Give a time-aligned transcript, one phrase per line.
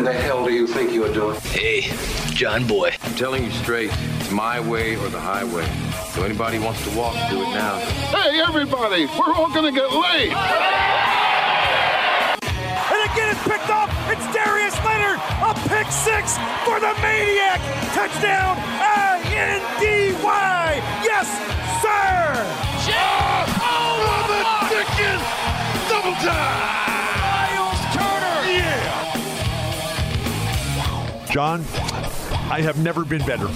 [0.00, 1.38] in the hell do you think you're doing?
[1.52, 1.92] Hey,
[2.32, 2.96] John Boy.
[3.02, 5.68] I'm telling you straight, it's my way or the highway.
[6.14, 7.78] So anybody wants to walk, do it now.
[8.08, 10.32] Hey, everybody, we're all gonna get laid.
[12.88, 13.92] And again, it's picked off.
[14.08, 17.60] It's Darius Leonard, a pick six for the Maniac.
[17.92, 19.60] Touchdown, I-N-D-Y.
[21.04, 21.28] Yes,
[21.84, 22.40] sir.
[23.68, 24.40] Oh, the
[24.72, 25.28] Dickens!
[25.92, 27.19] Double time!
[31.30, 31.60] John,
[32.50, 33.46] I have never been better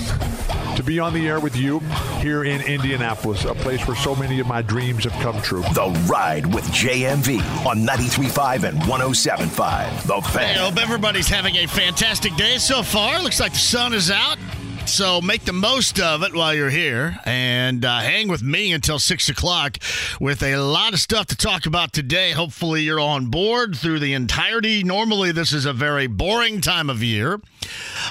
[0.77, 1.80] to be on the air with you
[2.20, 5.62] here in Indianapolis, a place where so many of my dreams have come true.
[5.72, 10.06] The Ride with JMV on 93.5 and 107.5.
[10.06, 10.56] The I Fan.
[10.56, 13.20] hope everybody's having a fantastic day so far.
[13.20, 14.39] Looks like the sun is out.
[14.86, 18.98] So make the most of it while you're here and uh, hang with me until
[18.98, 19.78] 6 o'clock
[20.20, 22.33] with a lot of stuff to talk about today.
[22.33, 24.84] Hopefully, you're on board through the entirety.
[24.84, 27.41] Normally, this is a very boring time of year,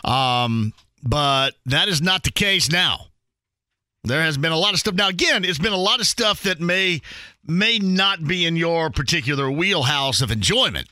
[0.04, 0.74] um,
[1.04, 3.08] but that is not the case now.
[4.06, 4.96] There has been a lot of stuff.
[4.96, 7.02] Now, again, it's been a lot of stuff that may
[7.46, 10.88] may not be in your particular wheelhouse of enjoyment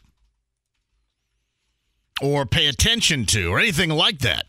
[2.22, 4.46] or pay attention to or anything like that.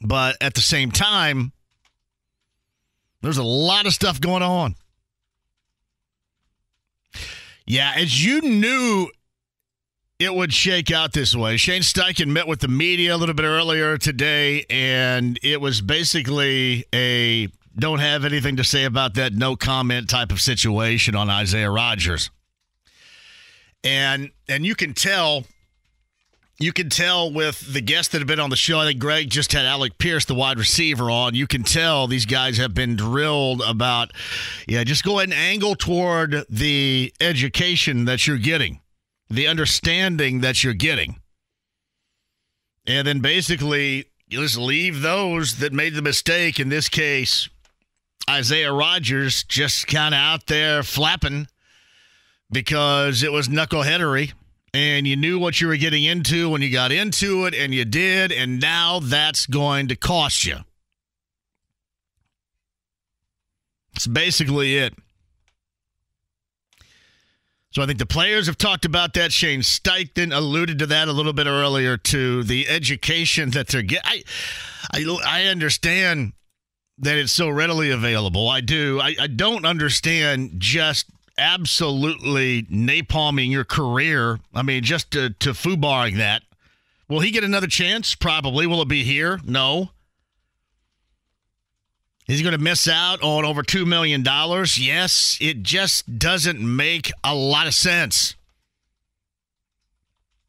[0.00, 1.52] But at the same time,
[3.22, 4.74] there's a lot of stuff going on.
[7.66, 9.10] Yeah, as you knew
[10.18, 11.56] it would shake out this way.
[11.56, 16.84] Shane Steichen met with the media a little bit earlier today, and it was basically
[16.94, 21.70] a don't have anything to say about that, no comment type of situation on Isaiah
[21.70, 22.30] Rodgers.
[23.84, 25.44] And and you can tell
[26.58, 28.78] you can tell with the guests that have been on the show.
[28.78, 31.34] I think Greg just had Alec Pierce, the wide receiver, on.
[31.34, 34.12] You can tell these guys have been drilled about,
[34.66, 38.80] yeah, just go ahead and angle toward the education that you're getting,
[39.28, 41.20] the understanding that you're getting.
[42.86, 47.48] And then basically, you just leave those that made the mistake, in this case,
[48.28, 51.48] Isaiah Rodgers, just kind of out there flapping
[52.50, 54.32] because it was knuckleheadery
[54.76, 57.84] and you knew what you were getting into when you got into it, and you
[57.84, 60.56] did, and now that's going to cost you.
[63.94, 64.94] That's basically it.
[67.76, 69.32] So I think the players have talked about that.
[69.32, 74.22] Shane Steichen alluded to that a little bit earlier to the education that they're getting.
[74.94, 76.32] I, I, understand
[76.96, 78.48] that it's so readily available.
[78.48, 78.98] I do.
[78.98, 84.40] I, I don't understand just absolutely napalming your career.
[84.54, 86.44] I mean, just to, to foobarring that.
[87.10, 88.14] Will he get another chance?
[88.14, 88.66] Probably.
[88.66, 89.38] Will it be here?
[89.44, 89.90] No.
[92.28, 94.24] Is he going to miss out on over $2 million?
[94.24, 95.38] Yes.
[95.40, 98.34] It just doesn't make a lot of sense.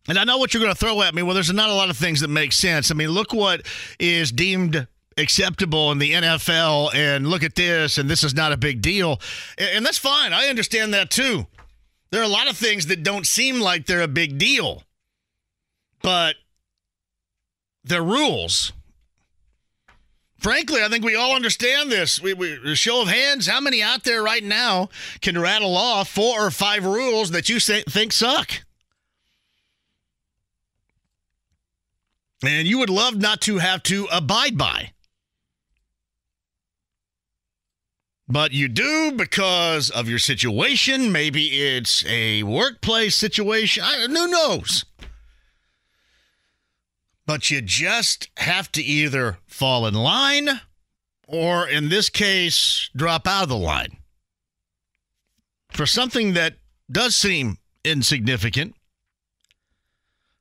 [0.07, 1.21] And I know what you're going to throw at me.
[1.21, 2.89] Well, there's not a lot of things that make sense.
[2.89, 3.65] I mean, look what
[3.99, 8.57] is deemed acceptable in the NFL and look at this and this is not a
[8.57, 9.19] big deal.
[9.57, 10.33] And that's fine.
[10.33, 11.45] I understand that too.
[12.11, 14.83] There are a lot of things that don't seem like they're a big deal,
[16.01, 16.35] but
[17.83, 18.71] they're rules.
[20.37, 22.21] Frankly, I think we all understand this.
[22.21, 24.89] We, we show of hands, how many out there right now
[25.21, 28.51] can rattle off four or five rules that you say, think suck?
[32.43, 34.91] And you would love not to have to abide by.
[38.29, 41.11] But you do because of your situation.
[41.11, 43.83] Maybe it's a workplace situation.
[43.83, 44.85] I, who knows?
[47.27, 50.49] But you just have to either fall in line
[51.27, 53.97] or, in this case, drop out of the line.
[55.69, 56.55] For something that
[56.91, 58.75] does seem insignificant,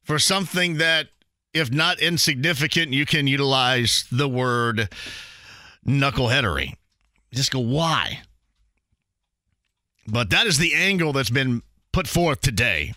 [0.03, 1.09] for something that,
[1.53, 4.89] if not insignificant, you can utilize the word
[5.87, 6.77] knuckleheadery
[7.37, 8.23] just go, why?
[10.09, 11.63] But that is the angle that's been
[11.93, 12.95] put forth today,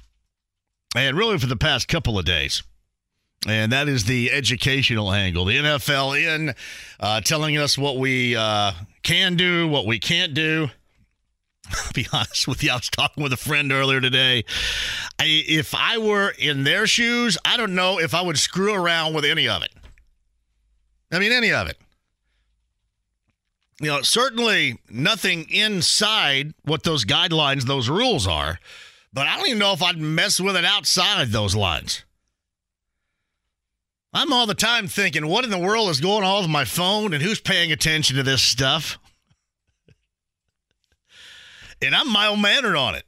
[0.95, 2.63] and really for the past couple of days.
[3.47, 5.45] And that is the educational angle.
[5.45, 6.53] The NFL in
[6.99, 10.69] uh, telling us what we uh, can do, what we can't do.
[11.71, 12.71] I'll be honest with you.
[12.71, 14.43] I was talking with a friend earlier today.
[15.19, 19.13] I, if I were in their shoes, I don't know if I would screw around
[19.13, 19.71] with any of it.
[21.11, 21.77] I mean, any of it.
[23.81, 28.59] You know, certainly nothing inside what those guidelines, those rules are,
[29.13, 32.03] but I don't even know if I'd mess with it outside those lines.
[34.11, 37.13] I'm all the time thinking, what in the world is going on with my phone
[37.13, 38.97] and who's paying attention to this stuff?
[41.81, 43.03] and I'm mild mannered on it.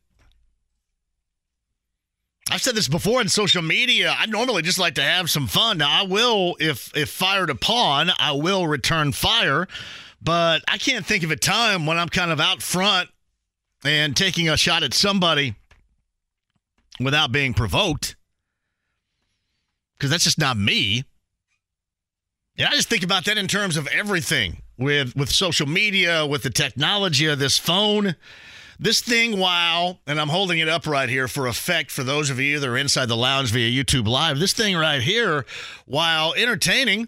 [2.51, 4.13] I've said this before in social media.
[4.17, 5.77] I normally just like to have some fun.
[5.77, 9.67] Now I will, if if fired upon, I will return fire.
[10.21, 13.09] But I can't think of a time when I'm kind of out front
[13.83, 15.55] and taking a shot at somebody
[16.99, 18.15] without being provoked.
[20.01, 21.03] Because that's just not me.
[22.57, 26.41] And I just think about that in terms of everything with with social media, with
[26.41, 28.15] the technology of this phone.
[28.79, 32.39] This thing, while, and I'm holding it up right here for effect for those of
[32.39, 35.45] you that are inside the lounge via YouTube Live, this thing right here,
[35.85, 37.07] while entertaining,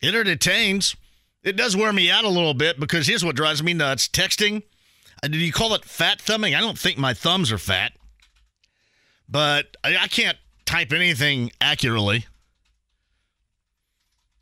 [0.00, 0.94] it entertains,
[1.42, 4.62] it does wear me out a little bit because here's what drives me nuts texting.
[5.20, 6.54] Uh, do you call it fat thumbing?
[6.54, 7.90] I don't think my thumbs are fat,
[9.28, 12.26] but I, I can't type anything accurately.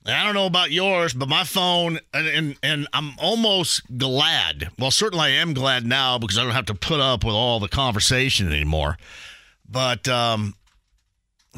[0.05, 4.71] I don't know about yours, but my phone, and, and, and I'm almost glad.
[4.77, 7.61] Well, certainly I am glad now because I don't have to put up with all
[7.61, 8.99] the conversation anymore.
[9.69, 10.55] But um,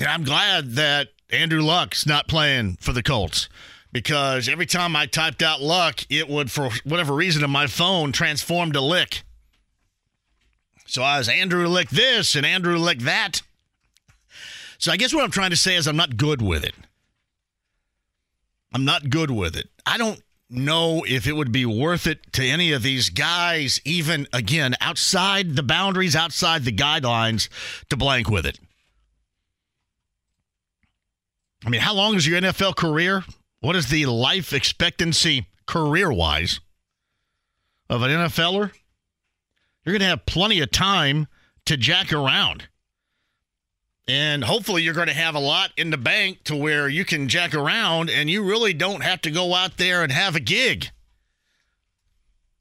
[0.06, 3.48] I'm glad that Andrew Luck's not playing for the Colts
[3.92, 8.12] because every time I typed out Luck, it would, for whatever reason, on my phone
[8.12, 9.22] transform to Lick.
[10.86, 13.40] So I was Andrew Lick this and Andrew Lick that.
[14.84, 16.74] So I guess what I'm trying to say is I'm not good with it.
[18.70, 19.70] I'm not good with it.
[19.86, 24.28] I don't know if it would be worth it to any of these guys, even
[24.34, 27.48] again, outside the boundaries, outside the guidelines,
[27.88, 28.60] to blank with it.
[31.64, 33.24] I mean, how long is your NFL career?
[33.60, 36.60] What is the life expectancy career wise
[37.88, 38.70] of an NFLer?
[39.82, 41.26] You're going to have plenty of time
[41.64, 42.68] to jack around.
[44.06, 47.28] And hopefully, you're going to have a lot in the bank to where you can
[47.28, 50.90] jack around and you really don't have to go out there and have a gig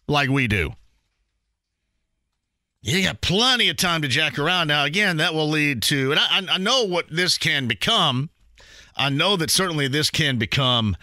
[0.07, 0.73] like we do.
[2.81, 4.67] You got plenty of time to jack around.
[4.67, 8.29] Now, again, that will lead to, and I, I know what this can become.
[8.95, 10.97] I know that certainly this can become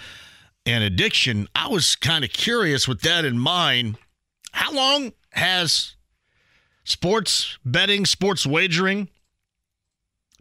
[0.66, 1.48] an addiction.
[1.54, 3.96] I was kind of curious with that in mind.
[4.52, 5.96] How long has
[6.84, 9.08] sports betting, sports wagering,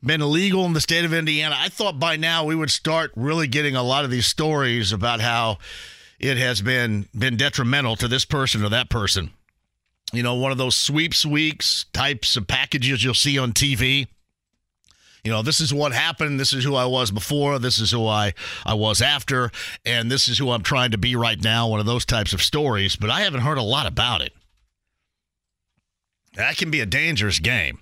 [0.03, 1.55] been illegal in the state of Indiana.
[1.57, 5.19] I thought by now we would start really getting a lot of these stories about
[5.19, 5.57] how
[6.19, 9.31] it has been been detrimental to this person or that person.
[10.11, 14.07] You know, one of those sweeps weeks types of packages you'll see on TV.
[15.23, 16.39] You know, this is what happened.
[16.39, 17.59] This is who I was before.
[17.59, 18.33] This is who I,
[18.65, 19.51] I was after.
[19.85, 21.67] And this is who I'm trying to be right now.
[21.67, 22.95] One of those types of stories.
[22.95, 24.33] But I haven't heard a lot about it.
[26.35, 27.79] That can be a dangerous game.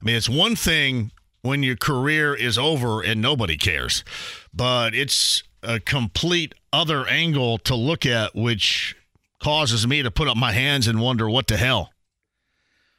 [0.00, 1.10] I mean, it's one thing
[1.42, 4.04] when your career is over and nobody cares,
[4.52, 8.96] but it's a complete other angle to look at, which
[9.40, 11.92] causes me to put up my hands and wonder what the hell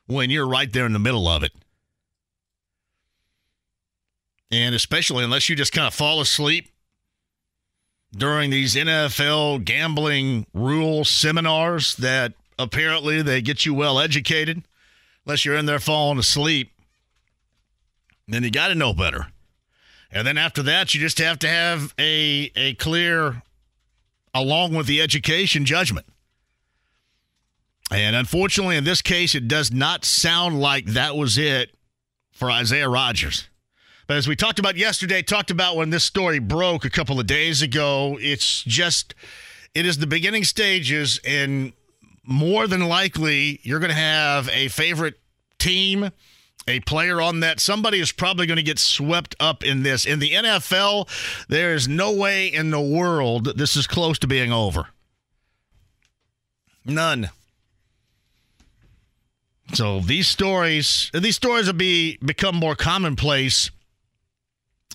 [0.07, 1.51] when you're right there in the middle of it.
[4.51, 6.69] And especially unless you just kind of fall asleep
[8.12, 14.63] during these NFL gambling rule seminars that apparently they get you well educated,
[15.25, 16.71] unless you're in there falling asleep
[18.33, 19.27] then you got to know better.
[20.12, 23.43] And then after that, you just have to have a a clear,
[24.33, 26.05] along with the education judgment.
[27.91, 31.71] And unfortunately, in this case, it does not sound like that was it
[32.31, 33.48] for Isaiah Rodgers.
[34.07, 37.27] But as we talked about yesterday, talked about when this story broke a couple of
[37.27, 39.13] days ago, it's just,
[39.75, 41.19] it is the beginning stages.
[41.24, 41.74] And
[42.24, 45.19] more than likely, you're going to have a favorite
[45.59, 46.09] team
[46.69, 47.59] a player on that.
[47.59, 50.05] Somebody is probably going to get swept up in this.
[50.05, 51.09] In the NFL,
[51.47, 54.88] there is no way in the world this is close to being over.
[56.85, 57.29] None.
[59.73, 63.69] So these stories, these stories will be become more commonplace.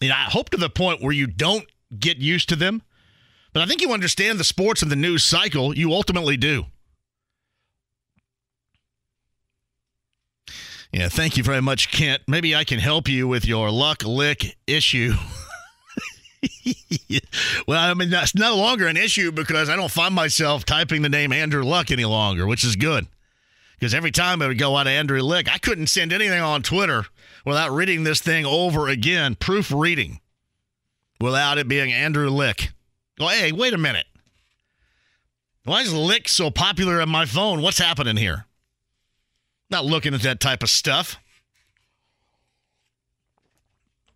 [0.02, 1.66] And I hope to the point where you don't
[1.96, 2.82] get used to them.
[3.52, 5.76] But I think you understand the sports and the news cycle.
[5.76, 6.66] You ultimately do.
[10.94, 12.22] Yeah, thank you very much, Kent.
[12.28, 15.14] Maybe I can help you with your luck lick issue.
[17.66, 21.08] well, I mean, that's no longer an issue because I don't find myself typing the
[21.08, 23.08] name Andrew Luck any longer, which is good.
[23.74, 26.62] Because every time I would go out of Andrew Luck, I couldn't send anything on
[26.62, 27.06] Twitter
[27.44, 30.20] without reading this thing over again, proofreading,
[31.20, 32.68] without it being Andrew Lick.
[33.18, 34.06] Well, hey, wait a minute.
[35.64, 37.62] Why is Lick so popular on my phone?
[37.62, 38.46] What's happening here?
[39.74, 41.18] Not looking at that type of stuff.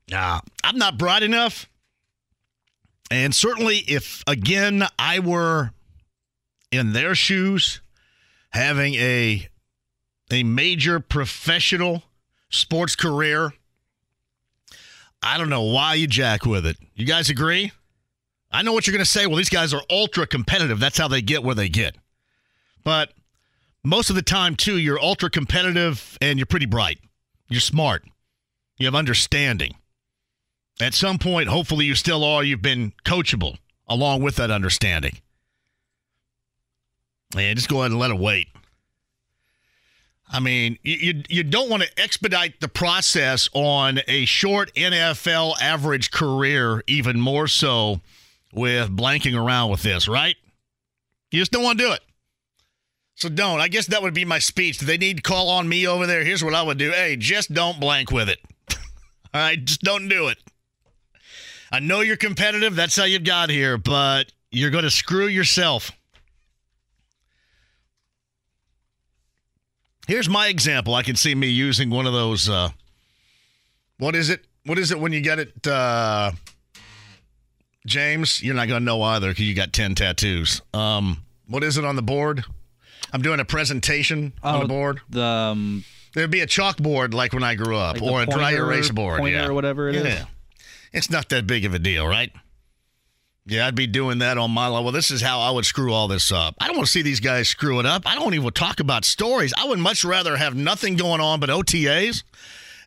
[0.08, 1.68] Nah, I'm not bright enough.
[3.10, 5.72] And certainly, if again I were
[6.70, 7.80] in their shoes,
[8.50, 9.48] having a
[10.30, 12.04] a major professional
[12.50, 13.52] sports career,
[15.20, 16.76] I don't know why you jack with it.
[16.94, 17.72] You guys agree?
[18.52, 19.26] I know what you're going to say.
[19.26, 20.78] Well, these guys are ultra competitive.
[20.78, 21.96] That's how they get where they get.
[22.84, 23.12] But
[23.84, 26.98] most of the time, too, you're ultra competitive and you're pretty bright.
[27.48, 28.04] You're smart.
[28.76, 29.74] You have understanding.
[30.80, 32.44] At some point, hopefully, you still are.
[32.44, 33.58] You've been coachable
[33.88, 35.18] along with that understanding.
[37.36, 38.48] And just go ahead and let it wait.
[40.30, 46.10] I mean, you, you don't want to expedite the process on a short NFL average
[46.10, 48.00] career, even more so
[48.52, 50.36] with blanking around with this, right?
[51.30, 52.00] You just don't want to do it.
[53.18, 53.60] So don't.
[53.60, 54.78] I guess that would be my speech.
[54.78, 56.22] They need to call on me over there?
[56.22, 56.92] Here's what I would do.
[56.92, 58.38] Hey, just don't blank with it.
[59.34, 60.38] All right, just don't do it.
[61.72, 62.76] I know you're competitive.
[62.76, 65.90] That's how you got here, but you're going to screw yourself.
[70.06, 70.94] Here's my example.
[70.94, 72.48] I can see me using one of those.
[72.48, 72.68] Uh,
[73.98, 74.44] what is it?
[74.64, 76.30] What is it when you get it, uh,
[77.84, 78.44] James?
[78.44, 80.62] You're not going to know either because you got 10 tattoos.
[80.72, 82.44] Um, what is it on the board?
[83.12, 85.00] I'm doing a presentation on Oh, the board.
[85.10, 88.52] The um, There'd be a chalkboard like when I grew up, Like or a dry
[88.52, 90.02] erase board, yeah, or whatever it yeah.
[90.02, 90.24] is.
[90.92, 92.32] It's not that big of a deal, right?
[93.46, 94.92] Yeah, I'd be doing that on my level.
[94.92, 96.54] This is how I would screw all this up.
[96.60, 98.02] I don't want to see these guys screw it up.
[98.04, 99.54] I don't even talk about stories.
[99.56, 102.24] I would much rather have nothing going on but OTAs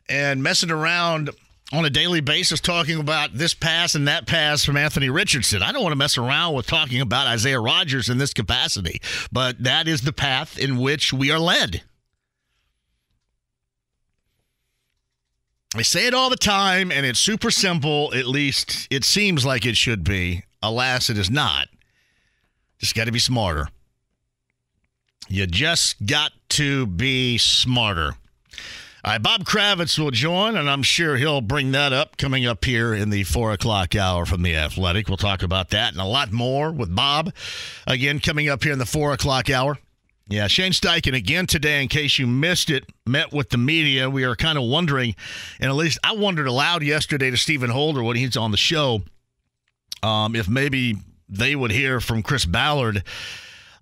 [0.08, 1.30] and messing around
[1.72, 5.62] on a daily basis talking about this pass and that pass from Anthony Richardson.
[5.62, 9.00] I don't want to mess around with talking about Isaiah Rodgers in this capacity,
[9.32, 11.82] but that is the path in which we are led.
[15.74, 18.12] I say it all the time, and it's super simple.
[18.14, 20.44] At least it seems like it should be.
[20.62, 21.68] Alas, it is not.
[22.78, 23.68] Just got to be smarter.
[25.28, 28.16] You just got to be smarter.
[29.04, 32.64] All right, Bob Kravitz will join, and I'm sure he'll bring that up coming up
[32.64, 35.08] here in the four o'clock hour from the Athletic.
[35.08, 37.34] We'll talk about that and a lot more with Bob.
[37.84, 39.76] Again, coming up here in the four o'clock hour.
[40.28, 44.08] Yeah, Shane Steichen again today, in case you missed it, met with the media.
[44.08, 45.16] We are kind of wondering,
[45.58, 49.02] and at least I wondered aloud yesterday to Stephen Holder when he's on the show,
[50.04, 50.96] um, if maybe
[51.28, 53.02] they would hear from Chris Ballard.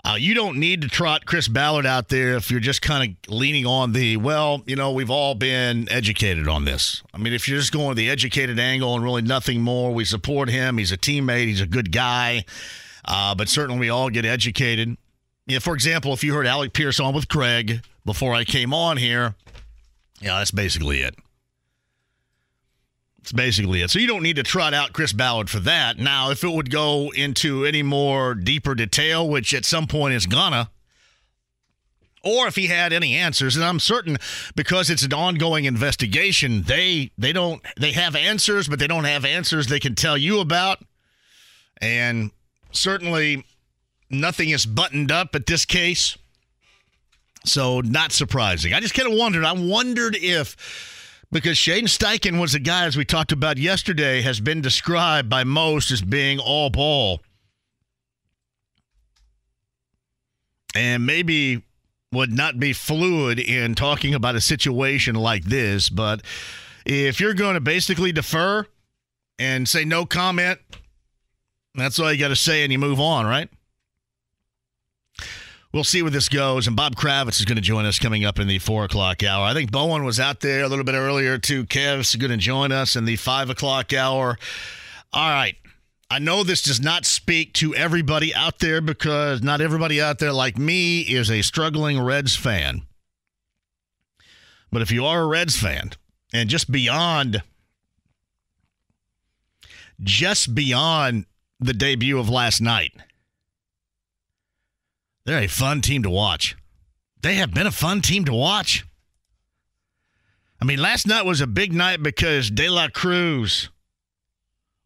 [0.04, 3.32] Uh, you don't need to trot Chris Ballard out there if you're just kind of
[3.32, 7.02] leaning on the, well, you know, we've all been educated on this.
[7.12, 10.48] I mean, if you're just going the educated angle and really nothing more, we support
[10.48, 10.78] him.
[10.78, 12.44] He's a teammate, he's a good guy,
[13.04, 14.96] uh, but certainly we all get educated.
[15.46, 18.96] Yeah, for example, if you heard Alec Pierce on with Craig before I came on
[18.96, 19.34] here,
[20.20, 21.14] yeah, that's basically it.
[23.20, 23.90] That's basically it.
[23.90, 25.98] So you don't need to trot out Chris Ballard for that.
[25.98, 30.24] Now, if it would go into any more deeper detail, which at some point is
[30.24, 30.70] gonna,
[32.24, 34.16] or if he had any answers, and I'm certain
[34.54, 39.24] because it's an ongoing investigation, they they don't they have answers, but they don't have
[39.24, 40.78] answers they can tell you about.
[41.78, 42.30] And
[42.72, 43.44] certainly
[44.08, 46.16] nothing is buttoned up at this case.
[47.44, 48.74] So not surprising.
[48.74, 49.44] I just kind of wondered.
[49.44, 50.56] I wondered if
[51.32, 55.44] because Shane Steichen was a guy, as we talked about yesterday, has been described by
[55.44, 57.20] most as being all ball.
[60.74, 61.62] And maybe
[62.12, 65.88] would not be fluid in talking about a situation like this.
[65.88, 66.22] But
[66.84, 68.66] if you're going to basically defer
[69.38, 70.58] and say no comment,
[71.74, 73.48] that's all you got to say and you move on, right?
[75.72, 76.66] We'll see where this goes.
[76.66, 79.44] And Bob Kravitz is going to join us coming up in the four o'clock hour.
[79.44, 81.64] I think Bowen was out there a little bit earlier, too.
[81.64, 84.36] Kev's going to join us in the five o'clock hour.
[85.12, 85.54] All right.
[86.12, 90.32] I know this does not speak to everybody out there because not everybody out there,
[90.32, 92.82] like me, is a struggling Reds fan.
[94.72, 95.92] But if you are a Reds fan,
[96.32, 97.42] and just beyond,
[100.02, 101.26] just beyond
[101.60, 102.92] the debut of last night,
[105.30, 106.56] they're a fun team to watch.
[107.22, 108.84] They have been a fun team to watch.
[110.60, 113.70] I mean, last night was a big night because De La Cruz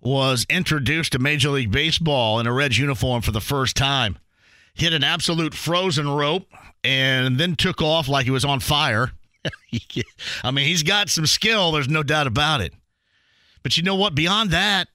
[0.03, 4.19] was introduced to Major League Baseball in a Reds uniform for the first time.
[4.75, 6.47] Hit an absolute frozen rope
[6.85, 9.13] and then took off like he was on fire.
[10.45, 12.75] I mean, he's got some skill, there's no doubt about it.
[13.63, 14.15] But you know what?
[14.15, 14.89] Beyond that,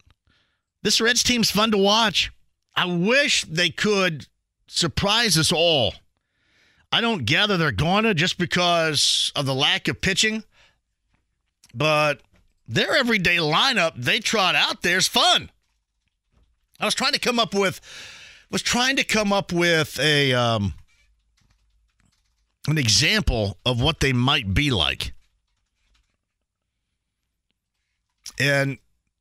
[0.84, 2.32] this Reds team's fun to watch.
[2.76, 4.28] I wish they could
[4.70, 5.94] surprise us all.
[6.92, 10.44] I don't gather they're going to just because of the lack of pitching,
[11.74, 12.22] but
[12.68, 15.50] their everyday lineup they trot out there is fun.
[16.80, 17.82] I was trying to come up with
[18.50, 20.74] was trying to come up with a um,
[22.68, 25.14] an example of what they might be like.
[28.40, 28.78] And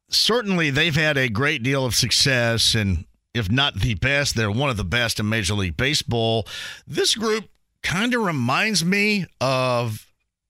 [0.09, 4.71] certainly they've had a great deal of success and if not the best, they're one
[4.71, 6.47] of the best in Major League Baseball.
[6.87, 7.49] This group
[7.83, 10.07] kind of reminds me of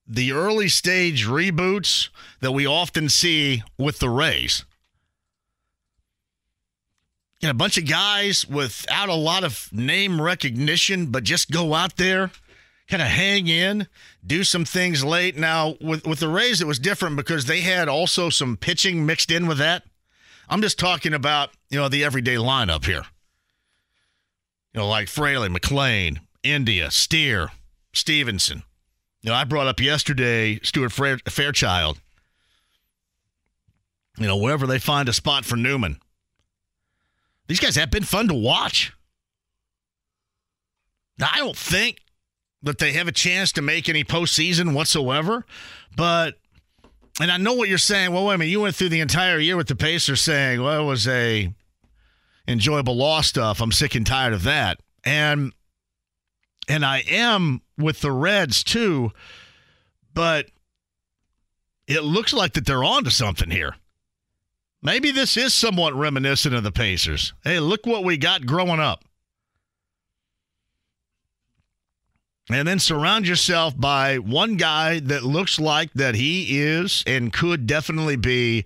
[0.07, 2.09] the early stage reboots
[2.41, 4.65] that we often see with the Rays.
[7.39, 11.73] You know, a bunch of guys without a lot of name recognition, but just go
[11.73, 12.31] out there,
[12.89, 13.87] kind of hang in,
[14.25, 15.37] do some things late.
[15.37, 19.31] Now, with, with the Rays, it was different because they had also some pitching mixed
[19.31, 19.83] in with that.
[20.49, 23.05] I'm just talking about, you know, the everyday lineup here.
[24.73, 27.49] You know, like Fraley, McLain, India, Steer,
[27.93, 28.63] Stephenson.
[29.21, 31.99] You know, I brought up yesterday Stuart Fairchild.
[34.17, 35.99] You know, wherever they find a spot for Newman.
[37.47, 38.93] These guys have been fun to watch.
[41.17, 41.99] Now, I don't think
[42.61, 45.45] that they have a chance to make any postseason whatsoever,
[45.95, 46.35] but
[47.19, 48.11] and I know what you're saying.
[48.11, 50.83] Well, wait a minute, you went through the entire year with the Pacers saying, well,
[50.83, 51.53] it was a
[52.47, 53.61] enjoyable loss stuff.
[53.61, 54.79] I'm sick and tired of that.
[55.03, 55.53] And
[56.67, 59.11] and I am with the Reds too,
[60.13, 60.47] but
[61.87, 63.75] it looks like that they're on to something here.
[64.81, 67.33] Maybe this is somewhat reminiscent of the Pacers.
[67.43, 69.03] Hey, look what we got growing up.
[72.51, 77.67] And then surround yourself by one guy that looks like that he is and could
[77.67, 78.65] definitely be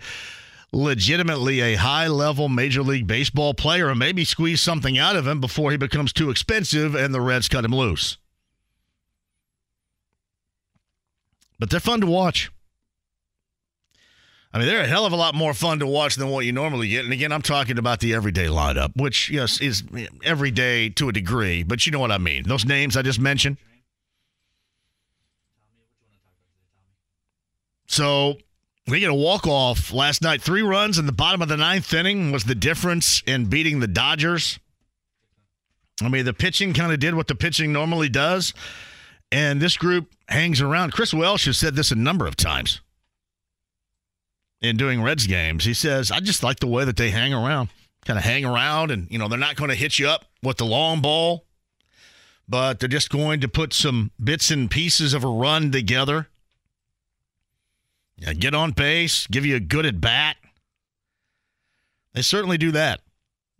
[0.71, 5.41] legitimately a high level Major League Baseball player and maybe squeeze something out of him
[5.41, 8.17] before he becomes too expensive and the Reds cut him loose.
[11.59, 12.51] But they're fun to watch.
[14.53, 16.51] I mean, they're a hell of a lot more fun to watch than what you
[16.51, 17.03] normally get.
[17.03, 19.83] And again, I'm talking about the everyday lineup, which, yes, is
[20.23, 22.43] everyday to a degree, but you know what I mean.
[22.43, 23.57] Those names I just mentioned.
[27.93, 28.37] So
[28.87, 30.41] we get a walk off last night.
[30.41, 33.87] Three runs in the bottom of the ninth inning was the difference in beating the
[33.87, 34.57] Dodgers.
[36.01, 38.55] I mean, the pitching kind of did what the pitching normally does,
[39.31, 40.91] and this group hangs around.
[40.91, 42.81] Chris Welsh has said this a number of times
[44.59, 45.63] in doing Reds games.
[45.63, 47.69] He says, I just like the way that they hang around,
[48.05, 50.57] kind of hang around, and, you know, they're not going to hit you up with
[50.57, 51.45] the long ball,
[52.49, 56.27] but they're just going to put some bits and pieces of a run together
[58.17, 60.37] yeah, get on base, give you a good at bat.
[62.13, 63.01] They certainly do that.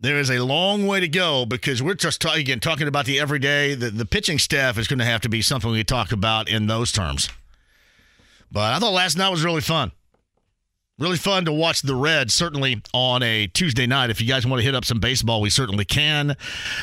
[0.00, 3.18] There is a long way to go because we're just talking again talking about the
[3.18, 3.74] everyday.
[3.74, 6.66] The, the pitching staff is going to have to be something we talk about in
[6.66, 7.30] those terms.
[8.52, 9.92] But I thought last night was really fun.
[10.98, 14.10] Really fun to watch the Reds, certainly on a Tuesday night.
[14.10, 16.36] If you guys want to hit up some baseball, we certainly can.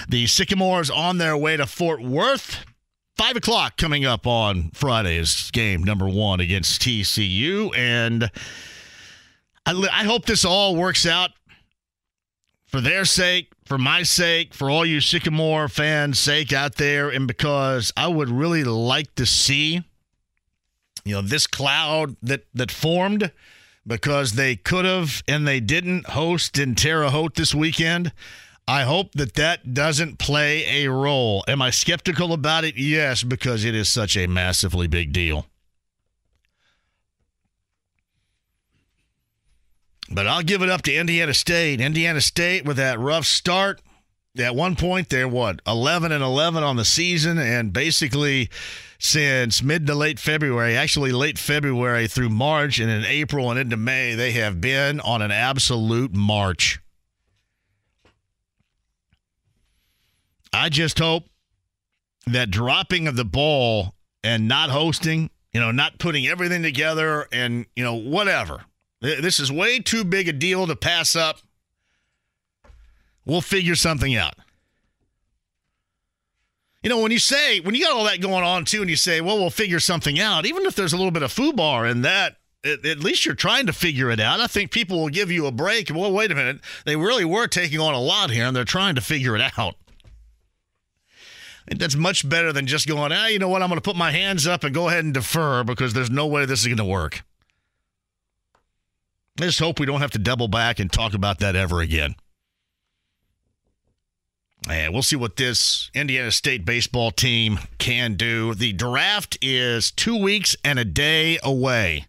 [0.10, 2.66] The Sycamores on their way to Fort Worth.
[3.17, 7.76] Five o'clock coming up on Friday's game number one against TCU.
[7.78, 8.32] And
[9.65, 11.32] I, I hope this all works out
[12.65, 17.28] for their sake, for my sake, for all you Sycamore fans' sake out there, and
[17.28, 19.84] because I would really like to see,
[21.04, 23.32] you know, this cloud that that formed
[23.86, 28.13] because they could have and they didn't host in Terre Haute this weekend.
[28.72, 31.44] I hope that that doesn't play a role.
[31.46, 32.78] Am I skeptical about it?
[32.78, 35.46] Yes, because it is such a massively big deal.
[40.10, 41.82] But I'll give it up to Indiana State.
[41.82, 43.82] Indiana State with that rough start.
[44.38, 48.50] At one point, they're what, 11 and 11 on the season, and basically
[48.98, 53.76] since mid to late February, actually late February through March, and in April and into
[53.76, 56.81] May, they have been on an absolute march.
[60.54, 61.24] I just hope
[62.28, 67.66] that dropping of the ball and not hosting, you know, not putting everything together and,
[67.76, 68.66] you know, whatever.
[69.02, 71.40] This is way too big a deal to pass up.
[73.26, 74.36] We'll figure something out.
[76.84, 78.96] You know, when you say, when you got all that going on too, and you
[78.96, 82.02] say, well, we'll figure something out, even if there's a little bit of foobar in
[82.02, 84.40] that at, at least you're trying to figure it out.
[84.40, 85.90] I think people will give you a break.
[85.94, 86.60] Well, wait a minute.
[86.86, 89.76] They really were taking on a lot here, and they're trying to figure it out.
[91.78, 93.62] That's much better than just going, ah, you know what?
[93.62, 96.28] I'm going to put my hands up and go ahead and defer because there's no
[96.28, 97.24] way this is going to work.
[99.40, 102.16] I just hope we don't have to double back and talk about that ever again.
[104.70, 108.54] And we'll see what this Indiana State baseball team can do.
[108.54, 112.06] The draft is two weeks and a day away.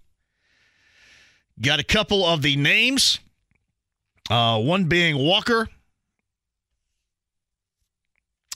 [1.60, 3.20] Got a couple of the names.
[4.28, 5.68] Uh, one being Walker.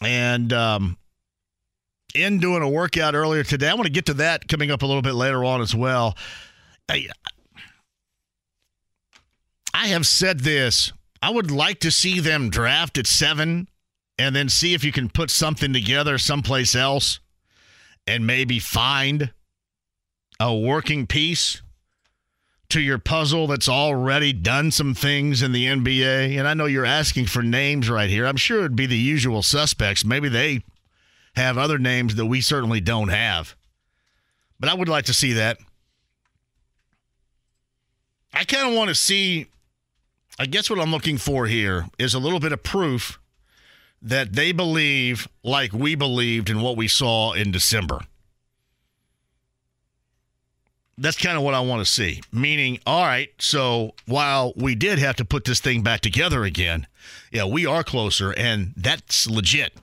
[0.03, 0.99] And um,
[2.17, 3.69] in doing a workout earlier today.
[3.69, 6.17] I want to get to that coming up a little bit later on as well.
[6.89, 7.09] I,
[9.75, 10.93] I have said this.
[11.23, 13.69] I would like to see them draft at seven
[14.19, 17.21] and then see if you can put something together someplace else
[18.07, 19.33] and maybe find
[20.39, 21.63] a working piece
[22.69, 26.39] to your puzzle that's already done some things in the NBA.
[26.39, 28.27] And I know you're asking for names right here.
[28.27, 30.05] I'm sure it'd be the usual suspects.
[30.05, 30.65] Maybe they
[31.37, 33.55] have other names that we certainly don't have.
[34.59, 35.59] But I would like to see that.
[38.33, 39.47] I kind of want to see,
[40.39, 43.19] I guess what I'm looking for here is a little bit of proof
[44.03, 48.01] that they believe like we believed in what we saw in December.
[50.99, 52.23] That's kind of what I want to see.
[52.33, 56.87] Meaning, all right, so while we did have to put this thing back together again,
[57.31, 59.75] yeah, we are closer, and that's legit.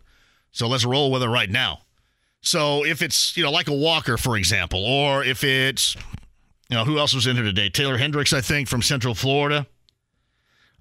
[0.51, 1.81] So let's roll with it right now.
[2.41, 5.95] So if it's, you know, like a Walker, for example, or if it's,
[6.69, 7.69] you know, who else was in here today?
[7.69, 9.67] Taylor Hendricks, I think, from Central Florida.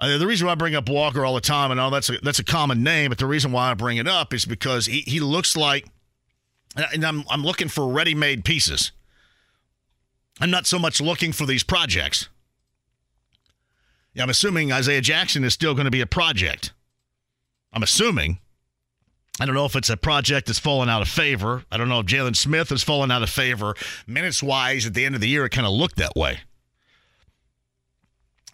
[0.00, 2.18] Uh, the reason why I bring up Walker all the time, and all that's a,
[2.22, 5.00] that's a common name, but the reason why I bring it up is because he,
[5.02, 5.86] he looks like,
[6.74, 8.92] and I'm, I'm looking for ready made pieces.
[10.40, 12.28] I'm not so much looking for these projects.
[14.14, 16.72] Yeah, I'm assuming Isaiah Jackson is still going to be a project.
[17.72, 18.38] I'm assuming.
[19.40, 21.64] I don't know if it's a project that's fallen out of favor.
[21.72, 23.74] I don't know if Jalen Smith has fallen out of favor.
[24.06, 26.40] Minutes wise, at the end of the year, it kind of looked that way.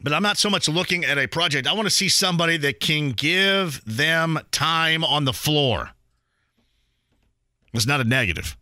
[0.01, 1.67] But I'm not so much looking at a project.
[1.67, 5.91] I want to see somebody that can give them time on the floor.
[7.75, 8.57] It's not a negative.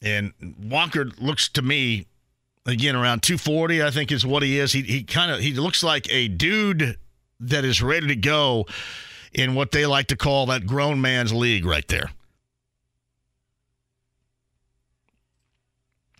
[0.00, 0.32] And
[0.62, 2.06] Walker looks to me,
[2.66, 4.72] again, around 240, I think is what he is.
[4.72, 6.96] He, he kind of he looks like a dude
[7.40, 8.66] that is ready to go
[9.32, 12.10] in what they like to call that grown man's league right there.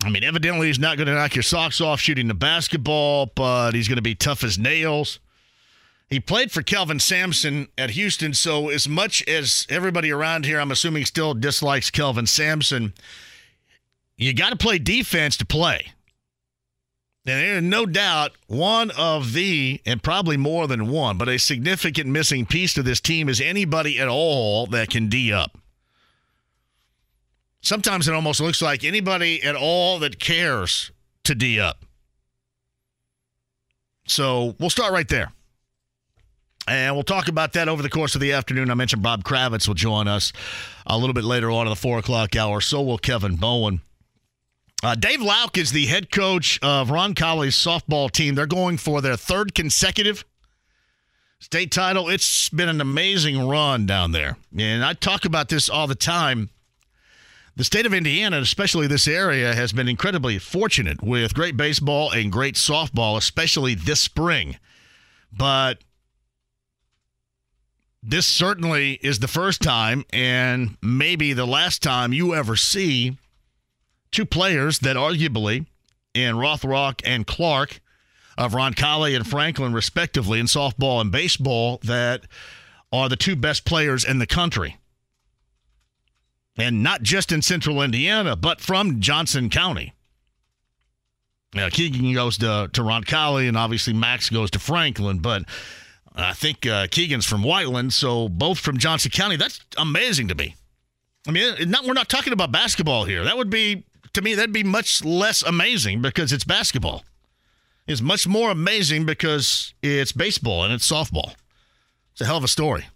[0.03, 3.73] I mean, evidently he's not going to knock your socks off shooting the basketball, but
[3.73, 5.19] he's going to be tough as nails.
[6.09, 10.71] He played for Kelvin Sampson at Houston, so as much as everybody around here, I'm
[10.71, 12.93] assuming, still dislikes Kelvin Sampson,
[14.19, 15.93] you got to play defense to play.
[17.25, 22.07] And there's no doubt one of the, and probably more than one, but a significant
[22.07, 25.57] missing piece to this team is anybody at all that can D up.
[27.61, 30.91] Sometimes it almost looks like anybody at all that cares
[31.23, 31.85] to D up.
[34.07, 35.31] So we'll start right there.
[36.67, 38.69] And we'll talk about that over the course of the afternoon.
[38.69, 40.33] I mentioned Bob Kravitz will join us
[40.85, 42.59] a little bit later on in the four o'clock hour.
[42.59, 43.81] So will Kevin Bowen.
[44.81, 48.35] Uh, Dave Lauck is the head coach of Roncalli's softball team.
[48.35, 50.23] They're going for their third consecutive
[51.39, 52.07] state title.
[52.07, 54.37] It's been an amazing run down there.
[54.57, 56.49] And I talk about this all the time.
[57.57, 62.31] The state of Indiana, especially this area, has been incredibly fortunate with great baseball and
[62.31, 64.57] great softball, especially this spring.
[65.33, 65.79] But
[68.01, 73.17] this certainly is the first time and maybe the last time you ever see
[74.11, 75.65] two players that arguably
[76.13, 77.79] in Rothrock and Clark
[78.37, 82.25] of Roncalli and Franklin, respectively, in softball and baseball, that
[82.91, 84.77] are the two best players in the country.
[86.57, 89.93] And not just in central Indiana, but from Johnson County.
[91.53, 95.43] Now, Keegan goes to, to Roncalli, and obviously Max goes to Franklin, but
[96.15, 99.35] I think uh, Keegan's from Whiteland, so both from Johnson County.
[99.35, 100.55] That's amazing to me.
[101.27, 103.23] I mean, not, we're not talking about basketball here.
[103.23, 103.83] That would be
[104.19, 107.03] to me, that'd be much less amazing because it's basketball.
[107.87, 111.33] It's much more amazing because it's baseball and it's softball.
[112.11, 112.87] It's a hell of a story.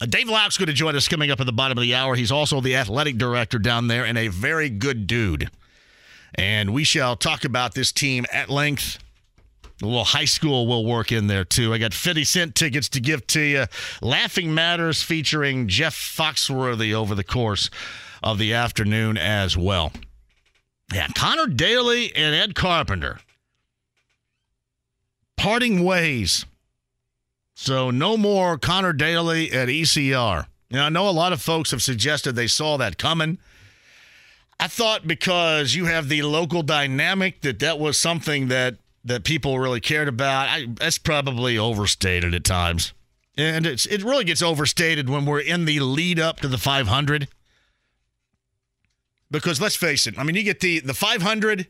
[0.00, 2.14] Uh, Dave Lauck's going to join us coming up at the bottom of the hour.
[2.14, 5.50] He's also the athletic director down there and a very good dude.
[6.34, 8.98] And we shall talk about this team at length.
[9.82, 11.72] A little high school will work in there too.
[11.72, 13.64] I got 50 cent tickets to give to you.
[14.02, 17.70] Laughing Matters featuring Jeff Foxworthy over the course
[18.22, 19.92] of the afternoon as well.
[20.92, 23.18] Yeah, Connor Daly and Ed Carpenter
[25.36, 26.46] parting ways.
[27.54, 30.46] So no more Connor Daly at ECR.
[30.70, 33.38] Now I know a lot of folks have suggested they saw that coming.
[34.58, 39.58] I thought because you have the local dynamic that that was something that that people
[39.58, 40.48] really cared about.
[40.48, 42.94] I, that's probably overstated at times,
[43.36, 47.28] and it's it really gets overstated when we're in the lead up to the 500.
[49.34, 51.66] Because let's face it, I mean, you get the the 500,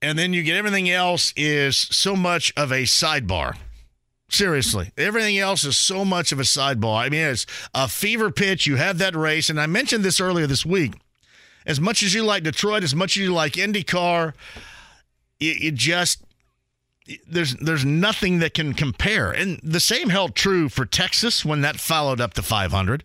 [0.00, 3.56] and then you get everything else is so much of a sidebar.
[4.28, 7.00] Seriously, everything else is so much of a sidebar.
[7.00, 8.68] I mean, it's a fever pitch.
[8.68, 10.94] You have that race, and I mentioned this earlier this week.
[11.66, 14.32] As much as you like Detroit, as much as you like IndyCar,
[15.40, 16.22] it, it just
[17.26, 19.32] there's there's nothing that can compare.
[19.32, 23.02] And the same held true for Texas when that followed up the 500.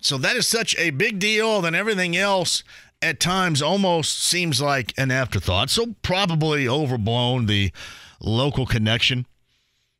[0.00, 2.62] So that is such a big deal than everything else
[3.02, 5.70] at times almost seems like an afterthought.
[5.70, 7.72] So probably overblown the
[8.20, 9.26] local connection.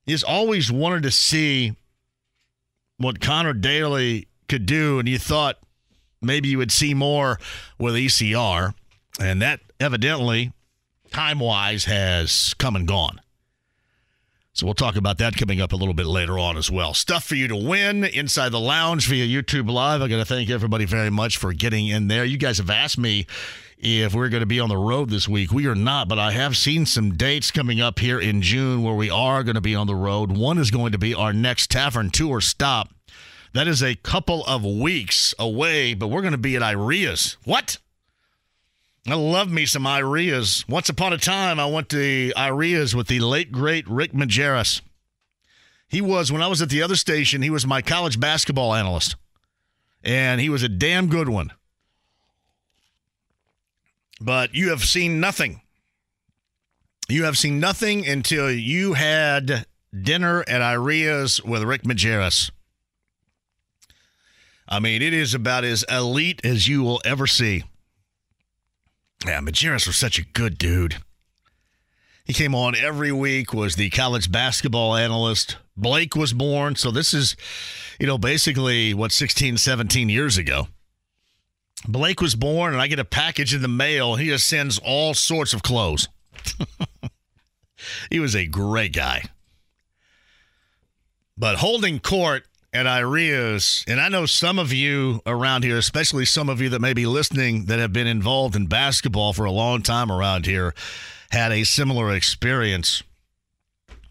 [0.04, 1.76] He's always wanted to see
[2.96, 5.58] what Connor Daly could do, and you thought
[6.20, 7.38] maybe you would see more
[7.78, 8.74] with ECR,
[9.20, 10.52] and that evidently,
[11.12, 13.20] time wise, has come and gone.
[14.58, 16.92] So we'll talk about that coming up a little bit later on as well.
[16.92, 20.02] Stuff for you to win inside the lounge via YouTube Live.
[20.02, 22.24] I got to thank everybody very much for getting in there.
[22.24, 23.28] You guys have asked me
[23.78, 25.52] if we're going to be on the road this week.
[25.52, 28.96] We are not, but I have seen some dates coming up here in June where
[28.96, 30.36] we are going to be on the road.
[30.36, 32.92] One is going to be our next Tavern Tour stop.
[33.52, 37.36] That is a couple of weeks away, but we're going to be at Iaria's.
[37.44, 37.78] What?
[39.12, 40.64] I love me some Iaria's.
[40.68, 44.82] Once upon a time, I went to Iaria's with the late, great Rick Majerus.
[45.88, 49.16] He was, when I was at the other station, he was my college basketball analyst.
[50.04, 51.52] And he was a damn good one.
[54.20, 55.62] But you have seen nothing.
[57.08, 59.64] You have seen nothing until you had
[59.98, 62.50] dinner at Iaria's with Rick Majerus.
[64.68, 67.64] I mean, it is about as elite as you will ever see.
[69.26, 70.96] Yeah, Majerus was such a good dude.
[72.24, 75.56] He came on every week, was the college basketball analyst.
[75.76, 76.76] Blake was born.
[76.76, 77.36] So this is,
[77.98, 80.68] you know, basically what, 16, 17 years ago.
[81.86, 84.16] Blake was born, and I get a package in the mail.
[84.16, 86.08] He just sends all sorts of clothes.
[88.10, 89.24] he was a great guy.
[91.36, 92.44] But holding court
[92.78, 96.80] at Iaria's, and I know some of you around here, especially some of you that
[96.80, 100.74] may be listening that have been involved in basketball for a long time around here,
[101.30, 103.02] had a similar experience.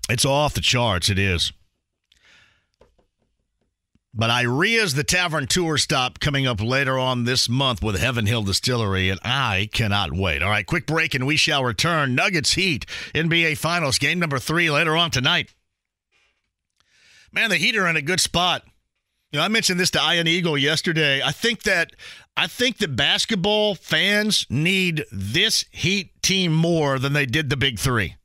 [0.10, 1.54] It's off the charts, it is.
[4.14, 8.44] But Iaria's the Tavern Tour stop coming up later on this month with Heaven Hill
[8.44, 10.44] Distillery, and I cannot wait.
[10.44, 12.16] All right, quick break, and we shall return.
[12.16, 15.54] Nuggets Heat, NBA Finals, game number three later on tonight.
[17.38, 18.64] Man, the Heat are in a good spot.
[19.32, 21.22] You know, I mentioned this to Ian Eagle yesterday.
[21.22, 21.92] I think that
[22.36, 27.78] I think that basketball fans need this Heat team more than they did the Big
[27.78, 28.16] Three.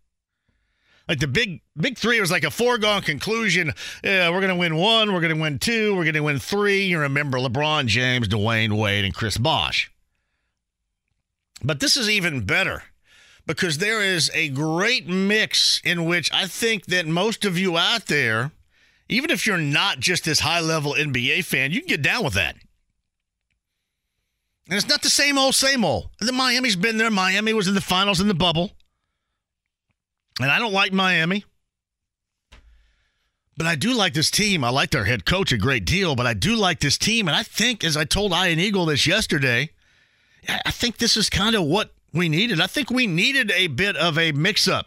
[1.06, 3.74] Like the big big three was like a foregone conclusion.
[4.02, 6.84] Yeah, we're gonna win one, we're gonna win two, we're gonna win three.
[6.84, 9.92] You remember LeBron James, Dwyane Wade, and Chris Bosh.
[11.62, 12.84] But this is even better
[13.46, 18.06] because there is a great mix in which I think that most of you out
[18.06, 18.52] there,
[19.12, 22.34] even if you're not just this high level NBA fan, you can get down with
[22.34, 22.56] that.
[24.68, 26.10] And it's not the same old, same old.
[26.20, 27.10] The Miami's been there.
[27.10, 28.72] Miami was in the finals in the bubble.
[30.40, 31.44] And I don't like Miami.
[33.56, 34.64] But I do like this team.
[34.64, 37.28] I like their head coach a great deal, but I do like this team.
[37.28, 39.70] And I think, as I told Ian Eagle this yesterday,
[40.48, 42.60] I think this is kind of what we needed.
[42.60, 44.86] I think we needed a bit of a mix up.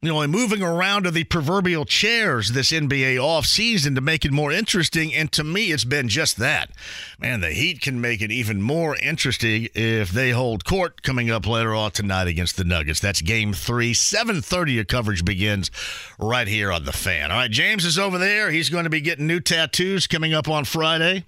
[0.00, 4.30] You know, and moving around to the proverbial chairs this NBA offseason to make it
[4.30, 5.12] more interesting.
[5.12, 6.70] And to me, it's been just that.
[7.18, 11.48] Man, the Heat can make it even more interesting if they hold court coming up
[11.48, 13.00] later on tonight against the Nuggets.
[13.00, 13.92] That's game three.
[13.92, 15.72] 7.30 your coverage begins
[16.16, 17.32] right here on The Fan.
[17.32, 18.52] All right, James is over there.
[18.52, 21.24] He's going to be getting new tattoos coming up on Friday.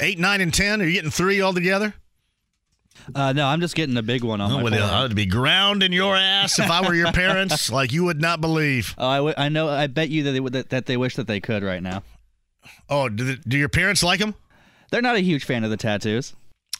[0.00, 0.82] Eight, nine, and 10.
[0.82, 1.94] Are you getting three altogether?
[3.14, 4.90] Uh, no, I'm just getting a big one on Oh, my well, forehead.
[4.90, 8.40] I would be grounding your ass if I were your parents, like you would not
[8.40, 8.94] believe.
[8.98, 9.68] Oh, I, w- I know.
[9.68, 12.02] I bet you that they would- that, that they wish that they could right now.
[12.90, 14.34] Oh, do, the, do your parents like them?
[14.90, 16.34] They're not a huge fan of the tattoos.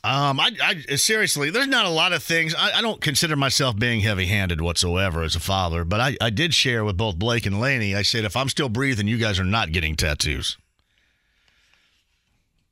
[0.05, 0.51] Um, I,
[0.91, 2.55] I seriously, there's not a lot of things.
[2.55, 6.55] I, I don't consider myself being heavy-handed whatsoever as a father, but I, I did
[6.55, 7.97] share with both Blake and Laney.
[7.97, 10.57] I said, if I'm still breathing, you guys are not getting tattoos.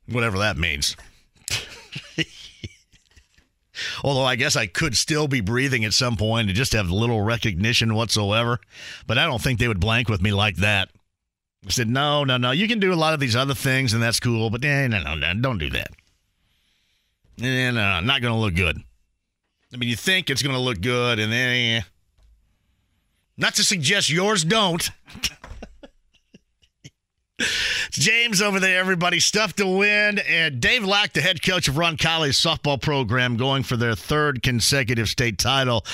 [0.08, 0.96] whatever that means.
[4.02, 7.22] Although I guess I could still be breathing at some point and just have little
[7.22, 8.58] recognition whatsoever.
[9.06, 10.88] But I don't think they would blank with me like that.
[11.66, 12.52] I said, no, no, no.
[12.52, 15.02] You can do a lot of these other things, and that's cool, but eh, no,
[15.02, 15.88] no, no, don't do that.
[17.42, 18.80] Eh, no, not going to look good.
[19.72, 21.80] I mean, you think it's going to look good, and then, eh.
[23.36, 24.90] not to suggest yours don't.
[27.90, 29.20] James over there, everybody.
[29.20, 30.18] Stuff to win.
[30.18, 34.42] And Dave Lauck, the head coach of Ron Roncalli's softball program, going for their third
[34.42, 35.84] consecutive state title.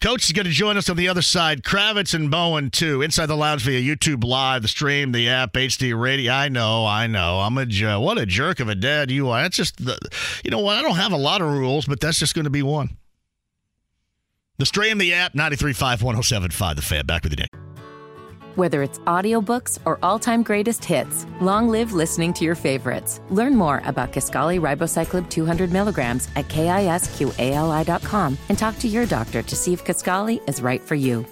[0.00, 1.62] Coach is going to join us on the other side.
[1.62, 3.02] Kravitz and Bowen, too.
[3.02, 6.32] Inside the Lounge via YouTube Live, the stream, the app, HD Radio.
[6.32, 7.40] I know, I know.
[7.40, 9.42] I'm a What a jerk of a dad you are.
[9.42, 9.98] That's just, the,
[10.44, 10.76] you know what?
[10.76, 12.96] I don't have a lot of rules, but that's just going to be one.
[14.58, 17.06] The stream, the app, 93.5, 107.5, the fan.
[17.06, 17.69] Back with you, Nick.
[18.60, 23.22] Whether it's audiobooks or all-time greatest hits, long live listening to your favorites.
[23.30, 29.56] Learn more about Kisqali Ribociclib 200 milligrams at kisqali.com and talk to your doctor to
[29.56, 31.24] see if Kisqali is right for you.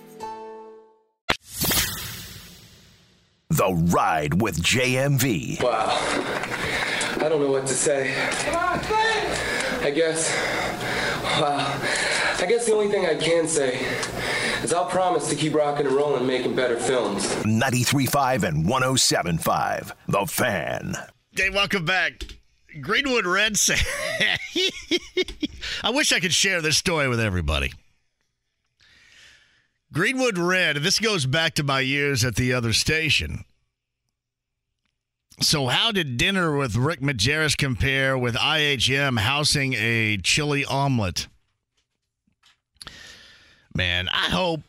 [3.51, 5.63] The Ride with JMV.
[5.63, 5.99] Wow.
[7.21, 8.15] I don't know what to say.
[9.83, 10.35] I guess.
[11.39, 11.79] Wow.
[12.39, 13.87] I guess the only thing I can say
[14.65, 17.27] is I'll promise to keep rocking and rolling, making better films.
[17.45, 19.93] 93.5 and 107.5.
[20.09, 20.95] The Fan.
[21.35, 22.25] Dave, welcome back.
[22.81, 23.77] Greenwood Red say
[25.83, 27.73] I wish I could share this story with everybody.
[29.93, 33.45] Greenwood Red, this goes back to my years at the other station.
[35.41, 41.29] So, how did dinner with Rick Majerus compare with IHM housing a chili omelet?
[43.79, 44.63] Man, I hope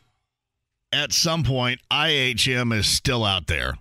[0.92, 3.74] at some point IHM is still out there.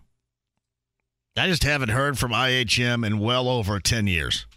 [1.37, 4.47] I just haven't heard from IHM in well over 10 years.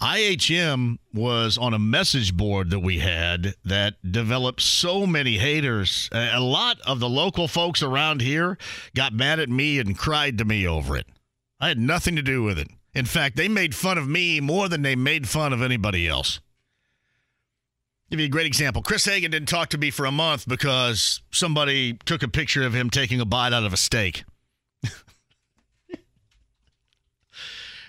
[0.00, 6.08] IHM was on a message board that we had that developed so many haters.
[6.12, 8.56] A lot of the local folks around here
[8.96, 11.08] got mad at me and cried to me over it.
[11.60, 12.68] I had nothing to do with it.
[12.94, 16.40] In fact, they made fun of me more than they made fun of anybody else.
[18.14, 18.80] Give you a great example.
[18.80, 22.72] Chris Hagan didn't talk to me for a month because somebody took a picture of
[22.72, 24.22] him taking a bite out of a steak.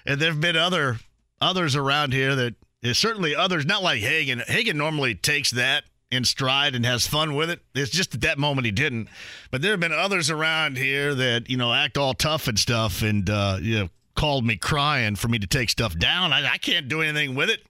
[0.04, 0.98] and there have been other
[1.40, 4.42] others around here that is certainly others, not like Hagan.
[4.48, 7.60] Hagan normally takes that in stride and has fun with it.
[7.76, 9.10] It's just at that moment he didn't.
[9.52, 13.04] But there have been others around here that, you know, act all tough and stuff
[13.04, 16.34] and, uh, you know, called me crying for me to take stuff down.
[16.34, 17.62] I, I can't do anything with it.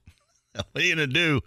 [0.71, 1.41] What are you going to do?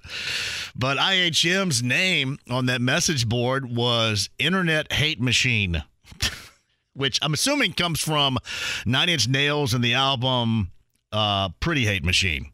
[0.77, 5.83] But IHM's name on that message board was Internet Hate Machine,
[6.95, 8.39] which I'm assuming comes from
[8.85, 10.71] Nine Inch Nails and the album
[11.13, 12.51] uh, Pretty Hate Machine.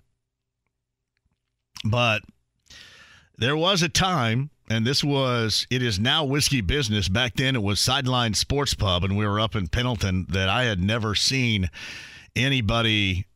[1.85, 2.23] But
[3.37, 7.09] there was a time, and this was, it is now whiskey business.
[7.09, 10.65] Back then it was Sideline Sports Pub, and we were up in Pendleton, that I
[10.65, 11.69] had never seen
[12.37, 13.27] anybody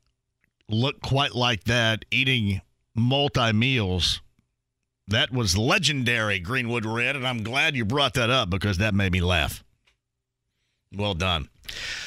[0.68, 2.60] look quite like that eating
[2.98, 4.20] multi meals.
[5.06, 9.12] That was legendary, Greenwood Red, and I'm glad you brought that up because that made
[9.12, 9.64] me laugh.
[10.94, 11.48] Well done.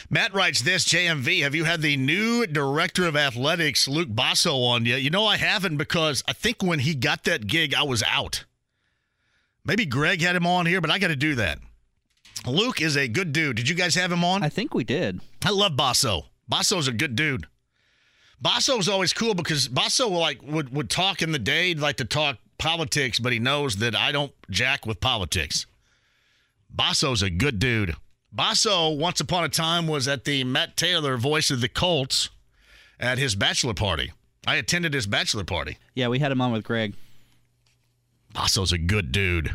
[0.09, 4.85] Matt writes this JMV, have you had the new director of athletics, Luke Basso, on
[4.85, 5.01] yet?
[5.01, 8.45] You know, I haven't because I think when he got that gig, I was out.
[9.63, 11.59] Maybe Greg had him on here, but I got to do that.
[12.45, 13.55] Luke is a good dude.
[13.55, 14.41] Did you guys have him on?
[14.43, 15.21] I think we did.
[15.45, 16.25] I love Basso.
[16.47, 17.47] Basso's a good dude.
[18.41, 22.05] Basso's always cool because Basso like would, would talk in the day, he'd like to
[22.05, 25.65] talk politics, but he knows that I don't jack with politics.
[26.69, 27.95] Basso's a good dude.
[28.31, 32.29] Basso, once upon a time, was at the Matt Taylor voice of the Colts
[32.99, 34.11] at his bachelor party.
[34.47, 35.77] I attended his bachelor party.
[35.93, 36.93] Yeah, we had him on with Greg.
[38.33, 39.53] Basso's a good dude.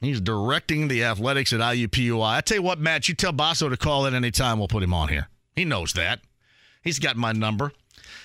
[0.00, 2.36] He's directing the athletics at IUPUI.
[2.36, 4.58] I tell you what, Matt, you tell Basso to call in anytime.
[4.58, 5.28] We'll put him on here.
[5.54, 6.20] He knows that.
[6.82, 7.72] He's got my number.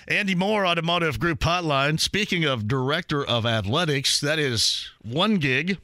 [0.07, 1.99] Andy Moore, Automotive Group Hotline.
[1.99, 5.77] Speaking of director of athletics, that is one gig.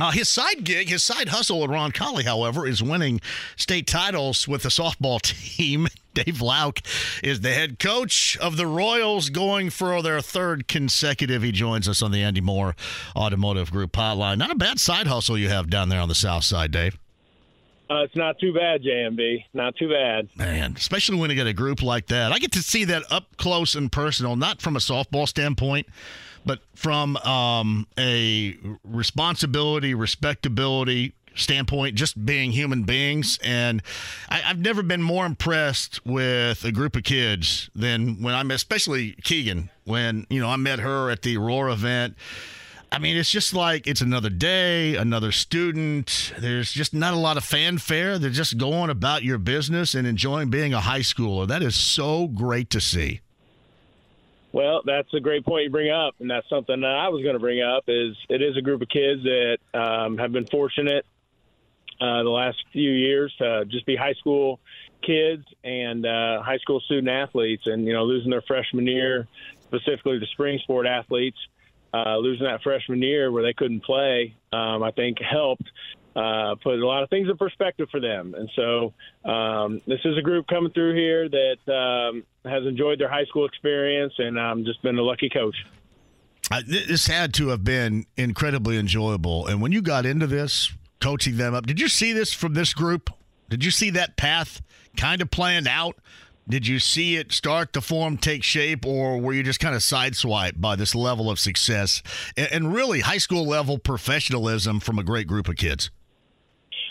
[0.00, 3.20] Uh, his side gig, his side hustle at Roncalli, however, is winning
[3.56, 5.88] state titles with the softball team.
[6.14, 6.80] Dave Lauck
[7.22, 11.42] is the head coach of the Royals, going for their third consecutive.
[11.42, 12.74] He joins us on the Andy Moore
[13.14, 14.38] Automotive Group Hotline.
[14.38, 16.98] Not a bad side hustle you have down there on the south side, Dave.
[17.90, 19.44] Uh, it's not too bad, JMV.
[19.52, 20.28] Not too bad.
[20.36, 22.30] Man, especially when you get a group like that.
[22.30, 25.88] I get to see that up close and personal, not from a softball standpoint,
[26.46, 33.40] but from um, a responsibility, respectability, standpoint, just being human beings.
[33.42, 33.82] And
[34.28, 38.54] I, I've never been more impressed with a group of kids than when I met,
[38.54, 42.14] especially Keegan, when, you know, I met her at the Aurora event.
[42.92, 46.32] I mean, it's just like it's another day, another student.
[46.38, 48.18] There's just not a lot of fanfare.
[48.18, 51.46] They're just going about your business and enjoying being a high schooler.
[51.46, 53.20] That is so great to see.
[54.52, 57.34] Well, that's a great point you bring up, and that's something that I was going
[57.34, 57.84] to bring up.
[57.86, 61.06] Is it is a group of kids that um, have been fortunate
[62.00, 64.58] uh, the last few years to just be high school
[65.02, 69.28] kids and uh, high school student athletes, and you know losing their freshman year,
[69.62, 71.38] specifically the spring sport athletes,
[71.92, 75.68] uh, losing that freshman year where they couldn't play, um, I think helped
[76.16, 78.34] uh, put a lot of things in perspective for them.
[78.34, 78.92] And so
[79.28, 83.46] um, this is a group coming through here that um, has enjoyed their high school
[83.46, 85.56] experience, and I'm just been a lucky coach.
[86.50, 89.46] Uh, this had to have been incredibly enjoyable.
[89.46, 92.74] And when you got into this, coaching them up, did you see this from this
[92.74, 93.10] group?
[93.48, 94.60] Did you see that path
[94.96, 95.96] kind of planned out?
[96.50, 99.82] Did you see it start to form, take shape, or were you just kind of
[99.82, 102.02] sideswiped by this level of success
[102.36, 105.90] and, really high school level professionalism from a great group of kids?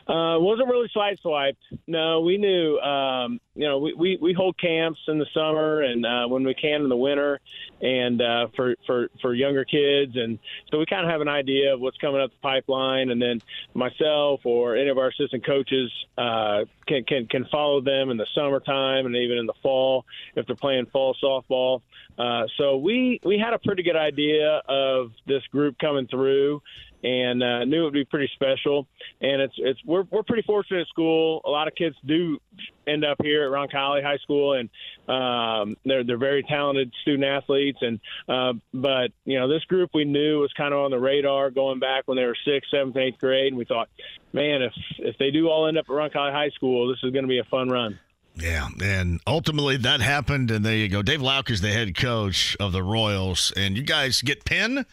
[0.07, 1.57] Uh, wasn't really sideswiped.
[1.87, 2.79] No, we knew.
[2.79, 6.53] Um, you know, we, we, we hold camps in the summer and uh, when we
[6.53, 7.39] can in the winter,
[7.81, 10.39] and uh, for for for younger kids, and
[10.71, 13.09] so we kind of have an idea of what's coming up the pipeline.
[13.09, 13.41] And then
[13.73, 18.27] myself or any of our assistant coaches uh, can can can follow them in the
[18.35, 20.05] summertime and even in the fall
[20.35, 21.81] if they're playing fall softball.
[22.17, 26.61] Uh, so we we had a pretty good idea of this group coming through
[27.03, 28.87] and uh, knew it would be pretty special.
[29.21, 31.41] And it's it's we're we're pretty fortunate at school.
[31.45, 32.39] A lot of kids do
[32.87, 34.69] end up here at Roncalli High School, and
[35.07, 37.79] um, they're they're very talented student athletes.
[37.81, 41.51] And uh, but you know this group we knew was kind of on the radar
[41.51, 43.89] going back when they were sixth, seventh, eighth grade, and we thought,
[44.33, 47.23] man, if if they do all end up at Roncalli High School, this is going
[47.23, 47.99] to be a fun run.
[48.35, 51.01] Yeah, and ultimately that happened, and there you go.
[51.01, 54.85] Dave Lauck is the head coach of the Royals, and you guys get Penn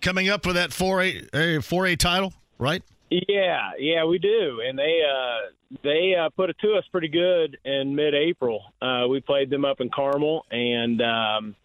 [0.00, 2.82] coming up for that four A four A title, right?
[3.10, 5.50] Yeah, yeah, we do, and they uh,
[5.82, 8.62] they uh, put it to us pretty good in mid-April.
[8.82, 11.56] Uh, we played them up in Carmel, and um,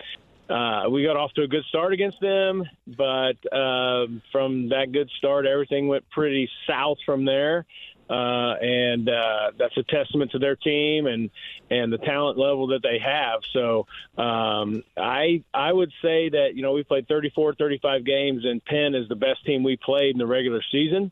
[0.50, 2.64] uh, we got off to a good start against them.
[2.88, 7.66] But uh, from that good start, everything went pretty south from there
[8.10, 11.30] uh, and uh, that's a testament to their team and
[11.70, 13.40] and the talent level that they have.
[13.54, 13.88] So
[14.18, 18.96] um, I I would say that you know we played 34, 35 games, and Penn
[18.96, 21.12] is the best team we played in the regular season.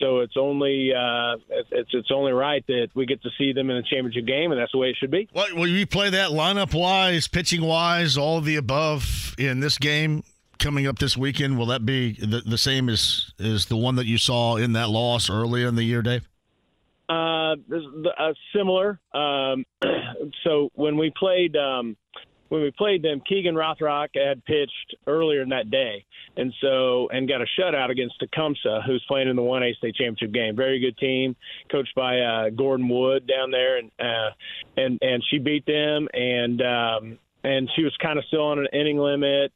[0.00, 1.36] So it's only uh,
[1.70, 4.60] it's it's only right that we get to see them in a championship game, and
[4.60, 5.28] that's the way it should be.
[5.32, 9.78] Well, will you play that lineup wise, pitching wise, all of the above in this
[9.78, 10.22] game?
[10.58, 14.06] Coming up this weekend, will that be the, the same as, as the one that
[14.06, 16.28] you saw in that loss earlier in the year, Dave?
[17.08, 17.54] Uh,
[18.18, 18.98] uh, similar.
[19.14, 19.64] Um,
[20.44, 21.96] so when we played um,
[22.48, 26.04] when we played them, Keegan Rothrock had pitched earlier in that day,
[26.36, 29.94] and so and got a shutout against Tecumseh, who's playing in the one A state
[29.96, 30.54] championship game.
[30.56, 31.34] Very good team,
[31.70, 34.30] coached by uh, Gordon Wood down there, and uh,
[34.76, 38.68] and and she beat them, and um, and she was kind of still on an
[38.72, 39.52] inning limit.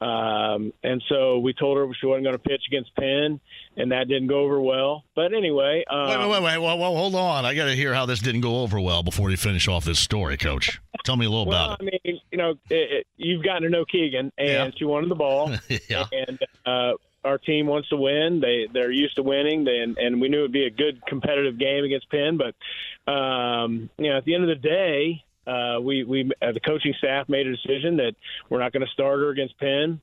[0.00, 3.40] Um, and so we told her she wasn't going to pitch against Penn,
[3.76, 5.04] and that didn't go over well.
[5.14, 7.44] But anyway, um, wait, wait, wait, wait, well, well hold on.
[7.44, 9.98] I got to hear how this didn't go over well before you finish off this
[9.98, 10.80] story, Coach.
[11.04, 12.00] Tell me a little well, about it.
[12.04, 14.70] I mean, you know, it, it, you've gotten to know Keegan, and Yeah.
[14.76, 15.52] she wanted the ball,
[15.88, 16.06] yeah.
[16.12, 16.92] and uh,
[17.24, 18.40] our team wants to win.
[18.40, 21.58] They they're used to winning, they, and and we knew it'd be a good competitive
[21.58, 22.36] game against Penn.
[22.38, 25.24] But um, you know, at the end of the day.
[25.46, 28.14] Uh, we we uh, the coaching staff made a decision that
[28.48, 30.00] we're not going to start her against Penn,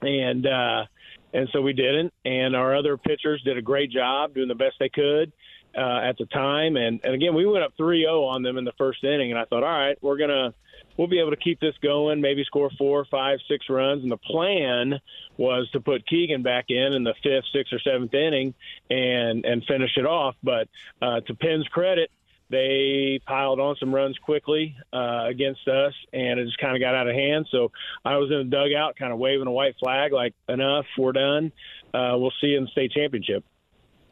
[0.00, 0.84] and uh,
[1.32, 2.12] and so we didn't.
[2.24, 5.32] And our other pitchers did a great job doing the best they could
[5.76, 6.76] uh, at the time.
[6.76, 9.44] And and again, we went up 3-0 on them in the first inning, and I
[9.44, 10.54] thought, all right, we're gonna
[10.96, 14.02] we'll be able to keep this going, maybe score four, five, six runs.
[14.02, 15.00] And the plan
[15.36, 18.54] was to put Keegan back in in the fifth, sixth, or seventh inning
[18.90, 20.36] and and finish it off.
[20.42, 20.68] But
[21.00, 22.10] uh, to Penn's credit.
[22.52, 26.94] They piled on some runs quickly uh, against us, and it just kind of got
[26.94, 27.48] out of hand.
[27.50, 27.72] So
[28.04, 31.50] I was in the dugout, kind of waving a white flag, like "Enough, we're done.
[31.94, 33.42] Uh, we'll see you in the state championship."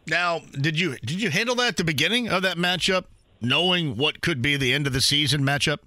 [0.06, 3.04] Now, did you did you handle that at the beginning of that matchup,
[3.42, 5.80] knowing what could be the end of the season matchup?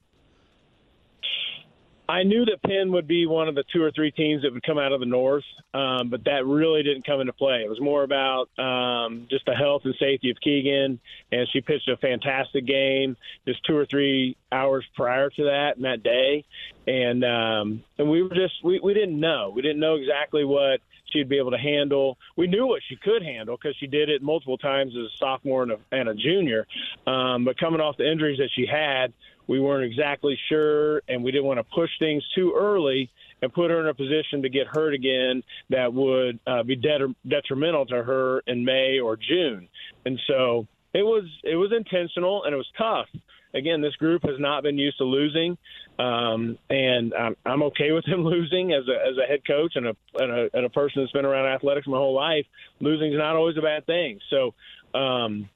[2.13, 4.61] I knew that Penn would be one of the two or three teams that would
[4.61, 5.43] come out of the North,
[5.73, 7.63] um, but that really didn't come into play.
[7.65, 10.99] It was more about um, just the health and safety of Keegan,
[11.31, 15.85] and she pitched a fantastic game just two or three hours prior to that and
[15.85, 16.45] that day,
[16.85, 20.81] and um, and we were just we, we didn't know we didn't know exactly what
[21.13, 22.19] she'd be able to handle.
[22.35, 25.63] We knew what she could handle because she did it multiple times as a sophomore
[25.63, 26.67] and a, and a junior.
[27.07, 29.13] Um, but coming off the injuries that she had,
[29.47, 33.09] we weren't exactly sure, and we didn't want to push things too early
[33.41, 37.15] and put her in a position to get hurt again that would uh, be det-
[37.27, 39.67] detrimental to her in May or June.
[40.05, 43.07] And so it was it was intentional and it was tough.
[43.55, 45.57] Again, this group has not been used to losing,
[45.99, 49.87] um, and I'm, I'm okay with them losing as a as a head coach and
[49.87, 52.45] a, and a and a person that's been around athletics my whole life.
[52.79, 54.19] Losing is not always a bad thing.
[54.29, 54.53] So.
[54.97, 55.49] Um,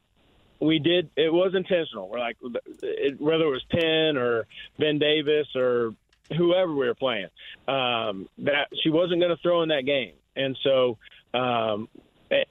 [0.59, 2.09] we did it was intentional.
[2.09, 2.37] We're like
[2.81, 4.47] it, whether it was penn or
[4.79, 5.93] ben davis or
[6.35, 7.29] whoever we were playing
[7.67, 10.13] um that she wasn't going to throw in that game.
[10.35, 10.97] And so
[11.33, 11.87] um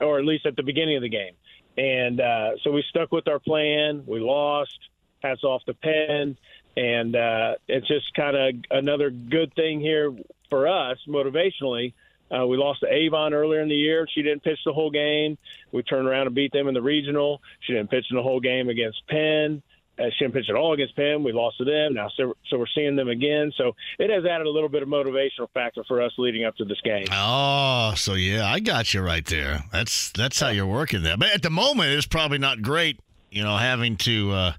[0.00, 1.34] or at least at the beginning of the game.
[1.76, 4.04] And uh so we stuck with our plan.
[4.06, 4.78] We lost.
[5.22, 6.36] Hats off to penn.
[6.76, 10.14] And uh it's just kind of another good thing here
[10.48, 11.92] for us motivationally
[12.30, 14.06] uh, we lost to Avon earlier in the year.
[14.12, 15.38] She didn't pitch the whole game.
[15.72, 17.40] We turned around and beat them in the regional.
[17.60, 19.62] She didn't pitch in the whole game against Penn.
[19.98, 21.22] Uh, she didn't pitch at all against Penn.
[21.22, 21.94] We lost to them.
[21.94, 23.50] Now, so, so we're seeing them again.
[23.56, 26.64] So it has added a little bit of motivational factor for us leading up to
[26.64, 27.06] this game.
[27.10, 29.64] Oh, so yeah, I got you right there.
[29.72, 31.16] That's that's how you're working there.
[31.16, 33.00] But at the moment, it's probably not great,
[33.30, 34.32] you know, having to.
[34.32, 34.52] Uh,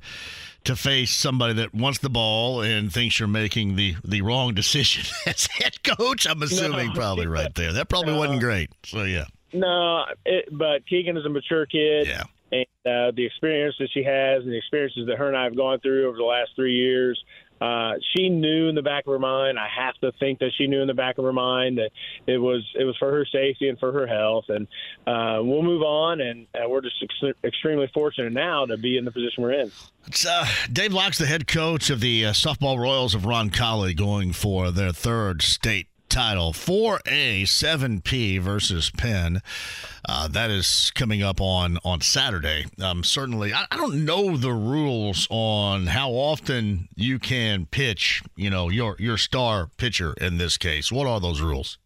[0.68, 5.03] to face somebody that wants the ball and thinks you're making the, the wrong decision
[5.26, 6.93] as head coach, I'm assuming No.
[6.93, 7.74] probably right there.
[7.74, 8.70] That probably wasn't great.
[8.86, 9.26] So yeah.
[9.53, 12.07] No, it, but Keegan is a mature kid.
[12.07, 12.24] Yeah.
[12.51, 15.55] And uh, the experience that she has and the experiences that her and I have
[15.57, 17.22] gone through over the last three years,
[17.60, 19.58] uh, she knew in the back of her mind.
[19.58, 21.91] I have to think that she knew in the back of her mind that
[22.26, 24.45] it was it was for her safety and for her health.
[24.49, 24.68] And
[25.05, 26.22] uh, we'll move on.
[26.22, 29.72] And uh, we're just ex- extremely fortunate now to be in the position we're in.
[30.08, 34.34] It's uh, Dave Lauck's the head coach of the uh, softball Royals of Ron going
[34.34, 39.41] for their third state title, 4A, 7P versus Penn.
[40.08, 42.66] Uh, that is coming up on on Saturday.
[42.82, 48.24] Um, certainly, I, I don't know the rules on how often you can pitch.
[48.36, 50.91] You know, your your star pitcher in this case.
[50.91, 51.78] What are those rules?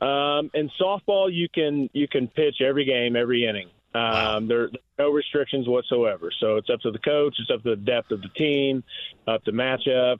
[0.00, 3.68] Um, in softball, you can you can pitch every game, every inning.
[3.94, 6.30] Um, there, there are no restrictions whatsoever.
[6.40, 7.34] So it's up to the coach.
[7.38, 8.84] It's up to the depth of the team,
[9.26, 10.18] up to matchups.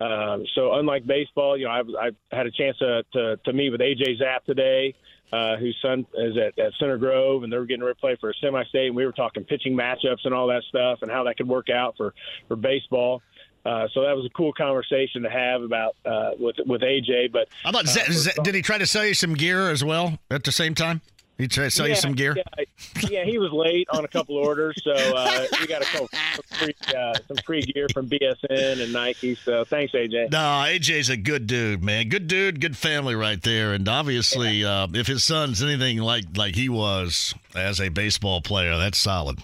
[0.00, 3.70] Um, so unlike baseball, you know, I've, I've had a chance to, to, to meet
[3.70, 4.94] with AJ Zapp today,
[5.32, 8.16] uh, whose son is at, at Center Grove, and they were getting ready to play
[8.20, 11.24] for a semi-state, and we were talking pitching matchups and all that stuff, and how
[11.24, 12.12] that could work out for
[12.48, 13.22] for baseball.
[13.64, 17.32] Uh, so that was a cool conversation to have about uh, with with AJ.
[17.32, 19.82] But I thought, uh, Z- Z- did he try to sell you some gear as
[19.82, 21.00] well at the same time?
[21.36, 22.36] He tried to sell you some gear.
[22.36, 22.64] Yeah,
[23.10, 26.58] yeah, he was late on a couple orders, so uh, we got a couple some
[26.58, 29.34] free, uh, some free gear from BSN and Nike.
[29.34, 30.30] So thanks, AJ.
[30.30, 32.08] No, AJ's a good dude, man.
[32.08, 33.72] Good dude, good family right there.
[33.72, 38.76] And obviously, uh, if his son's anything like like he was as a baseball player,
[38.76, 39.40] that's solid.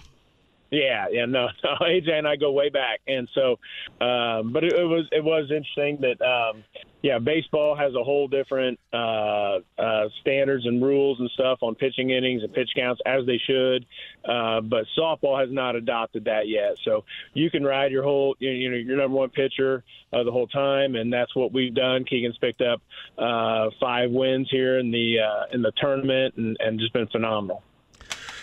[0.71, 3.59] Yeah, yeah, no, no, AJ and I go way back, and so,
[4.03, 6.63] um, but it, it was it was interesting that, um,
[7.01, 12.11] yeah, baseball has a whole different uh, uh, standards and rules and stuff on pitching
[12.11, 13.85] innings and pitch counts as they should,
[14.23, 16.77] uh, but softball has not adopted that yet.
[16.85, 17.03] So
[17.33, 20.95] you can ride your whole, you know, your number one pitcher uh, the whole time,
[20.95, 22.05] and that's what we've done.
[22.05, 22.81] Keegan's picked up
[23.17, 27.61] uh, five wins here in the uh, in the tournament, and, and just been phenomenal.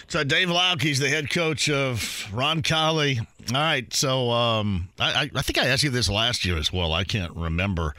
[0.09, 2.01] So Dave Lauck, he's the head coach of
[2.33, 3.21] Roncalli.
[3.21, 6.95] All right, so um, I, I think I asked you this last year as well.
[6.95, 7.95] I can't remember.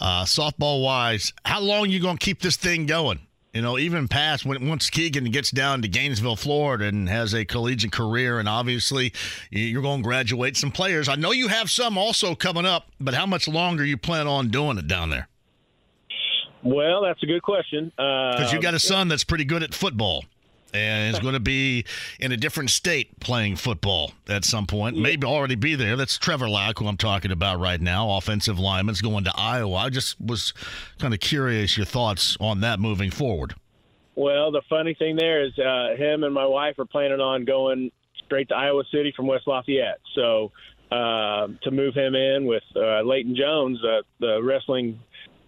[0.00, 3.20] Uh, softball wise, how long you gonna keep this thing going?
[3.52, 7.44] You know, even past when once Keegan gets down to Gainesville, Florida, and has a
[7.44, 9.12] collegiate career, and obviously
[9.50, 11.08] you're going to graduate some players.
[11.08, 14.48] I know you have some also coming up, but how much longer you plan on
[14.48, 15.28] doing it down there?
[16.64, 17.92] Well, that's a good question.
[17.96, 20.24] Because you Um, got a son that's pretty good at football
[20.74, 21.84] and is going to be
[22.18, 24.98] in a different state playing football at some point.
[24.98, 25.96] Maybe already be there.
[25.96, 29.76] That's Trevor Lauck, who I'm talking about right now, offensive lineman's going to Iowa.
[29.76, 30.52] I just was
[30.98, 33.54] kind of curious your thoughts on that moving forward.
[34.16, 37.90] Well, the funny thing there is, uh, him and my wife are planning on going
[38.24, 40.00] straight to Iowa City from West Lafayette.
[40.14, 40.50] So
[40.90, 45.00] uh, to move him in with uh, Leighton Jones, uh, the wrestling,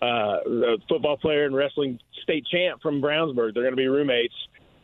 [0.03, 0.39] uh,
[0.89, 4.35] football player and wrestling state champ from Brownsburg, they're going to be roommates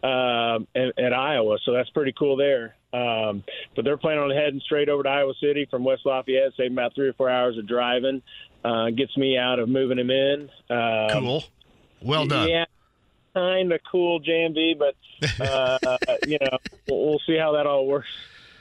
[0.02, 1.58] um, at, at Iowa.
[1.64, 2.74] So that's pretty cool there.
[2.92, 3.44] Um,
[3.74, 6.94] but they're planning on heading straight over to Iowa City from West Lafayette, saving about
[6.94, 8.22] three or four hours of driving.
[8.64, 10.50] Uh, gets me out of moving him in.
[10.70, 11.44] Um, Cool.
[12.02, 12.48] Well done.
[12.48, 12.64] Yeah,
[13.34, 14.94] kind of cool, JMV, but
[15.40, 15.78] uh,
[16.26, 18.08] you know, we'll, we'll see how that all works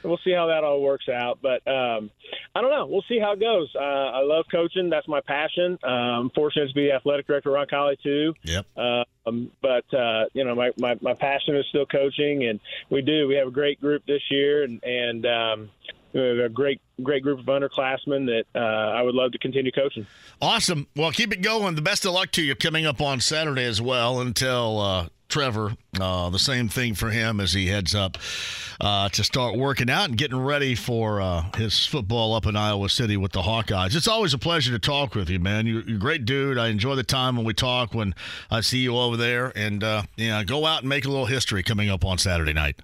[0.03, 1.39] we'll see how that all works out.
[1.41, 2.11] But um,
[2.55, 2.85] I don't know.
[2.87, 3.71] We'll see how it goes.
[3.75, 4.89] Uh, I love coaching.
[4.89, 5.77] That's my passion.
[5.83, 8.33] Um, fortunate to be the athletic director at Roncalli too.
[8.43, 8.65] Yep.
[8.77, 13.27] Um, but uh, you know, my, my my passion is still coaching, and we do.
[13.27, 15.69] We have a great group this year, and and um,
[16.13, 19.71] we have a great great group of underclassmen that uh, I would love to continue
[19.71, 20.05] coaching.
[20.41, 20.87] Awesome.
[20.95, 21.75] Well, keep it going.
[21.75, 25.73] The best of luck to you coming up on Saturday as well until uh, Trevor.
[25.99, 28.17] Uh, the same thing for him as he heads up
[28.79, 32.89] uh, to start working out and getting ready for uh, his football up in Iowa
[32.89, 33.95] City with the Hawkeyes.
[33.95, 35.65] It's always a pleasure to talk with you, man.
[35.65, 36.57] You're, you're a great dude.
[36.57, 38.13] I enjoy the time when we talk when
[38.51, 39.51] I see you over there.
[39.55, 42.79] And, uh, yeah, go out and make a little history coming up on Saturday night.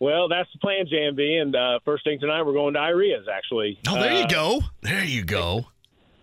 [0.00, 1.40] Well, that's the plan, JMV.
[1.42, 3.78] And uh, first thing tonight, we're going to Iaria's, actually.
[3.88, 4.60] Oh, there you Uh, go.
[4.82, 5.66] There you go.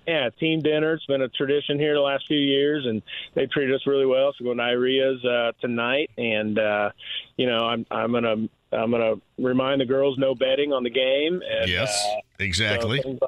[0.07, 0.93] Yeah, team dinner.
[0.93, 3.01] It's been a tradition here the last few years, and
[3.35, 4.33] they treated us really well.
[4.37, 6.89] So going to Iaria's uh, tonight, and uh,
[7.37, 11.41] you know, I'm I'm gonna I'm gonna remind the girls no betting on the game.
[11.47, 13.01] And, Yes, uh, exactly.
[13.01, 13.19] so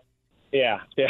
[0.51, 1.09] yeah, yeah.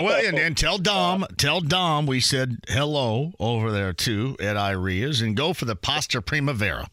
[0.00, 5.20] Well, and, and tell Dom, tell Dom we said hello over there too at Iaria's,
[5.20, 6.88] and go for the pasta primavera.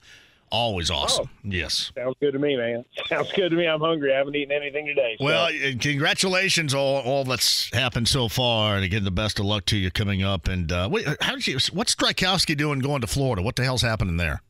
[0.51, 1.29] Always awesome.
[1.45, 1.91] Yes.
[1.95, 2.83] Sounds good to me, man.
[3.07, 3.65] Sounds good to me.
[3.67, 4.13] I'm hungry.
[4.13, 5.15] I haven't eaten anything today.
[5.17, 5.49] so- Well,
[5.79, 9.89] congratulations all all that's happened so far, and again, the best of luck to you
[9.91, 10.47] coming up.
[10.49, 11.57] And uh, wait, how did you?
[11.71, 13.41] What's Strykowski doing going to Florida?
[13.41, 14.41] What the hell's happening there?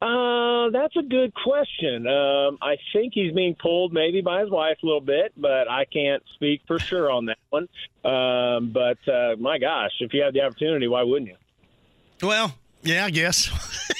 [0.00, 2.06] Uh, that's a good question.
[2.06, 5.84] Um, I think he's being pulled maybe by his wife a little bit, but I
[5.86, 7.68] can't speak for sure on that one.
[8.04, 11.36] Um, but uh, my gosh, if you have the opportunity, why wouldn't you?
[12.26, 13.50] Well, yeah, I guess.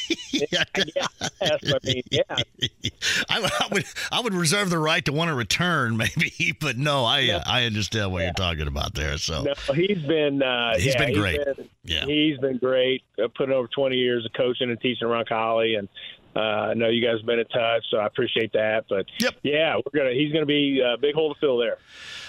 [0.52, 0.64] yeah,
[1.42, 2.22] I mean, yeah.
[3.28, 6.76] I, would- I would I would reserve the right to want to return, maybe, but
[6.76, 9.18] no, I uh, I understand what you're talking about there.
[9.18, 11.44] So No, he's been uh, He's yeah, been great.
[11.44, 12.04] been- Yeah.
[12.04, 13.02] he's been great.
[13.22, 15.88] Uh, putting over 20 years of coaching and teaching around Collie, and
[16.36, 18.84] uh, I know you guys have been in touch, so I appreciate that.
[18.88, 19.34] But yep.
[19.42, 21.78] yeah, we're gonna he's gonna be a big hole to fill there.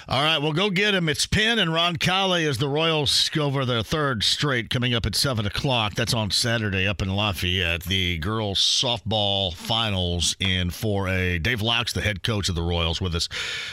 [0.10, 1.08] All right, well, go get him.
[1.08, 5.14] It's Penn and Roncalli as the Royals go over their third straight coming up at
[5.14, 5.94] 7 o'clock.
[5.94, 7.84] That's on Saturday up in Lafayette.
[7.84, 11.44] The girls' softball finals in 4A.
[11.44, 13.30] Dave Laux, the head coach of the Royals, with us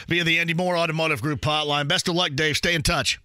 [0.07, 1.87] via the Andy Moore Automotive Group hotline.
[1.87, 2.55] Best of luck, Dave.
[2.55, 3.19] Stay in touch.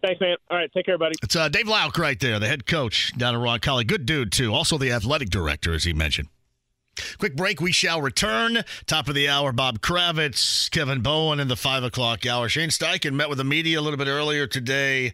[0.00, 0.36] Thanks, man.
[0.48, 1.16] All right, take care, buddy.
[1.24, 3.84] It's uh, Dave Lauck right there, the head coach down at Roncalli.
[3.84, 4.54] Good dude, too.
[4.54, 6.28] Also the athletic director, as he mentioned.
[7.18, 7.60] Quick break.
[7.60, 8.64] We shall return.
[8.86, 12.48] Top of the hour, Bob Kravitz, Kevin Bowen in the five o'clock hour.
[12.48, 15.12] Shane Steichen met with the media a little bit earlier today.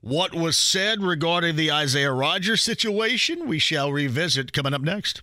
[0.00, 5.22] What was said regarding the Isaiah Rodgers situation, we shall revisit coming up next.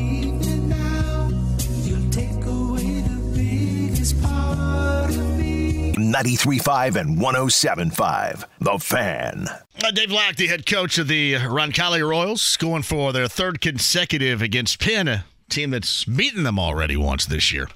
[6.13, 8.45] 93.5 and 107.5.
[8.59, 9.47] The Fan.
[9.83, 14.41] Uh, Dave Lauck, the head coach of the Roncalli Royals, going for their third consecutive
[14.41, 17.67] against Penn, a team that's beaten them already once this year.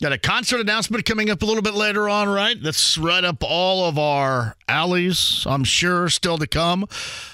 [0.00, 2.56] Got a concert announcement coming up a little bit later on, right?
[2.62, 6.86] That's right up all of our alleys, I'm sure, still to come.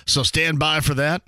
[0.06, 1.22] So stand by for that.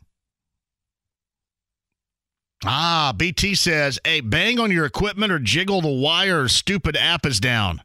[2.64, 7.38] Ah, BT says, hey, bang on your equipment or jiggle the wire, stupid app is
[7.38, 7.82] down.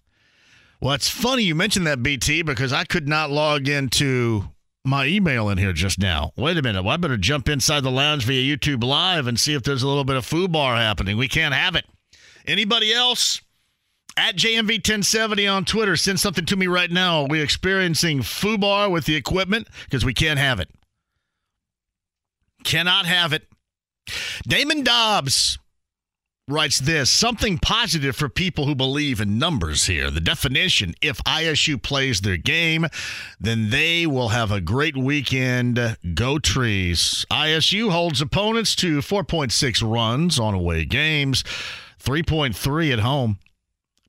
[0.82, 4.50] Well, it's funny you mentioned that, BT, because I could not log into
[4.84, 6.32] my email in here just now.
[6.36, 6.82] Wait a minute.
[6.82, 9.88] Well, I better jump inside the lounge via YouTube Live and see if there's a
[9.88, 11.18] little bit of foo bar happening.
[11.18, 11.86] We can't have it.
[12.48, 13.42] Anybody else?
[14.18, 17.22] At JMV1070 on Twitter, send something to me right now.
[17.22, 19.68] Are we experiencing foo bar with the equipment?
[19.86, 20.70] Because we can't have it.
[22.64, 23.48] Cannot have it.
[24.48, 25.60] Damon Dobbs
[26.52, 30.12] writes this something positive for people who believe in numbers here.
[30.12, 32.88] The definition if ISU plays their game,
[33.40, 35.98] then they will have a great weekend.
[36.14, 37.26] Go trees.
[37.32, 41.44] ISU holds opponents to 4.6 runs on away games,
[42.00, 43.40] 3.3 at home.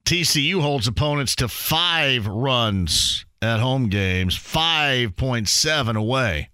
[0.05, 6.51] TCU holds opponents to five runs at home games, 5.7 away.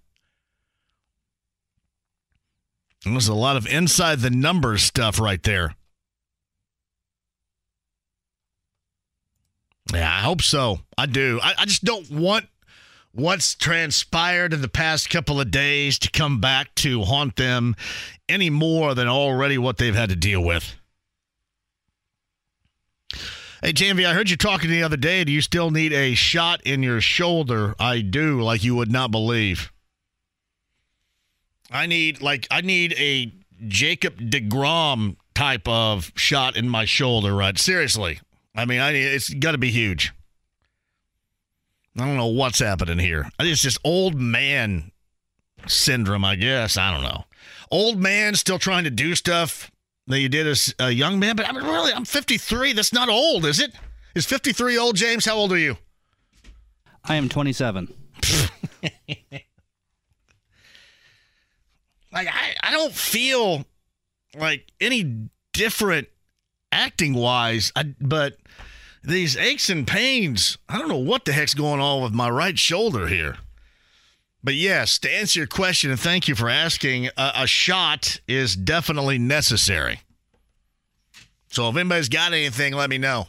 [3.05, 5.75] There's a lot of inside the numbers stuff right there.
[9.93, 10.81] Yeah, I hope so.
[10.97, 11.41] I do.
[11.43, 12.47] I, I just don't want
[13.13, 17.75] what's transpired in the past couple of days to come back to haunt them
[18.29, 20.77] any more than already what they've had to deal with.
[23.63, 25.25] Hey, JMV, I heard you talking the other day.
[25.25, 27.75] Do you still need a shot in your shoulder?
[27.81, 29.73] I do, like you would not believe.
[31.71, 33.33] I need like I need a
[33.67, 37.35] Jacob Degrom type of shot in my shoulder.
[37.35, 37.59] Right?
[37.59, 38.21] Seriously.
[38.57, 40.13] I mean, I it's got to be huge.
[41.97, 43.29] I don't know what's happening here.
[43.41, 44.93] It's just old man
[45.67, 46.77] syndrome, I guess.
[46.77, 47.25] I don't know.
[47.71, 49.71] Old man still trying to do stuff
[50.07, 52.73] that you did as a young man, but I mean, really, I'm 53.
[52.73, 53.75] That's not old, is it?
[54.15, 55.25] Is 53 old, James?
[55.25, 55.77] How old are you?
[57.05, 57.93] I am 27.
[62.13, 63.65] like I, I don't feel
[64.37, 66.09] like any different
[66.73, 68.37] acting wise, I, but
[69.03, 72.59] these aches and pains, I don't know what the heck's going on with my right
[72.59, 73.39] shoulder here.
[74.43, 78.55] But yes, to answer your question, and thank you for asking, a, a shot is
[78.55, 80.01] definitely necessary.
[81.51, 83.29] So if anybody's got anything, let me know.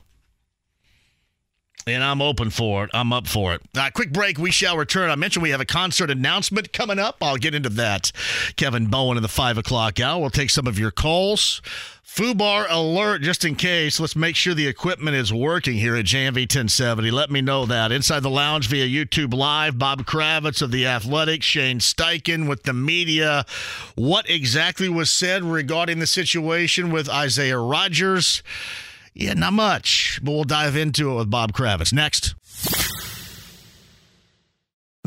[1.87, 2.91] And I'm open for it.
[2.93, 3.61] I'm up for it.
[3.75, 4.37] Uh, quick break.
[4.37, 5.09] We shall return.
[5.09, 7.17] I mentioned we have a concert announcement coming up.
[7.21, 8.11] I'll get into that.
[8.57, 10.19] Kevin Bowen in the five o'clock hour.
[10.19, 11.61] We'll take some of your calls.
[12.15, 13.99] Fubar alert, just in case.
[13.99, 17.11] Let's make sure the equipment is working here at JMV 1070.
[17.11, 17.91] Let me know that.
[17.91, 22.73] Inside the lounge via YouTube Live, Bob Kravitz of The Athletic, Shane Steichen with the
[22.73, 23.45] media.
[23.95, 28.43] What exactly was said regarding the situation with Isaiah Rodgers?
[29.13, 32.33] Yeah, not much, but we'll dive into it with Bob Kravitz next.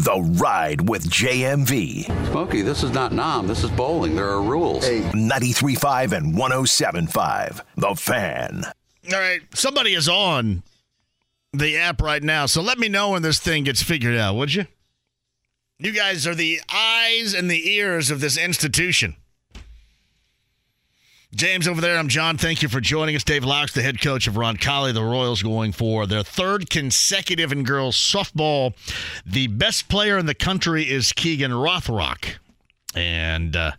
[0.02, 2.06] The Ride with JMV.
[2.30, 3.46] Smokey, this is not Nam.
[3.46, 4.16] This is bowling.
[4.16, 4.84] There are rules.
[4.84, 5.02] Hey.
[5.02, 7.60] 93.5 and 107.5.
[7.76, 8.64] The Fan.
[9.12, 9.42] All right.
[9.54, 10.64] Somebody is on
[11.52, 12.46] the app right now.
[12.46, 14.66] So let me know when this thing gets figured out, would you?
[15.78, 19.14] You guys are the eyes and the ears of this institution.
[21.34, 21.96] James over there.
[21.96, 22.36] I'm John.
[22.36, 23.24] Thank you for joining us.
[23.24, 24.92] Dave Locks, the head coach of Roncalli.
[24.92, 28.74] The Royals going for their third consecutive in girls softball.
[29.24, 32.36] The best player in the country is Keegan Rothrock.
[32.94, 33.72] And uh,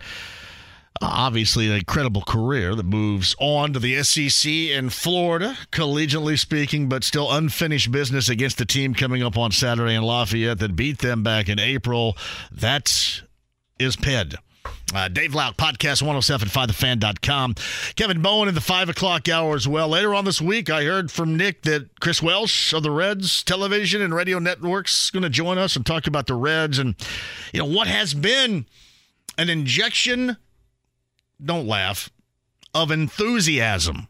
[0.99, 7.03] obviously an incredible career that moves on to the SEC in Florida, collegiately speaking, but
[7.03, 11.21] still unfinished business against the team coming up on Saturday in Lafayette that beat them
[11.21, 12.17] back in April.
[12.51, 13.21] That
[13.77, 14.37] is PED.
[14.93, 17.55] Uh, Dave Loud, podcast 107.5thefan.com.
[17.95, 19.89] Kevin Bowen in the 5 o'clock hour as well.
[19.89, 24.01] Later on this week, I heard from Nick that Chris Welsh of the Reds television
[24.01, 26.95] and radio networks is going to join us and talk about the Reds and,
[27.51, 28.67] you know, what has been
[29.37, 30.37] an injection,
[31.43, 32.11] don't laugh,
[32.75, 34.07] of enthusiasm,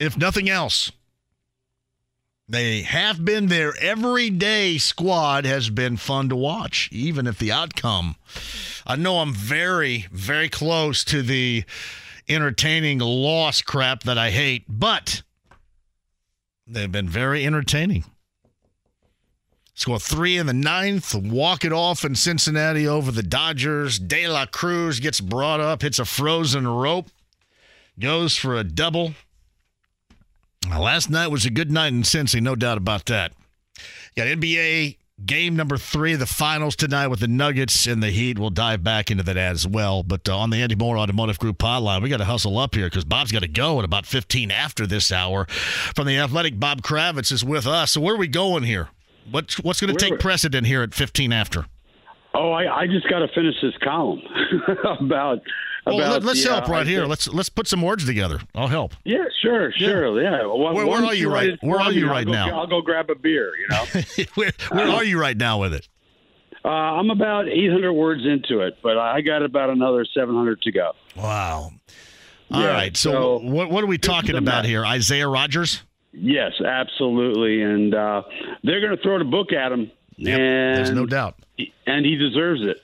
[0.00, 0.90] if nothing else.
[2.48, 8.14] They have been their everyday squad has been fun to watch, even if the outcome.
[8.86, 11.64] I know I'm very, very close to the
[12.28, 15.22] entertaining loss crap that I hate, but
[16.68, 18.04] they've been very entertaining.
[19.74, 23.98] Score three in the ninth, walk it off in Cincinnati over the Dodgers.
[23.98, 27.08] De La Cruz gets brought up, hits a frozen rope,
[27.98, 29.14] goes for a double.
[30.68, 33.32] Now, last night was a good night in Cincy, no doubt about that.
[34.16, 38.38] Got NBA game number three of the finals tonight with the Nuggets and the Heat.
[38.38, 40.02] We'll dive back into that as well.
[40.02, 42.86] But uh, on the Andy Moore Automotive Group hotline, we got to hustle up here
[42.86, 45.46] because Bob's got to go at about 15 after this hour.
[45.94, 47.92] From the Athletic, Bob Kravitz is with us.
[47.92, 48.90] So where are we going here?
[49.30, 51.66] What's what's going to take precedent here at 15 after?
[52.34, 54.20] Oh, I, I just got to finish this column
[55.00, 55.38] about
[55.94, 57.00] well, about let, us help uh, right I here.
[57.00, 58.40] think- Let's let's put some words together.
[58.54, 58.94] I'll help.
[59.04, 60.20] Yeah, sure, sure.
[60.20, 60.42] Yeah.
[60.46, 62.58] Well, Where- where are you right- where are you I'll right go- now?
[62.60, 63.52] I'll go grab a beer.
[63.56, 64.02] You know.
[64.34, 65.88] where where are you right now with it?
[66.64, 70.92] uh, I'm about 800 words into it, but I got about another 700 to go.
[71.16, 71.70] Wow.
[72.50, 72.96] All Yeah, right.
[72.96, 74.84] So, so what what are we talking about here?
[74.84, 75.82] Isaiah Rodgers.
[76.12, 78.22] Yes, absolutely, and uh,
[78.64, 79.90] they're going to throw the book at him.
[80.18, 80.26] and
[80.76, 81.34] There's no doubt.
[81.86, 82.78] and he deserves it.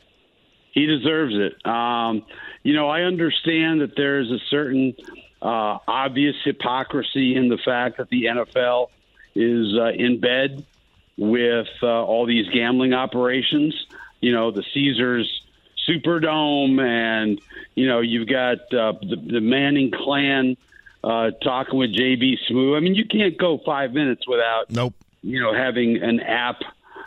[0.73, 1.67] He deserves it.
[1.67, 2.25] Um,
[2.63, 4.95] you know, I understand that there's a certain
[5.41, 8.89] uh, obvious hypocrisy in the fact that the NFL
[9.35, 10.65] is uh, in bed
[11.17, 13.87] with uh, all these gambling operations.
[14.21, 15.43] You know, the Caesars
[15.89, 17.41] Superdome, and
[17.75, 20.57] you know, you've got uh, the, the Manning clan
[21.03, 22.77] uh, talking with JB Smoove.
[22.77, 24.95] I mean, you can't go five minutes without nope.
[25.23, 26.63] You know, having an app,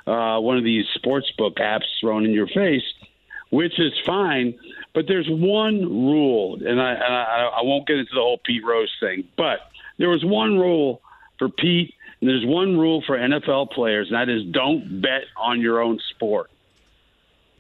[0.07, 2.83] uh, one of these sports book apps thrown in your face,
[3.49, 4.57] which is fine.
[4.95, 8.63] But there's one rule, and I, and I, I won't get into the whole Pete
[8.63, 9.59] Rose thing, but
[9.97, 11.01] there was one rule
[11.37, 15.59] for Pete, and there's one rule for NFL players, and that is don't bet on
[15.59, 16.49] your own sport.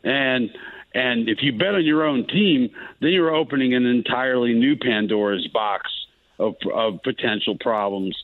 [0.03, 0.49] And
[0.93, 2.69] and if you bet on your own team,
[3.01, 5.91] then you're opening an entirely new Pandora's box
[6.39, 8.15] of, of potential problems.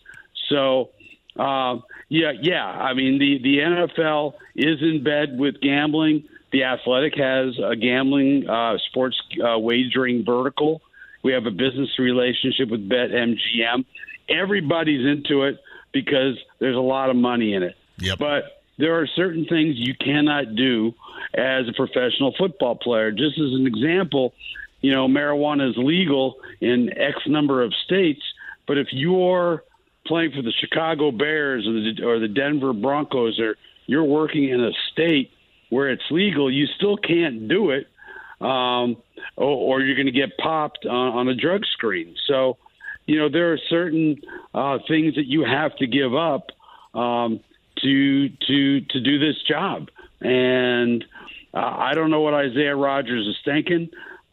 [0.47, 0.91] So,
[1.35, 1.79] uh,
[2.11, 2.65] yeah, yeah.
[2.65, 6.25] I mean, the the NFL is in bed with gambling.
[6.51, 10.81] The Athletic has a gambling uh, sports uh, wagering vertical.
[11.23, 13.85] We have a business relationship with BetMGM.
[14.27, 15.59] Everybody's into it
[15.93, 17.77] because there's a lot of money in it.
[17.99, 18.19] Yep.
[18.19, 20.93] But there are certain things you cannot do
[21.33, 23.11] as a professional football player.
[23.11, 24.33] Just as an example,
[24.81, 28.21] you know, marijuana is legal in X number of states,
[28.67, 29.63] but if you're
[30.11, 33.55] playing for the Chicago Bears or the, or the Denver Broncos or
[33.85, 35.31] you're working in a state
[35.69, 37.87] where it's legal, you still can't do it,
[38.41, 38.97] um,
[39.37, 42.13] or, or you're going to get popped on, on a drug screen.
[42.27, 42.57] So,
[43.05, 44.17] you know, there are certain
[44.53, 46.47] uh, things that you have to give up
[46.93, 47.39] um,
[47.81, 49.87] to to to do this job,
[50.19, 51.05] and
[51.53, 53.89] uh, I don't know what Isaiah Rodgers is thinking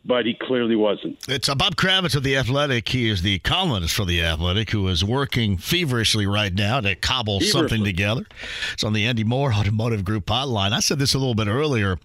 [0.09, 1.18] but he clearly wasn't.
[1.28, 2.88] It's uh, Bob Kravitz of The Athletic.
[2.88, 7.40] He is the columnist for The Athletic who is working feverishly right now to cobble
[7.40, 7.61] feverishly.
[7.61, 8.24] something together.
[8.72, 10.72] It's on the Andy Moore Automotive Group hotline.
[10.72, 11.98] I said this a little bit earlier.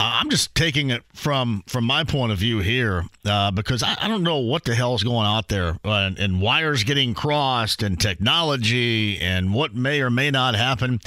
[0.00, 3.96] Uh, I'm just taking it from from my point of view here uh, because I,
[4.00, 7.82] I, don't know what the hell is going out there and, and wires getting crossed
[7.82, 11.00] and technology and what may or may not happen.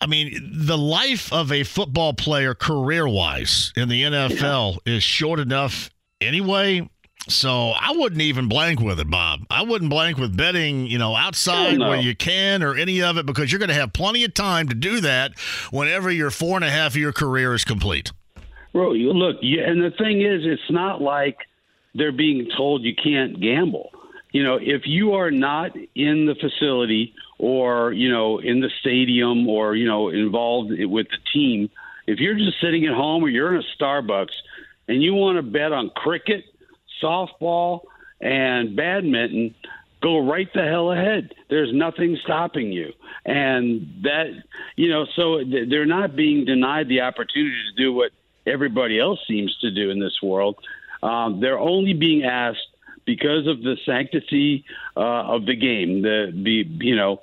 [0.00, 4.94] I mean, the life of a football player career wise in the NFL yeah.
[4.94, 5.90] is short enough
[6.20, 6.88] anyway.
[7.28, 9.40] So I wouldn't even blank with it, Bob.
[9.50, 11.90] I wouldn't blank with betting, you know, outside no.
[11.90, 14.68] where you can or any of it because you're going to have plenty of time
[14.68, 15.38] to do that
[15.70, 18.10] whenever your four and a half year career is complete.
[18.72, 21.36] Well, look, and the thing is, it's not like
[21.94, 23.90] they're being told you can't gamble.
[24.32, 29.48] You know, if you are not in the facility or you know in the stadium
[29.48, 31.70] or you know involved with the team.
[32.06, 34.34] If you're just sitting at home or you're in a starbucks
[34.88, 36.44] and you want to bet on cricket
[37.02, 37.80] softball
[38.20, 39.54] and badminton
[40.02, 41.34] go right the hell ahead.
[41.48, 42.92] There's nothing stopping you.
[43.24, 44.26] And that
[44.76, 48.10] you know so they're not being denied the opportunity to do what
[48.46, 50.56] everybody else seems to do in this world.
[51.02, 52.66] Um, they're only being asked
[53.06, 54.64] because of the sanctity
[54.96, 57.20] uh, of the game, the the you know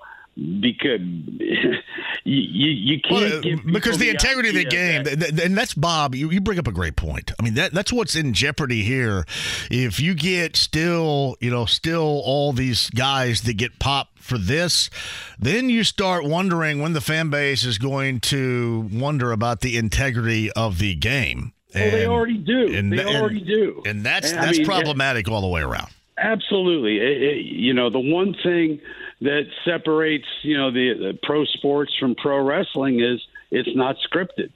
[0.60, 1.00] because
[2.24, 6.14] you, you can't well, because the, the integrity of the game that, and that's bob
[6.14, 9.26] you, you bring up a great point i mean that that's what's in jeopardy here
[9.72, 14.92] if you get still you know still all these guys that get popped for this
[15.40, 20.52] then you start wondering when the fan base is going to wonder about the integrity
[20.52, 22.74] of the game and, well, they already do.
[22.74, 23.84] And, they and, already do.
[23.86, 25.90] And that's and, that's mean, problematic all the way around.
[26.18, 26.98] Absolutely.
[26.98, 28.80] It, it, you know, the one thing
[29.22, 34.52] that separates you know the, the pro sports from pro wrestling is it's not scripted,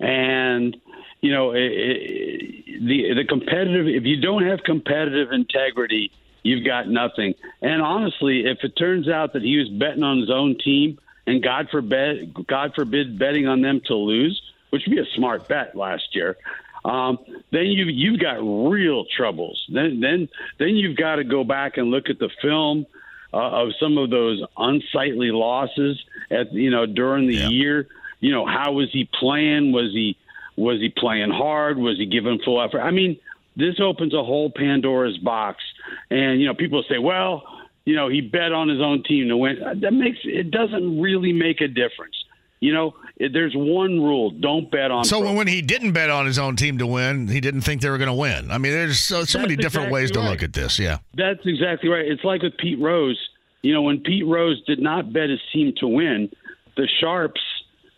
[0.00, 0.76] and
[1.20, 3.86] you know it, the the competitive.
[3.86, 6.10] If you don't have competitive integrity,
[6.42, 7.34] you've got nothing.
[7.60, 11.42] And honestly, if it turns out that he was betting on his own team, and
[11.42, 14.40] God forbid, God forbid, betting on them to lose,
[14.70, 16.36] which would be a smart bet last year.
[16.84, 17.18] Um,
[17.52, 19.64] then you you've got real troubles.
[19.72, 20.28] Then then
[20.58, 22.86] then you've got to go back and look at the film
[23.32, 27.48] uh, of some of those unsightly losses at you know during the yeah.
[27.48, 27.88] year.
[28.20, 29.72] You know, how was he playing?
[29.72, 30.16] Was he
[30.56, 31.78] was he playing hard?
[31.78, 32.80] Was he giving full effort?
[32.80, 33.18] I mean,
[33.56, 35.62] this opens a whole Pandora's box.
[36.10, 37.42] And you know, people say, well,
[37.84, 39.58] you know, he bet on his own team to win.
[39.80, 42.16] That makes it doesn't really make a difference.
[42.62, 45.04] You know, there's one rule: don't bet on.
[45.04, 45.34] So pro.
[45.34, 47.98] when he didn't bet on his own team to win, he didn't think they were
[47.98, 48.52] going to win.
[48.52, 50.30] I mean, there's so, so many different exactly ways to right.
[50.30, 50.78] look at this.
[50.78, 52.06] Yeah, that's exactly right.
[52.06, 53.18] It's like with Pete Rose.
[53.62, 56.30] You know, when Pete Rose did not bet his team to win,
[56.76, 57.40] the sharps,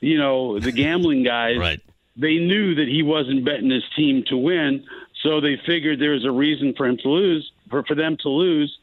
[0.01, 1.81] you know, the gambling guys, right.
[2.17, 4.87] they knew that he wasn't betting his team to win,
[5.23, 8.31] so they figured there was a reason for him to lose, for for them to
[8.31, 8.75] lose,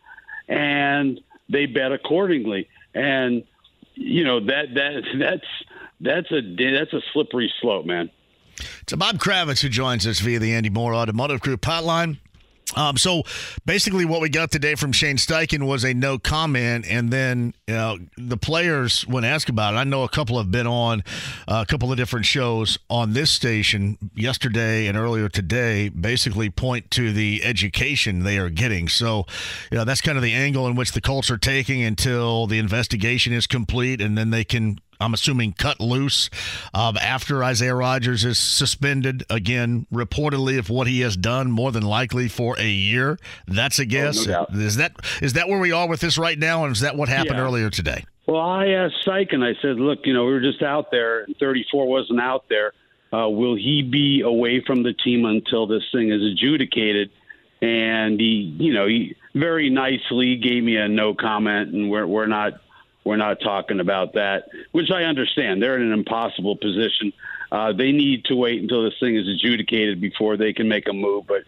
[0.47, 1.19] and
[1.49, 2.69] they bet accordingly.
[2.93, 3.45] And
[3.95, 5.47] you know that that that's
[6.01, 8.09] that's a that's a slippery slope, man.
[8.81, 12.17] It's Bob Kravitz who joins us via the Andy Moore Automotive Group hotline.
[12.75, 13.23] Um, so
[13.65, 17.73] basically, what we got today from Shane Steichen was a no comment, and then you
[17.73, 21.03] know the players, when asked about it, I know a couple have been on
[21.47, 25.89] uh, a couple of different shows on this station yesterday and earlier today.
[25.89, 28.87] Basically, point to the education they are getting.
[28.87, 29.25] So,
[29.69, 32.59] you know, that's kind of the angle in which the Colts are taking until the
[32.59, 36.29] investigation is complete, and then they can I'm assuming, cut loose
[36.73, 41.83] um, after Isaiah Rodgers is suspended again, reportedly of what he has done, more than
[41.83, 43.17] likely for a year.
[43.47, 44.27] That's a guess.
[44.27, 46.81] Oh, no is that is that where we are with this right now, and is
[46.81, 47.43] that what happened yeah.
[47.43, 48.05] earlier today?
[48.27, 49.43] Well, I asked Steichen.
[49.43, 52.73] I said, "Look, you know, we were just out there, and 34 wasn't out there.
[53.11, 57.09] Uh, will he be away from the team until this thing is adjudicated?"
[57.61, 62.27] And he, you know, he very nicely gave me a no comment, and we're we're
[62.27, 62.53] not
[63.03, 65.61] we're not talking about that, which I understand.
[65.61, 67.13] They're in an impossible position.
[67.51, 70.93] Uh, they need to wait until this thing is adjudicated before they can make a
[70.93, 71.25] move.
[71.27, 71.43] But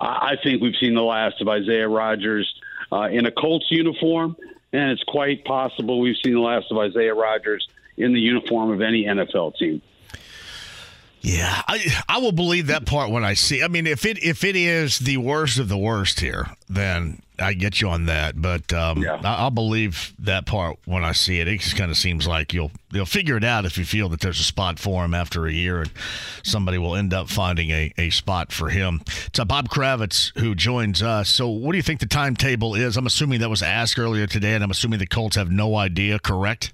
[0.00, 2.52] I, I think we've seen the last of Isaiah Rodgers
[2.92, 4.36] uh, in a Colts uniform,
[4.72, 8.80] and it's quite possible we've seen the last of Isaiah Rodgers in the uniform of
[8.80, 9.82] any NFL team.
[11.20, 13.62] Yeah, I I will believe that part when I see.
[13.62, 17.54] I mean, if it if it is the worst of the worst here, then I
[17.54, 18.40] get you on that.
[18.40, 19.20] But um, Yeah.
[19.24, 21.48] I, I'll believe that part when I see it.
[21.48, 24.20] It just kind of seems like you'll you'll figure it out if you feel that
[24.20, 25.90] there's a spot for him after a year, and
[26.42, 29.02] somebody will end up finding a, a spot for him.
[29.26, 31.28] It's uh, Bob Kravitz who joins us.
[31.28, 32.96] So, what do you think the timetable is?
[32.96, 36.18] I'm assuming that was asked earlier today, and I'm assuming the Colts have no idea.
[36.18, 36.72] Correct?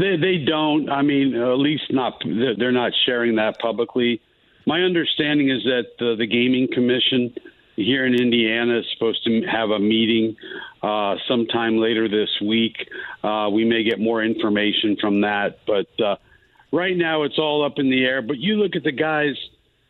[0.00, 0.88] They they don't.
[0.88, 2.22] I mean, at least not.
[2.24, 4.20] They're not sharing that publicly.
[4.66, 7.34] My understanding is that the, the gaming commission
[7.76, 10.36] here in Indiana is supposed to have a meeting
[10.82, 12.88] uh, sometime later this week.
[13.22, 16.16] Uh, we may get more information from that, but uh,
[16.72, 18.22] right now it's all up in the air.
[18.22, 19.36] But you look at the guys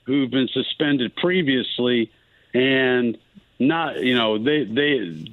[0.07, 2.11] who've been suspended previously,
[2.53, 3.17] and
[3.61, 4.93] not you know they they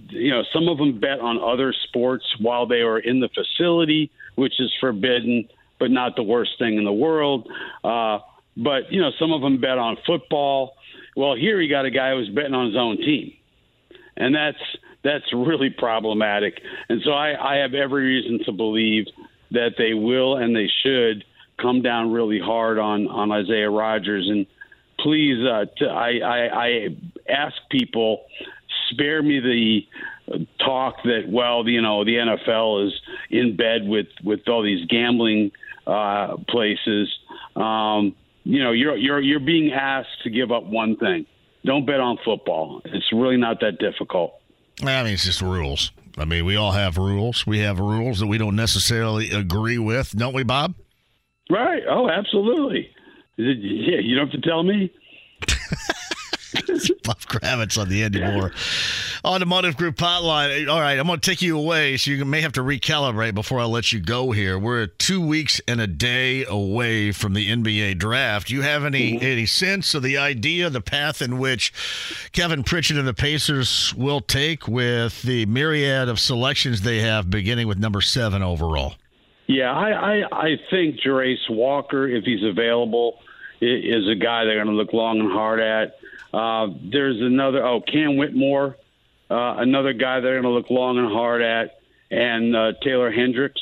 [0.10, 4.12] you know some of them bet on other sports while they were in the facility,
[4.38, 7.50] which is forbidden, but not the worst thing in the world.
[7.84, 8.20] Uh,
[8.56, 10.76] but you know some of them bet on football.
[11.16, 13.34] Well, here you got a guy who's betting on his own team,
[14.16, 14.58] and that's
[15.04, 16.62] that's really problematic.
[16.90, 19.06] And so I, I have every reason to believe
[19.52, 21.24] that they will and they should
[21.62, 24.28] come down really hard on on Isaiah Rodgers.
[24.30, 24.46] And
[25.00, 26.90] please, uh, I
[27.30, 28.26] ask people
[28.92, 29.82] spare me the
[30.60, 32.94] talk that well, you know, the NFL is
[33.30, 35.52] in bed with with all these gambling
[35.86, 37.14] uh, places.
[37.56, 41.26] Um, you know, you're you're you're being asked to give up one thing.
[41.66, 42.82] Don't bet on football.
[42.86, 44.34] It's really not that difficult.
[44.82, 45.92] I mean, it's just rules.
[46.18, 47.46] I mean, we all have rules.
[47.46, 50.76] We have rules that we don't necessarily agree with, don't we, Bob?
[51.50, 51.84] Right.
[51.88, 52.90] Oh, absolutely.
[53.38, 54.92] Yeah, you don't have to tell me.
[57.04, 58.52] Bob Kravitz on the Andy Mohr
[59.26, 60.70] Automotive Group hotline.
[60.70, 63.60] All right, I'm going to take you away, so you may have to recalibrate before
[63.60, 64.58] I let you go here.
[64.58, 68.48] We're two weeks and a day away from the NBA draft.
[68.48, 69.26] Do you have any mm-hmm.
[69.26, 71.74] any sense of the idea, the path in which
[72.32, 77.68] Kevin Pritchard and the Pacers will take with the myriad of selections they have, beginning
[77.68, 78.96] with number seven overall?
[79.48, 83.20] Yeah, I, I, I think Jarace Walker, if he's available,
[83.62, 85.97] is a guy they're going to look long and hard at.
[86.38, 88.78] Uh, there's another, oh, Cam Whitmore,
[89.30, 91.80] uh, another guy they're going to look long and hard at,
[92.12, 93.62] and uh, Taylor Hendricks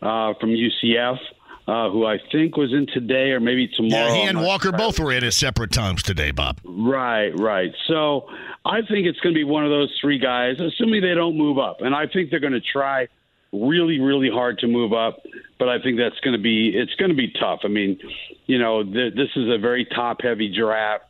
[0.00, 1.18] uh, from UCF,
[1.66, 4.06] uh, who I think was in today or maybe tomorrow.
[4.06, 6.60] Yeah, he and Walker both were in at separate times today, Bob.
[6.64, 7.72] Right, right.
[7.88, 8.28] So
[8.64, 11.58] I think it's going to be one of those three guys, assuming they don't move
[11.58, 11.80] up.
[11.80, 13.08] And I think they're going to try
[13.52, 15.18] really, really hard to move up.
[15.58, 17.60] But I think that's going to be it's going to be tough.
[17.64, 17.98] I mean,
[18.46, 21.04] you know, th- this is a very top-heavy draft,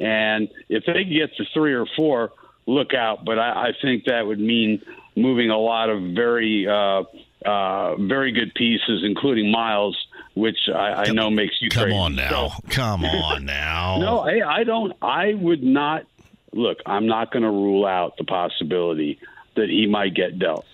[0.00, 2.32] and if they get to three or four,
[2.66, 3.24] look out.
[3.24, 4.82] But I, I think that would mean
[5.16, 7.02] moving a lot of very, uh,
[7.46, 9.96] uh, very good pieces, including Myles,
[10.34, 11.96] which I, I know makes you Come crazy.
[11.96, 12.52] on now.
[12.70, 13.98] Come on now.
[13.98, 14.92] No, I, I don't.
[15.02, 16.04] I would not.
[16.52, 19.20] Look, I'm not going to rule out the possibility
[19.56, 20.64] that he might get dealt.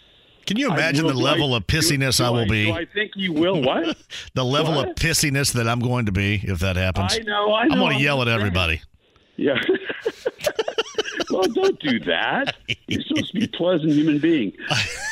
[0.46, 2.72] Can you imagine will- the level do of pissiness do I will do be?
[2.72, 3.60] I think you will.
[3.62, 3.96] What?
[4.34, 4.90] the level What?
[4.90, 7.14] of pissiness that I'm going to be if that happens.
[7.14, 8.80] I know, I I'm going to yell at everybody.
[9.36, 9.60] Yeah.
[11.30, 12.56] well, don't do that.
[12.86, 14.52] You're supposed to be a pleasant human being.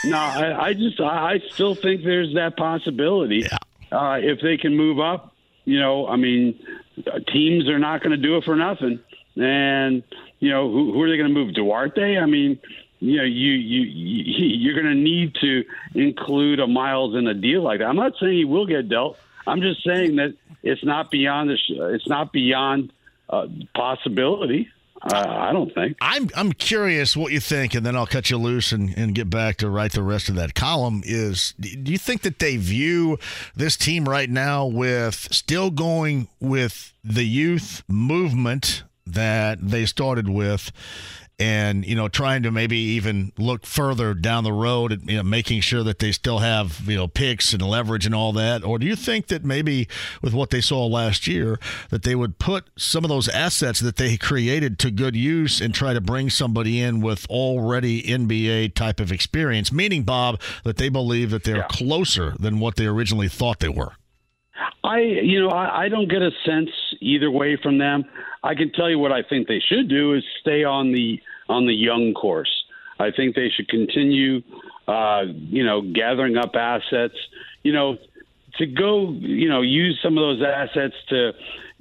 [0.05, 3.47] No, I, I just, I, I still think there's that possibility.
[3.93, 6.59] Uh, if they can move up, you know, I mean,
[7.07, 9.01] uh, teams are not going to do it for nothing.
[9.37, 10.03] And
[10.41, 11.55] you know, who, who are they going to move?
[11.55, 12.19] Duarte?
[12.19, 12.59] I mean,
[13.01, 15.65] you know, you you, you you're going to need to
[15.95, 17.87] include a Myles in a deal like that.
[17.87, 19.19] I'm not saying he will get dealt.
[19.47, 22.93] I'm just saying that it's not beyond the, sh- it's not beyond
[23.29, 24.69] uh, possibility.
[25.03, 25.99] Uh, I don't think.
[26.01, 29.29] I'm I'm curious what you think, and then I'll cut you loose and, and get
[29.29, 31.03] back to write the rest of that column.
[31.05, 33.19] Is do you think that they view
[33.55, 40.73] this team right now with still going with the youth movement that they started with,
[41.39, 45.23] and you know trying to maybe even look further down the road, and you know,
[45.23, 48.79] making sure that they still have you know picks and leverage and all that, or
[48.79, 49.89] do you think that maybe
[50.23, 51.59] with what they saw last year
[51.91, 55.75] that they would put some of those assets that they created to good use and
[55.75, 60.89] try to bring somebody in with already NBA type of experience, meaning Bob that they
[60.89, 63.93] believe that they're closer than what they originally thought they were.
[64.85, 66.71] I, you know, I, I don't get a sense
[67.01, 68.05] either way from them.
[68.45, 71.67] I can tell you what I think they should do is stay on the on
[71.67, 72.65] the young course.
[73.01, 74.43] I think they should continue
[74.87, 77.17] uh, you know, gathering up assets,
[77.63, 77.97] you know,
[78.59, 81.33] to go, you know, use some of those assets to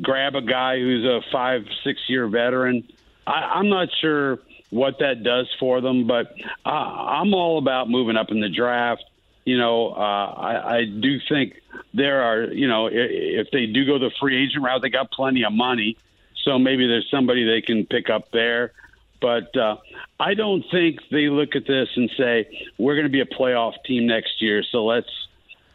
[0.02, 2.88] grab a guy who's a five, six year veteran.
[3.28, 4.40] I, I'm not sure
[4.70, 6.34] what that does for them, but
[6.66, 9.04] I'm all about moving up in the draft.
[9.46, 11.62] You know, uh, I, I do think
[11.94, 15.44] there are, you know, if they do go the free agent route, they got plenty
[15.44, 15.98] of money.
[16.44, 18.74] So maybe there's somebody they can pick up there.
[19.22, 19.78] But uh,
[20.20, 23.74] I don't think they look at this and say we're going to be a playoff
[23.86, 24.64] team next year.
[24.70, 25.08] So let's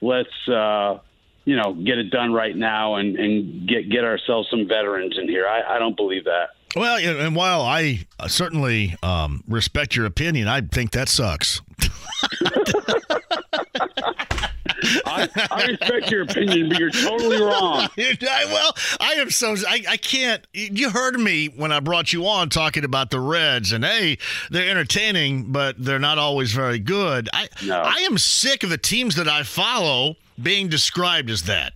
[0.03, 0.99] let's uh,
[1.47, 5.29] you know get it done right now and, and get get ourselves some veterans in
[5.29, 5.47] here.
[5.47, 6.51] I, I don't believe that.
[6.77, 11.63] Well, and while I certainly um, respect your opinion, I think that sucks.
[15.07, 17.89] I, I, respect your opinion, but you're totally wrong.
[17.99, 20.47] I, well, I am so I, I can't.
[20.53, 24.19] You heard me when I brought you on talking about the Reds, and hey,
[24.51, 27.29] they're entertaining, but they're not always very good.
[27.33, 27.81] I no.
[27.81, 31.73] I am sick of the teams that I follow being described as that.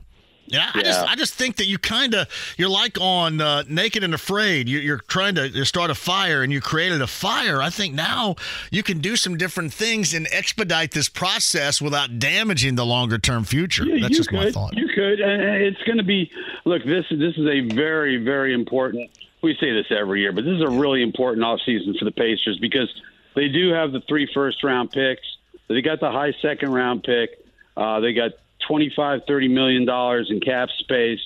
[0.47, 0.84] Yeah, I yeah.
[0.84, 2.28] just I just think that you kind of
[2.59, 4.68] you're like on uh, Naked and Afraid.
[4.68, 7.61] You're, you're, trying to start a fire and you created a fire.
[7.62, 8.36] I think now
[8.70, 13.45] you can do some different things and expedite this process without damaging the longer term
[13.45, 13.84] future.
[13.84, 14.36] Yeah, That's just could.
[14.36, 14.76] my thought.
[14.76, 16.30] You could, it's going to be.
[16.64, 19.11] Look, this this is a very very important.
[19.43, 22.59] We say this every year, but this is a really important offseason for the Pacers
[22.61, 22.93] because
[23.34, 25.22] they do have the three first round picks.
[25.68, 27.38] They got the high second round pick.
[27.76, 28.32] Uh, they got
[28.66, 31.20] 25, 30 million dollars in cap space.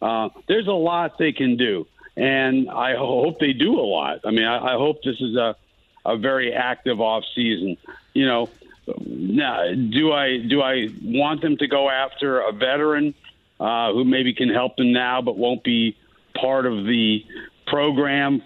[0.00, 4.20] Uh, there's a lot they can do, and I hope they do a lot.
[4.24, 5.56] I mean, I, I hope this is a
[6.04, 7.76] a very active off season.
[8.14, 8.48] You know,
[9.04, 13.14] now do I do I want them to go after a veteran
[13.58, 15.96] uh, who maybe can help them now, but won't be
[16.34, 17.24] part of the
[17.66, 18.42] program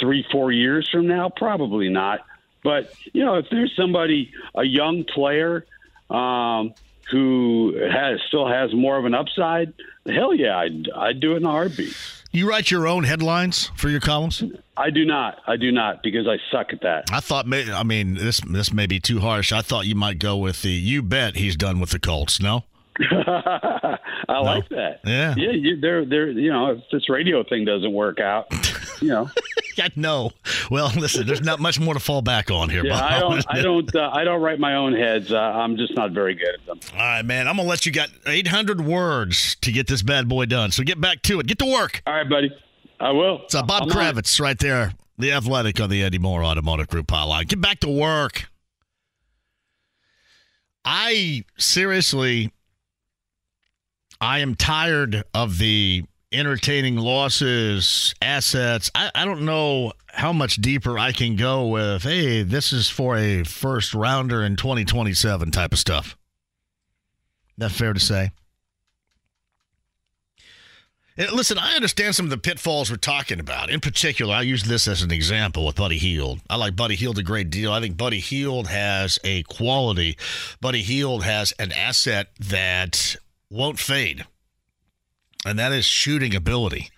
[0.00, 1.28] three four years from now?
[1.28, 2.20] Probably not.
[2.64, 5.66] But you know, if there's somebody, a young player
[6.10, 6.74] um,
[7.10, 9.72] who has still has more of an upside,
[10.06, 11.94] hell yeah, I'd, I'd do it in a heartbeat.
[12.30, 14.42] You write your own headlines for your columns?
[14.76, 15.38] I do not.
[15.46, 17.10] I do not because I suck at that.
[17.10, 19.50] I thought, I mean, this this may be too harsh.
[19.50, 20.70] I thought you might go with the.
[20.70, 22.40] You bet he's done with the Colts.
[22.40, 22.64] No.
[23.10, 24.42] I no.
[24.42, 25.00] like that.
[25.04, 25.50] Yeah, yeah.
[25.50, 28.46] You, they're they're you know if this radio thing doesn't work out,
[29.00, 29.30] you know.
[29.96, 30.32] no.
[30.70, 32.84] Well, listen, there's not much more to fall back on here.
[32.84, 33.44] Yeah, Bob, I don't.
[33.48, 33.94] I don't.
[33.94, 35.32] Uh, I don't write my own heads.
[35.32, 36.80] Uh, I'm just not very good at them.
[36.92, 37.46] All right, man.
[37.46, 40.70] I'm gonna let you got 800 words to get this bad boy done.
[40.72, 41.46] So get back to it.
[41.46, 42.02] Get to work.
[42.06, 42.50] All right, buddy.
[43.00, 43.42] I will.
[43.44, 47.06] It's uh, Bob I'm Kravitz right there, the athletic on the Andy Mohr Automotive Group
[47.06, 47.46] hotline.
[47.46, 48.50] Get back to work.
[50.84, 52.52] I seriously
[54.20, 58.90] I am tired of the entertaining losses, assets.
[58.94, 63.16] I, I don't know how much deeper I can go with, hey, this is for
[63.16, 66.16] a first rounder in 2027 type of stuff.
[67.56, 68.30] That fair to say?
[71.16, 73.70] And listen, I understand some of the pitfalls we're talking about.
[73.70, 76.40] In particular, I use this as an example with Buddy Hield.
[76.48, 77.72] I like Buddy Hield a great deal.
[77.72, 80.16] I think Buddy Hield has a quality.
[80.60, 83.16] Buddy Hield has an asset that
[83.50, 84.24] won't fade,
[85.44, 86.90] and that is shooting ability.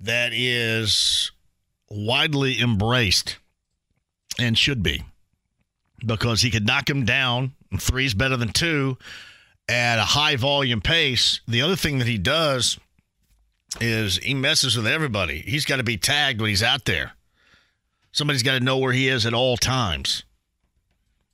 [0.00, 1.30] That is
[1.88, 3.38] widely embraced
[4.38, 5.04] and should be
[6.04, 7.52] because he could knock him down.
[7.78, 8.98] Three's better than two
[9.68, 11.40] at a high volume pace.
[11.48, 12.78] The other thing that he does
[13.80, 15.40] is he messes with everybody.
[15.40, 17.12] He's got to be tagged when he's out there.
[18.12, 20.24] Somebody's got to know where he is at all times.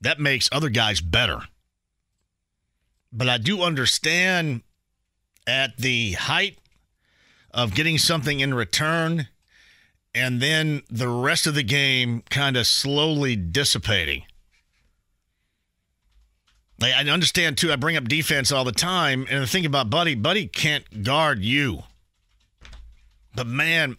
[0.00, 1.42] That makes other guys better.
[3.12, 4.62] But I do understand
[5.46, 6.58] at the height
[7.50, 9.28] of getting something in return
[10.14, 14.24] and then the rest of the game kind of slowly dissipating.
[16.82, 17.70] I understand too.
[17.70, 21.40] I bring up defense all the time, and the thing about Buddy, Buddy can't guard
[21.40, 21.82] you.
[23.34, 23.98] But man,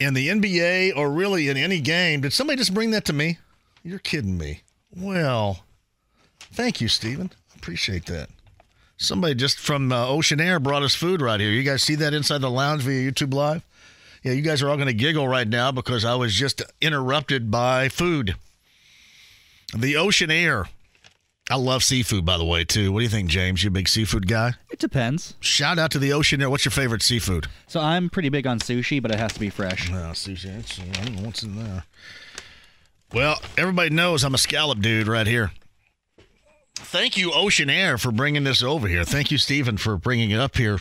[0.00, 3.38] in the NBA or really in any game, did somebody just bring that to me?
[3.84, 4.62] You're kidding me.
[4.96, 5.64] Well,
[6.40, 7.30] thank you, Stephen.
[7.64, 8.28] Appreciate that.
[8.98, 11.50] Somebody just from uh, Oceanaire brought us food right here.
[11.50, 13.64] You guys see that inside the lounge via YouTube Live?
[14.22, 17.50] Yeah, you guys are all going to giggle right now because I was just interrupted
[17.50, 18.36] by food.
[19.74, 20.66] The Oceanaire.
[21.48, 22.92] I love seafood, by the way, too.
[22.92, 23.64] What do you think, James?
[23.64, 24.52] You a big seafood guy?
[24.70, 25.32] It depends.
[25.40, 26.50] Shout out to the Oceanaire.
[26.50, 27.46] What's your favorite seafood?
[27.66, 29.90] So I'm pretty big on sushi, but it has to be fresh.
[29.90, 30.58] No, sushi.
[30.58, 31.84] It's, I don't know what's in there.
[33.14, 35.52] Well, everybody knows I'm a scallop dude right here.
[36.76, 39.04] Thank you, Oceanaire, for bringing this over here.
[39.04, 40.80] Thank you, Stephen, for bringing it up here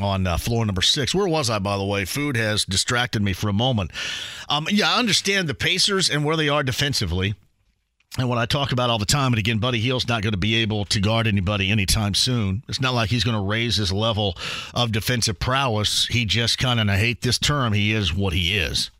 [0.00, 1.14] on uh, floor number six.
[1.14, 2.04] Where was I, by the way?
[2.04, 3.90] Food has distracted me for a moment.
[4.48, 7.34] Um, yeah, I understand the Pacers and where they are defensively.
[8.16, 10.38] And what I talk about all the time, and again, Buddy Hield's not going to
[10.38, 12.62] be able to guard anybody anytime soon.
[12.66, 14.36] It's not like he's going to raise his level
[14.74, 16.06] of defensive prowess.
[16.06, 18.90] He just kind of, I hate this term, he is what he is.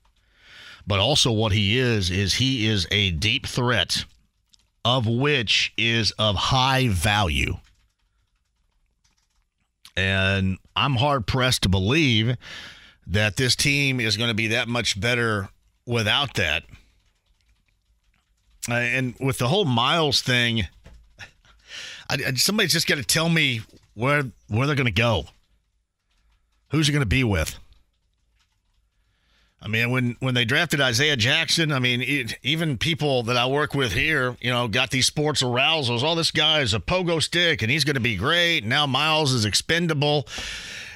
[0.86, 4.04] But also, what he is, is he is a deep threat,
[4.88, 7.58] of which is of high value.
[9.94, 12.38] And I'm hard pressed to believe
[13.06, 15.50] that this team is going to be that much better
[15.84, 16.62] without that.
[18.66, 20.66] Uh, and with the whole Myles thing,
[22.08, 23.60] I, somebody's just got to tell me
[23.92, 25.26] where where they're going to go.
[26.70, 27.58] Who's he going to be with?
[29.60, 33.46] I mean, when when they drafted Isaiah Jackson, I mean, it, even people that I
[33.46, 36.02] work with here, you know, got these sports arousals.
[36.02, 38.64] All oh, this guy is a pogo stick, and he's going to be great.
[38.64, 40.28] Now Myles is expendable,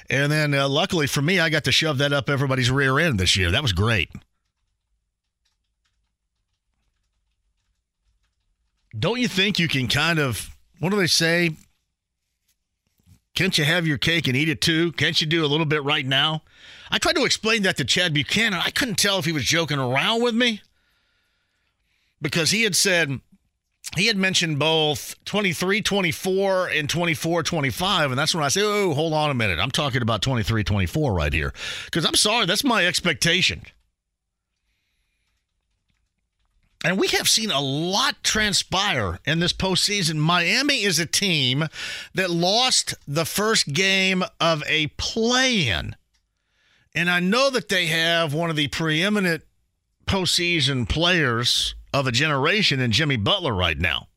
[0.09, 3.19] and then uh, luckily for me, I got to shove that up everybody's rear end
[3.19, 3.51] this year.
[3.51, 4.09] That was great.
[8.97, 11.51] don't you think you can kind of what do they say?
[13.35, 14.91] Can't you have your cake and eat it too?
[14.91, 16.43] Can't you do a little bit right now?
[16.93, 18.61] I tried to explain that to Chad Buchanan.
[18.63, 20.61] I couldn't tell if he was joking around with me
[22.21, 23.19] because he had said
[23.97, 28.93] he had mentioned both 23 24 and 24 25 and that's when i say oh
[28.93, 31.51] hold on a minute i'm talking about 23 24 right here
[31.83, 33.61] because i'm sorry that's my expectation
[36.85, 40.17] and we have seen a lot transpire in this postseason.
[40.17, 41.69] Miami is a team
[42.13, 45.95] that lost the first game of a play in.
[46.95, 49.43] And I know that they have one of the preeminent
[50.05, 54.07] postseason players of a generation in Jimmy Butler right now.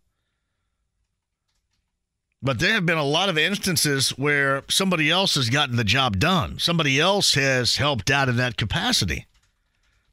[2.43, 6.19] But there have been a lot of instances where somebody else has gotten the job
[6.19, 9.27] done, somebody else has helped out in that capacity.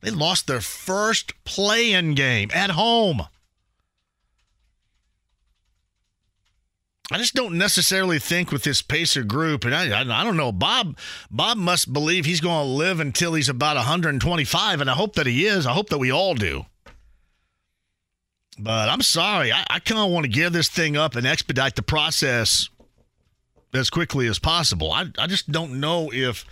[0.02, 3.24] They lost their first play in game at home.
[7.12, 10.52] I just don't necessarily think with this Pacer group, and I, I, I don't know.
[10.52, 10.98] Bob
[11.30, 15.28] Bob must believe he's going to live until he's about 125, and I hope that
[15.28, 15.66] he is.
[15.66, 16.66] I hope that we all do.
[18.58, 21.76] But I'm sorry, I, I kind of want to give this thing up and expedite
[21.76, 22.70] the process
[23.74, 24.92] as quickly as possible.
[24.92, 26.46] I, I just don't know if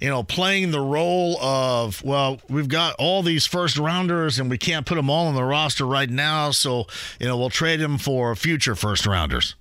[0.00, 4.58] you know, playing the role of, well, we've got all these first rounders and we
[4.58, 6.50] can't put them all on the roster right now.
[6.50, 6.86] So,
[7.20, 9.54] you know, we'll trade them for future first rounders.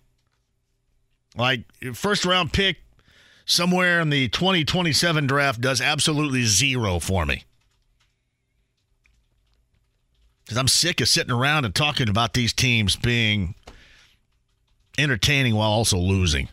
[1.36, 1.64] Like,
[1.94, 2.78] first round pick
[3.46, 7.44] somewhere in the 2027 draft does absolutely zero for me.
[10.44, 13.56] Because I'm sick of sitting around and talking about these teams being
[14.98, 16.50] entertaining while also losing.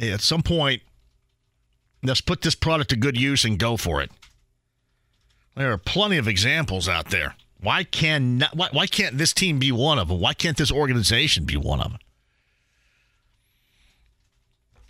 [0.00, 0.82] At some point,
[2.02, 4.10] Let's put this product to good use and go for it.
[5.56, 7.34] There are plenty of examples out there.
[7.60, 10.20] Why can not, why, why can't this team be one of them?
[10.20, 11.98] Why can't this organization be one of them?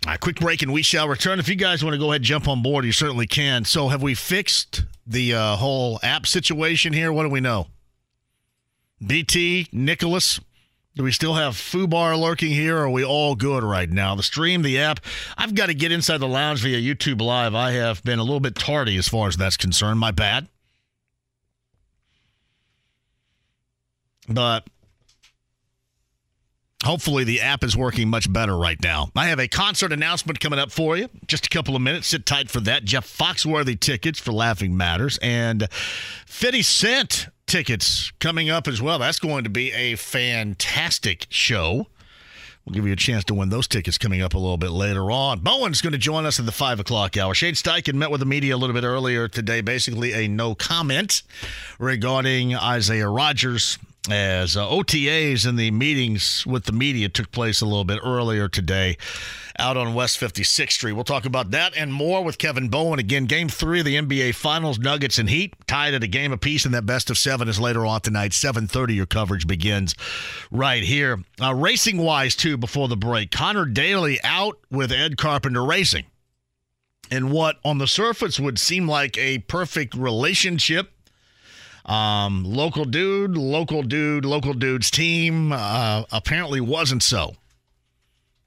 [0.07, 1.39] A quick break and we shall return.
[1.39, 3.65] If you guys want to go ahead and jump on board, you certainly can.
[3.65, 7.13] So, have we fixed the uh, whole app situation here?
[7.13, 7.67] What do we know?
[9.05, 10.39] BT, Nicholas,
[10.95, 12.77] do we still have Fubar lurking here?
[12.77, 14.15] Are we all good right now?
[14.15, 14.99] The stream, the app.
[15.37, 17.55] I've got to get inside the lounge via YouTube Live.
[17.55, 19.99] I have been a little bit tardy as far as that's concerned.
[19.99, 20.47] My bad.
[24.27, 24.65] But
[26.83, 29.09] hopefully the app is working much better right now.
[29.15, 31.09] I have a concert announcement coming up for you.
[31.27, 32.07] Just a couple of minutes.
[32.07, 32.85] Sit tight for that.
[32.85, 38.99] Jeff Foxworthy tickets for Laughing Matters and 50 Cent tickets coming up as well.
[38.99, 41.87] That's going to be a fantastic show.
[42.65, 45.09] We'll give you a chance to win those tickets coming up a little bit later
[45.09, 45.39] on.
[45.39, 47.33] Bowen's going to join us at the 5 o'clock hour.
[47.33, 51.23] Shane Steichen met with the media a little bit earlier today, basically a no comment
[51.79, 53.79] regarding Isaiah Rodgers
[54.09, 58.49] as uh, OTAs and the meetings with the media took place a little bit earlier
[58.49, 58.97] today
[59.59, 60.93] out on West 56th Street.
[60.93, 62.97] We'll talk about that and more with Kevin Bowen.
[62.97, 66.65] Again, game three of the NBA Finals, Nuggets and Heat, tied at a game apiece,
[66.65, 68.31] and that best of seven is later on tonight.
[68.31, 69.93] 7.30, your coverage begins
[70.49, 71.23] right here.
[71.39, 76.05] Uh, Racing-wise, too, before the break, Connor Daly out with Ed Carpenter Racing.
[77.11, 80.91] And what on the surface would seem like a perfect relationship
[81.85, 87.35] um, local dude, local dude, local dude's team uh, apparently wasn't so.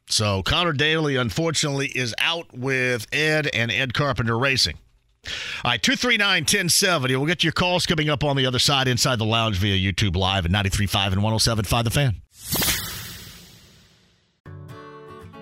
[0.09, 4.77] So Connor Daly, unfortunately, is out with Ed and Ed Carpenter Racing.
[5.65, 7.17] All right, 239 1070.
[7.17, 10.17] We'll get your calls coming up on the other side inside the lounge via YouTube
[10.17, 12.17] Live at 93.5 and 107.5 The Fan.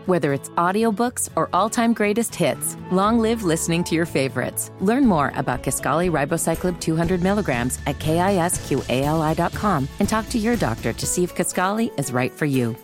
[0.06, 4.72] Whether it's audiobooks or all-time greatest hits, long live listening to your favorites.
[4.80, 11.06] Learn more about Kisqali Ribociclib 200 milligrams at kisqali.com and talk to your doctor to
[11.06, 12.76] see if Kaskali is right for you.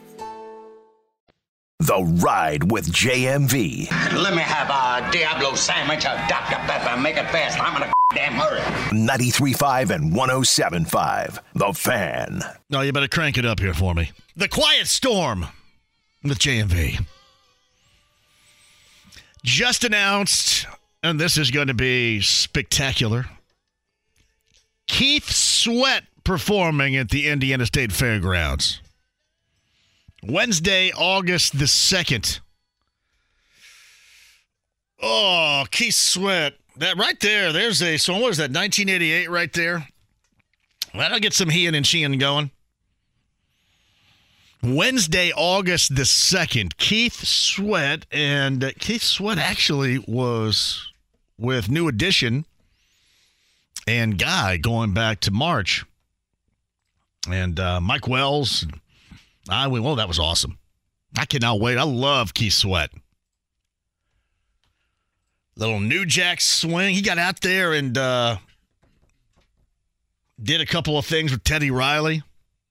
[1.81, 3.91] The Ride with JMV.
[4.23, 6.57] Let me have a Diablo sandwich, a Dr.
[6.67, 7.59] Pepper, make it fast.
[7.61, 8.61] I'm in a damn hurry.
[8.91, 11.39] 93.5 and 107.5.
[11.55, 12.43] The Fan.
[12.71, 14.11] No, you better crank it up here for me.
[14.37, 15.47] The Quiet Storm
[16.23, 17.05] with JMV.
[19.45, 20.67] Just announced,
[21.03, 23.27] and this is going to be spectacular.
[24.87, 28.81] Keith Sweat performing at the Indiana State Fairgrounds.
[30.23, 32.41] Wednesday, August the 2nd.
[35.01, 36.55] Oh, Keith Sweat.
[36.77, 39.89] That right there, there's a, so what was that, 1988 right there?
[40.95, 42.51] That'll get some heeing and sheeing going.
[44.63, 50.93] Wednesday, August the 2nd, Keith Sweat, and uh, Keith Sweat actually was
[51.39, 52.45] with New Edition
[53.87, 55.85] and Guy going back to March.
[57.31, 58.67] And uh, Mike Wells,
[59.49, 60.59] I went, well, that was awesome.
[61.17, 61.79] I cannot wait.
[61.79, 62.91] I love Keith Sweat.
[65.57, 66.95] Little New Jack swing.
[66.95, 68.37] He got out there and uh,
[70.41, 72.23] did a couple of things with Teddy Riley.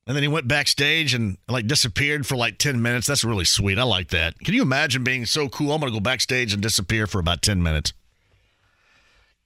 [0.07, 3.07] And then he went backstage and like disappeared for like 10 minutes.
[3.07, 3.77] That's really sweet.
[3.77, 4.39] I like that.
[4.39, 5.73] Can you imagine being so cool?
[5.73, 7.91] I'm going to go backstage and disappear for about 10 minutes.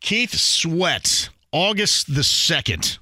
[0.01, 2.99] Keith Sweat, August the 2nd,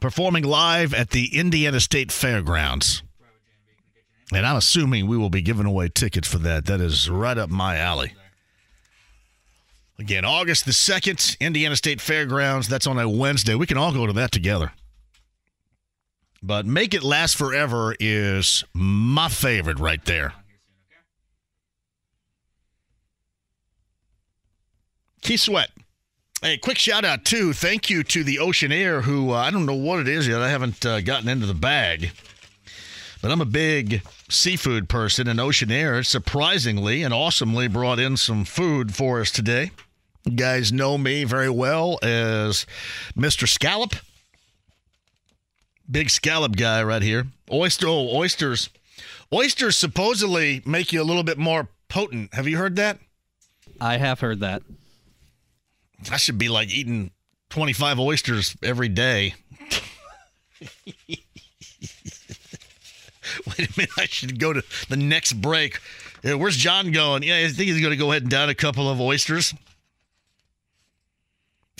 [0.00, 3.02] performing live at the Indiana State Fairgrounds.
[4.32, 6.66] And I'm assuming we will be giving away tickets for that.
[6.66, 8.14] That is right up my alley.
[9.98, 12.68] Again, August the 2nd, Indiana State Fairgrounds.
[12.68, 13.56] That's on a Wednesday.
[13.56, 14.72] We can all go to that together.
[16.42, 20.34] But Make It Last Forever is my favorite right there.
[25.20, 25.70] Keith Sweat.
[26.42, 27.52] Hey, quick shout out too.
[27.52, 30.42] Thank you to the Oceanaire, who uh, I don't know what it is yet.
[30.42, 32.10] I haven't uh, gotten into the bag,
[33.22, 38.92] but I'm a big seafood person, and Oceanaire surprisingly and awesomely brought in some food
[38.92, 39.70] for us today.
[40.24, 42.66] You guys know me very well as
[43.16, 43.46] Mr.
[43.46, 43.94] Scallop.
[45.92, 47.26] Big scallop guy right here.
[47.52, 48.70] Oyster, oh, oysters.
[49.32, 52.32] Oysters supposedly make you a little bit more potent.
[52.32, 52.98] Have you heard that?
[53.80, 54.62] I have heard that.
[56.10, 57.10] I should be like eating
[57.50, 59.34] 25 oysters every day.
[63.46, 63.90] Wait a minute.
[63.98, 65.78] I should go to the next break.
[66.22, 67.22] Yeah, where's John going?
[67.22, 69.54] Yeah, I think he's going to go ahead and down a couple of oysters.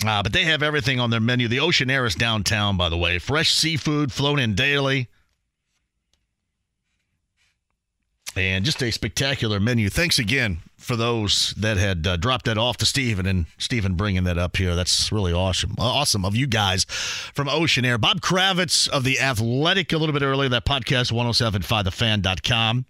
[0.05, 1.47] Uh, but they have everything on their menu.
[1.47, 3.19] The Oceanaire is downtown, by the way.
[3.19, 5.07] Fresh seafood flown in daily.
[8.35, 9.89] And just a spectacular menu.
[9.89, 14.23] Thanks again for those that had uh, dropped that off to Stephen and Stephen bringing
[14.23, 14.75] that up here.
[14.75, 15.75] That's really awesome.
[15.77, 18.01] Awesome of you guys from Oceanaire.
[18.01, 22.85] Bob Kravitz of The Athletic a little bit earlier, that podcast, 1075thefan.com.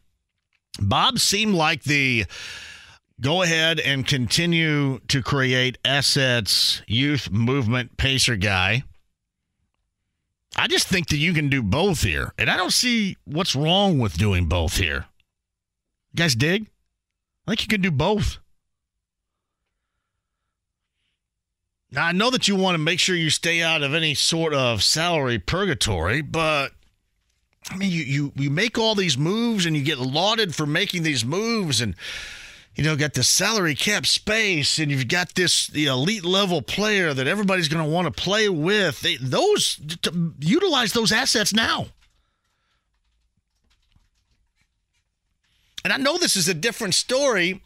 [0.80, 2.26] Bob seemed like the
[3.20, 8.84] go ahead and continue to create assets, youth movement pacer guy.
[10.56, 12.34] I just think that you can do both here.
[12.38, 15.06] And I don't see what's wrong with doing both here.
[16.14, 16.68] You guys dig?
[17.48, 18.38] I think you can do both.
[21.92, 24.54] Now, I know that you want to make sure you stay out of any sort
[24.54, 26.72] of salary purgatory, but
[27.70, 31.04] I mean, you, you, you make all these moves and you get lauded for making
[31.04, 31.96] these moves and
[32.76, 37.14] you know, got the salary cap space, and you've got this the elite level player
[37.14, 39.02] that everybody's going to want to play with.
[39.02, 39.80] They, those
[40.40, 41.88] utilize those assets now.
[45.84, 47.62] And I know this is a different story.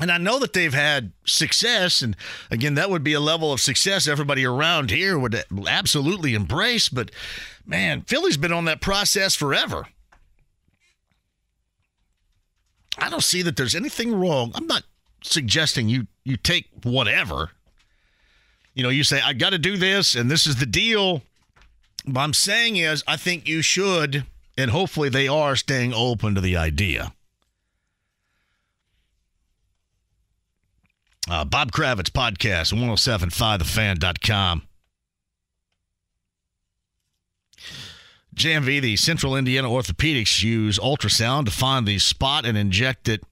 [0.00, 2.02] And I know that they've had success.
[2.02, 2.16] And
[2.50, 6.88] again, that would be a level of success everybody around here would absolutely embrace.
[6.88, 7.12] But
[7.64, 9.86] man, Philly's been on that process forever.
[12.98, 14.52] I don't see that there's anything wrong.
[14.54, 14.84] I'm not
[15.22, 17.50] suggesting you you take whatever.
[18.74, 21.22] You know, you say I got to do this and this is the deal.
[22.04, 24.24] What I'm saying is I think you should
[24.56, 27.12] and hopefully they are staying open to the idea.
[31.28, 34.62] Uh, Bob Kravitz podcast 1075thefan.com.
[38.34, 43.22] JMV, the Central Indiana Orthopedics use ultrasound to find the spot and inject it.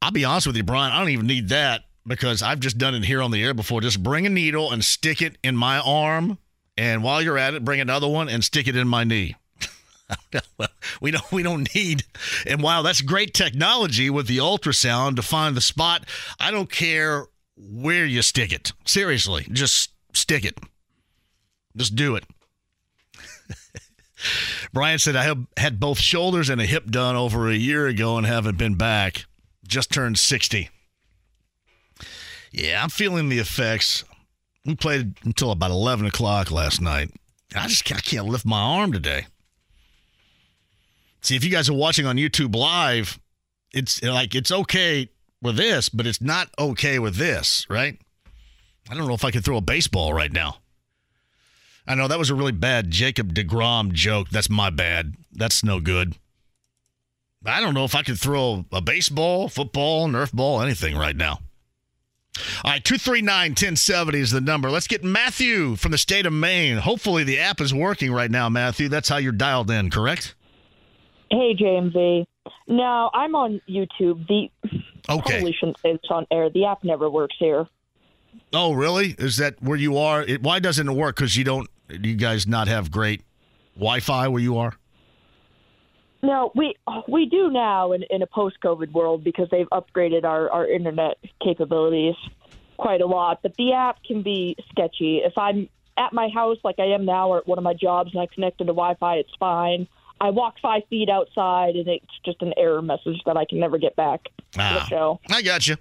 [0.00, 2.94] I'll be honest with you, Brian, I don't even need that because I've just done
[2.94, 3.80] it here on the air before.
[3.80, 6.38] Just bring a needle and stick it in my arm.
[6.76, 9.36] And while you're at it, bring another one and stick it in my knee.
[11.00, 12.04] we don't we don't need
[12.46, 16.04] and wow that's great technology with the ultrasound to find the spot
[16.38, 17.26] i don't care
[17.56, 20.56] where you stick it seriously just stick it
[21.76, 22.22] just do it
[24.72, 28.16] brian said i have had both shoulders and a hip done over a year ago
[28.16, 29.24] and haven't been back.
[29.66, 30.70] Just turned 60
[32.52, 34.04] yeah i'm feeling the effects.
[34.64, 37.10] We played until about 11 o'clock last night.
[37.54, 39.26] I just I can't lift my arm today.
[41.22, 43.18] See, if you guys are watching on YouTube Live,
[43.72, 45.08] it's like it's okay
[45.42, 47.98] with this, but it's not okay with this, right?
[48.88, 50.58] I don't know if I can throw a baseball right now.
[51.86, 54.28] I know that was a really bad Jacob DeGrom joke.
[54.30, 55.14] That's my bad.
[55.32, 56.16] That's no good.
[57.44, 61.40] I don't know if I could throw a baseball, football, Nerf ball, anything right now.
[62.64, 64.70] All right, 239 1070 is the number.
[64.70, 66.78] Let's get Matthew from the state of Maine.
[66.78, 68.88] Hopefully, the app is working right now, Matthew.
[68.88, 70.34] That's how you're dialed in, correct?
[71.30, 72.26] Hey, JMV.
[72.68, 74.26] No, I'm on YouTube.
[74.28, 74.50] The
[75.08, 75.30] okay.
[75.30, 76.50] probably shouldn't say this on air.
[76.50, 77.66] The app never works here.
[78.52, 79.14] Oh, really?
[79.18, 80.22] Is that where you are?
[80.22, 81.16] It, why doesn't it work?
[81.16, 81.68] Because you don't.
[81.88, 83.22] Do you guys not have great
[83.76, 84.72] Wi-Fi where you are?
[86.22, 86.74] No, we
[87.06, 92.14] we do now in, in a post-COVID world because they've upgraded our, our internet capabilities
[92.78, 93.40] quite a lot.
[93.42, 95.18] But the app can be sketchy.
[95.18, 98.10] If I'm at my house like I am now or at one of my jobs
[98.12, 99.86] and I connect to the Wi-Fi, it's fine.
[100.20, 103.76] I walk five feet outside, and it's just an error message that I can never
[103.76, 105.20] get back ah, to the show.
[105.28, 105.76] I got you.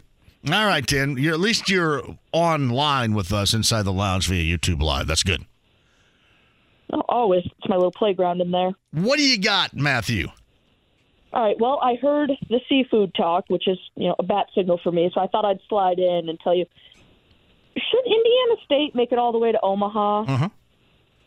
[0.51, 1.17] All right, Tim.
[1.17, 2.03] You're at least you're
[2.33, 5.07] online with us inside the lounge via YouTube Live.
[5.07, 5.45] That's good.
[7.09, 8.71] Always, it's my little playground in there.
[8.91, 10.27] What do you got, Matthew?
[11.33, 11.59] All right.
[11.59, 15.11] Well, I heard the seafood talk, which is you know a bat signal for me.
[15.13, 16.65] So I thought I'd slide in and tell you.
[17.75, 20.21] Should Indiana State make it all the way to Omaha?
[20.21, 20.49] Uh-huh.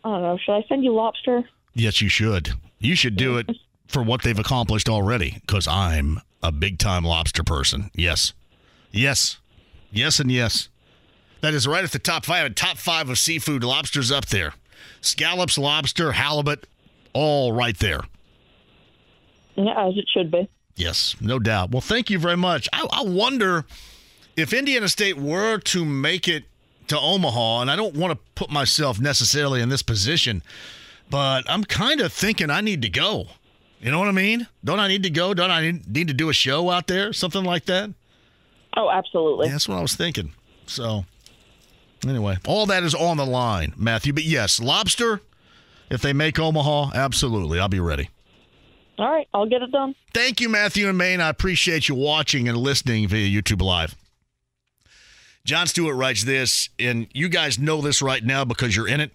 [0.05, 0.39] I don't know.
[0.43, 1.43] Should I send you lobster?
[1.75, 2.53] Yes, you should.
[2.79, 3.51] You should do it
[3.87, 7.91] for what they've accomplished already because I'm a big time lobster person.
[7.95, 8.33] Yes.
[8.91, 9.39] Yes.
[9.91, 10.71] Yes, and yes.
[11.41, 12.55] That is right at the top five.
[12.55, 13.63] Top five of seafood.
[13.63, 14.55] Lobsters up there.
[15.01, 16.67] Scallops, lobster, halibut,
[17.13, 18.01] all right there.
[19.57, 20.49] Yeah, as it should be.
[20.77, 21.71] Yes, no doubt.
[21.71, 22.69] Well, thank you very much.
[22.73, 23.65] I, I wonder
[24.37, 26.45] if Indiana State were to make it
[26.87, 30.43] to Omaha, and I don't want to put myself necessarily in this position
[31.11, 33.27] but I'm kind of thinking I need to go.
[33.81, 34.47] You know what I mean?
[34.65, 35.35] Don't I need to go?
[35.35, 37.13] Don't I need to do a show out there?
[37.13, 37.91] Something like that?
[38.77, 39.47] Oh, absolutely.
[39.47, 40.33] Yeah, that's what I was thinking.
[40.67, 41.05] So,
[42.07, 44.13] anyway, all that is on the line, Matthew.
[44.13, 45.21] But yes, lobster,
[45.91, 47.59] if they make Omaha, absolutely.
[47.59, 48.11] I'll be ready.
[48.99, 49.95] All right, I'll get it done.
[50.13, 51.21] Thank you, Matthew and Maine.
[51.21, 53.95] I appreciate you watching and listening via YouTube Live.
[55.45, 59.13] John Stewart writes this, and you guys know this right now because you're in it.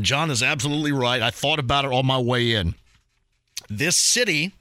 [0.00, 1.20] John is absolutely right.
[1.20, 2.74] I thought about it on my way in.
[3.68, 4.52] This city,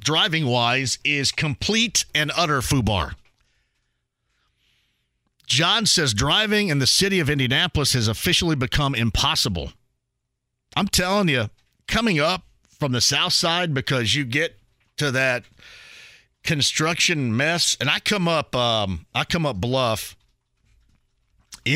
[0.00, 3.14] driving wise, is complete and utter foobar.
[5.48, 9.72] John says driving in the city of Indianapolis has officially become impossible.
[10.76, 11.50] I'm telling you,
[11.86, 12.42] coming up
[12.78, 14.58] from the south side because you get
[14.98, 15.44] to that
[16.44, 20.14] construction mess, and I come up, um, I come up Bluff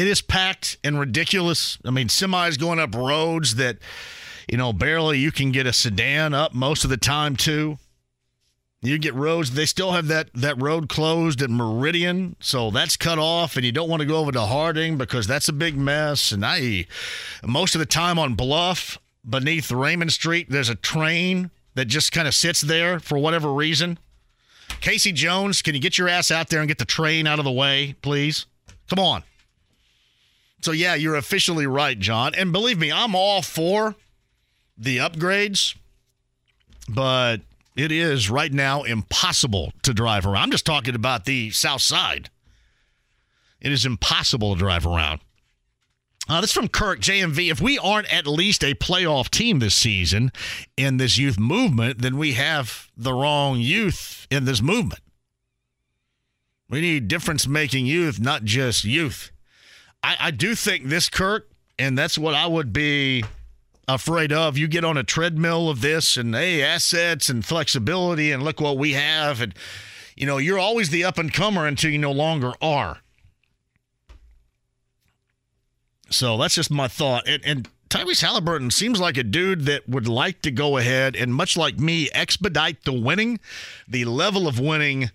[0.01, 1.79] it is packed and ridiculous.
[1.85, 3.79] I mean, semis going up roads that,
[4.51, 7.79] you know, barely you can get a sedan up most of the time, too.
[8.85, 13.17] You get roads, they still have that, that road closed at Meridian, so that's cut
[13.17, 16.33] off, and you don't want to go over to Harding because that's a big mess.
[16.33, 16.87] And I,
[17.47, 18.99] most of the time on Bluff,
[19.29, 23.99] beneath Raymond Street, there's a train that just kind of sits there for whatever reason.
[24.81, 27.45] Casey Jones, can you get your ass out there and get the train out of
[27.45, 28.47] the way, please?
[28.91, 29.23] Come on.
[30.61, 32.35] So, yeah, you're officially right, John.
[32.35, 33.95] And believe me, I'm all for
[34.77, 35.77] the upgrades,
[36.89, 37.43] but
[37.75, 40.43] it is right now impossible to drive around.
[40.43, 42.31] I'm just talking about the south side.
[43.61, 45.21] It is impossible to drive around.
[46.29, 47.51] Uh, this is from Kirk JMV.
[47.51, 50.31] If we aren't at least a playoff team this season
[50.77, 55.01] in this youth movement, then we have the wrong youth in this movement.
[56.69, 59.33] We need difference making youth, not just youth.
[60.03, 63.25] I, I do think this, Kirk, and that's what I would be
[63.89, 64.57] afraid of.
[64.57, 68.79] You get on a treadmill of this and hey, assets and flexibility, and look what
[68.79, 69.41] we have.
[69.41, 69.55] And,
[70.17, 72.99] you know, you're always the up and comer until you no longer are.
[76.11, 77.27] So that's just my thought.
[77.27, 81.35] And, and Tyrese Haliburton seems like a dude that would like to go ahead and,
[81.35, 83.41] much like me, expedite the winning,
[83.89, 85.11] the level of winning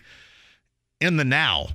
[0.99, 1.69] in the now.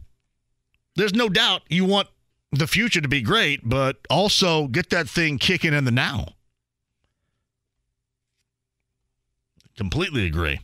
[0.94, 2.08] There's no doubt you want
[2.50, 6.34] the future to be great, but also get that thing kicking in the now.
[9.76, 10.60] Completely agree.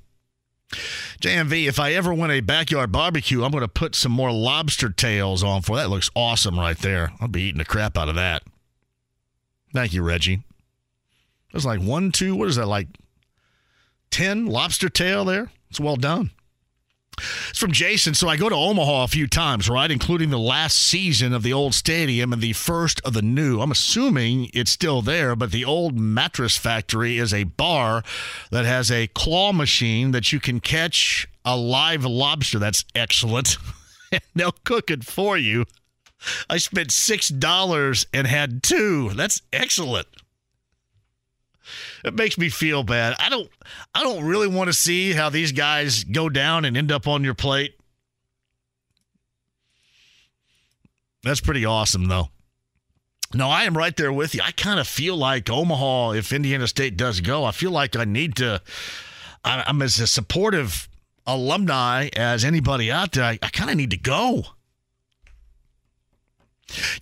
[1.20, 4.90] JMV, if I ever win a backyard barbecue, I'm going to put some more lobster
[4.90, 5.88] tails on for that.
[5.88, 7.12] Looks awesome right there.
[7.20, 8.42] I'll be eating the crap out of that.
[9.72, 10.42] Thank you, Reggie.
[11.52, 12.88] There's like one, two, what is that, like
[14.10, 15.50] 10 lobster tail there?
[15.70, 16.30] It's well done.
[17.50, 18.14] It's from Jason.
[18.14, 19.90] So I go to Omaha a few times, right?
[19.90, 23.60] Including the last season of the old stadium and the first of the new.
[23.60, 28.02] I'm assuming it's still there, but the old mattress factory is a bar
[28.50, 32.58] that has a claw machine that you can catch a live lobster.
[32.58, 33.56] That's excellent.
[34.12, 35.64] and they'll cook it for you.
[36.50, 39.10] I spent $6 and had two.
[39.10, 40.08] That's excellent
[42.04, 43.14] it makes me feel bad.
[43.18, 43.48] I don't
[43.94, 47.24] I don't really want to see how these guys go down and end up on
[47.24, 47.74] your plate.
[51.22, 52.28] That's pretty awesome though.
[53.34, 54.40] No, I am right there with you.
[54.42, 58.04] I kind of feel like Omaha, if Indiana State does go, I feel like I
[58.04, 58.62] need to.
[59.44, 60.88] I'm as a supportive
[61.26, 63.24] alumni as anybody out there.
[63.24, 64.44] I, I kind of need to go.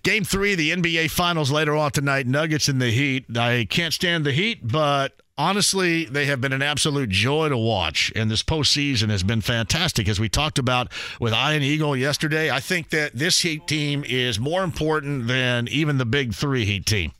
[0.03, 2.27] Game three of the NBA Finals later on tonight.
[2.27, 3.25] Nuggets in the Heat.
[3.37, 8.11] I can't stand the Heat, but honestly, they have been an absolute joy to watch.
[8.15, 10.07] And this postseason has been fantastic.
[10.07, 14.39] As we talked about with Ian Eagle yesterday, I think that this Heat team is
[14.39, 17.11] more important than even the big three Heat team.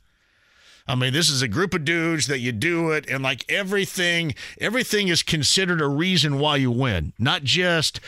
[0.86, 4.34] I mean, this is a group of dudes that you do it, and like everything,
[4.58, 7.12] everything is considered a reason why you win.
[7.18, 8.00] Not just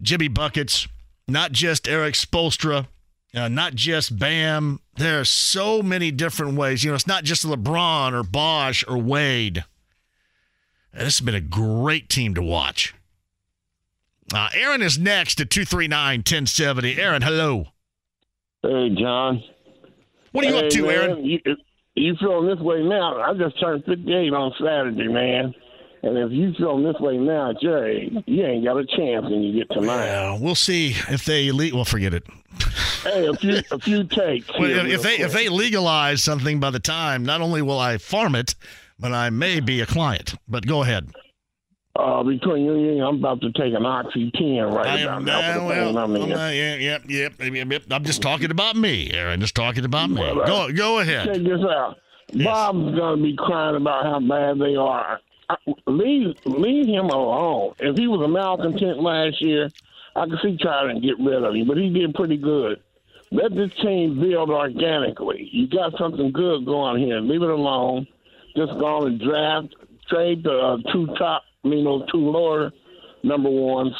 [0.00, 0.88] Jimmy Buckets,
[1.28, 2.86] not just Erik Spoelstra
[3.36, 4.80] uh, not just Bam.
[4.96, 6.82] There are so many different ways.
[6.82, 9.64] You know, it's not just LeBron or Bosh or Wade.
[10.92, 12.94] This has been a great team to watch.
[14.34, 17.00] Uh, Aaron is next at 239 1070.
[17.00, 17.66] Aaron, hello.
[18.62, 19.42] Hey, John.
[20.32, 21.24] What are you hey, up to, man, Aaron?
[21.24, 21.40] You,
[21.94, 23.20] you feeling this way now?
[23.20, 25.54] I just turned 58 on Saturday, man.
[26.02, 29.64] And if you feeling this way now, Jerry, you ain't got a chance when you
[29.64, 30.06] get tonight.
[30.06, 31.74] Well, we'll see if they elite.
[31.74, 32.24] Well, forget it.
[33.02, 34.48] hey, a few a few takes.
[34.58, 37.98] Well, if, if they if they legalize something by the time, not only will I
[37.98, 38.54] farm it,
[38.98, 40.34] but I may be a client.
[40.48, 41.10] But go ahead.
[41.98, 45.24] Uh, between you and me, I'm about to take an Oxy 10 right I am,
[45.24, 45.38] now.
[45.38, 46.32] uh, well, in.
[46.32, 47.82] uh, yeah, yep, yep, yep.
[47.90, 49.40] I'm just talking about me, Aaron.
[49.40, 50.20] Just talking about me.
[50.20, 51.26] Well, uh, Go, go ahead.
[51.26, 51.96] Check this out.
[52.34, 55.20] Bob's gonna be crying about how bad they are.
[55.48, 55.56] I,
[55.86, 57.74] leave leave him alone.
[57.78, 59.68] If he was a malcontent last year,
[60.14, 62.80] I could see trying to get rid of him, but he did pretty good.
[63.30, 65.48] Let this team build organically.
[65.52, 67.20] You got something good going here.
[67.20, 68.06] Leave it alone.
[68.56, 69.74] Just go on and draft,
[70.08, 72.72] trade the uh, two top, you know, two lower
[73.22, 73.92] number ones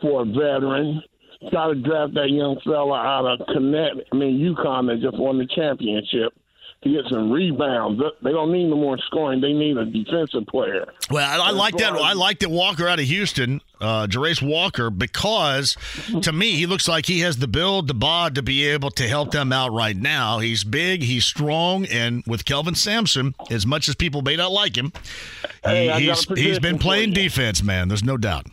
[0.00, 1.02] for a veteran.
[1.50, 3.96] Got to draft that young fella out of Connect.
[4.12, 6.32] I mean, UConn that just won the championship
[6.82, 8.00] to get some rebounds.
[8.22, 9.40] They don't need no more scoring.
[9.40, 10.86] They need a defensive player.
[11.10, 11.92] Well, I, I like that.
[11.94, 15.76] I like that Walker out of Houston, uh, Jarace Walker, because
[16.22, 19.08] to me he looks like he has the build, the bod to be able to
[19.08, 20.38] help them out right now.
[20.38, 24.76] He's big, he's strong, and with Kelvin Sampson, as much as people may not like
[24.76, 24.92] him,
[25.64, 27.88] Hey, he, he's he's been playing defense, man.
[27.88, 28.46] There's no doubt.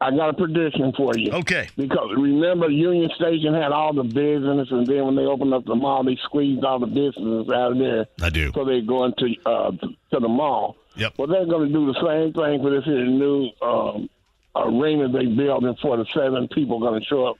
[0.00, 1.32] I got a prediction for you.
[1.32, 1.68] Okay.
[1.76, 5.74] Because remember, Union Station had all the business, and then when they opened up the
[5.74, 8.06] mall, they squeezed all the business out of there.
[8.20, 8.52] I do.
[8.54, 10.76] So they go into uh, to the mall.
[10.96, 11.14] Yep.
[11.16, 14.08] Well, they're going to do the same thing for this here new um,
[14.54, 17.36] arena they building for the seven people going to show up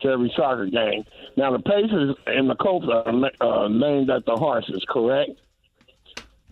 [0.00, 1.04] to every soccer game.
[1.36, 3.06] Now the Pacers and the Colts are
[3.40, 5.30] uh, named after horses, correct?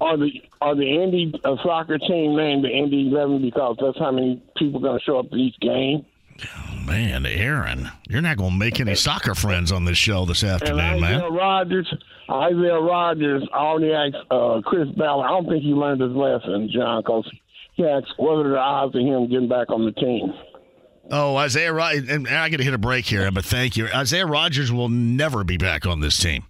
[0.00, 4.10] Are the are the Indy uh, soccer team named the Indy Eleven because that's how
[4.10, 6.06] many people going to show up to each game?
[6.86, 10.52] Man, Aaron, you're not going to make any soccer friends on this show this And
[10.52, 11.16] afternoon, man.
[11.16, 11.94] Isaiah Rodgers,
[12.30, 15.26] Isaiah Rodgers already asked uh, Chris Ballard.
[15.26, 17.30] I don't think he learned his lesson, John, because
[17.74, 20.32] he asked what are the odds of him getting back on the team.
[21.10, 23.88] Oh, Isaiah Rodgers, and I got to hit a break here, but thank you.
[23.88, 26.44] Isaiah Rodgers will never be back on this team.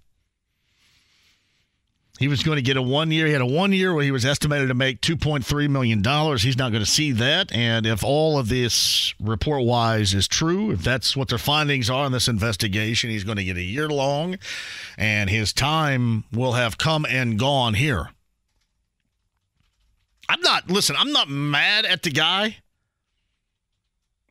[2.20, 3.26] He was going to get a one year.
[3.26, 6.00] He had a one year where he was estimated to make $2.3 million.
[6.36, 7.50] He's not going to see that.
[7.50, 12.04] And if all of this report wise is true, if that's what their findings are
[12.04, 14.38] in this investigation, he's going to get a year long
[14.98, 18.10] and his time will have come and gone here.
[20.28, 22.58] I'm not, listen, I'm not mad at the guy.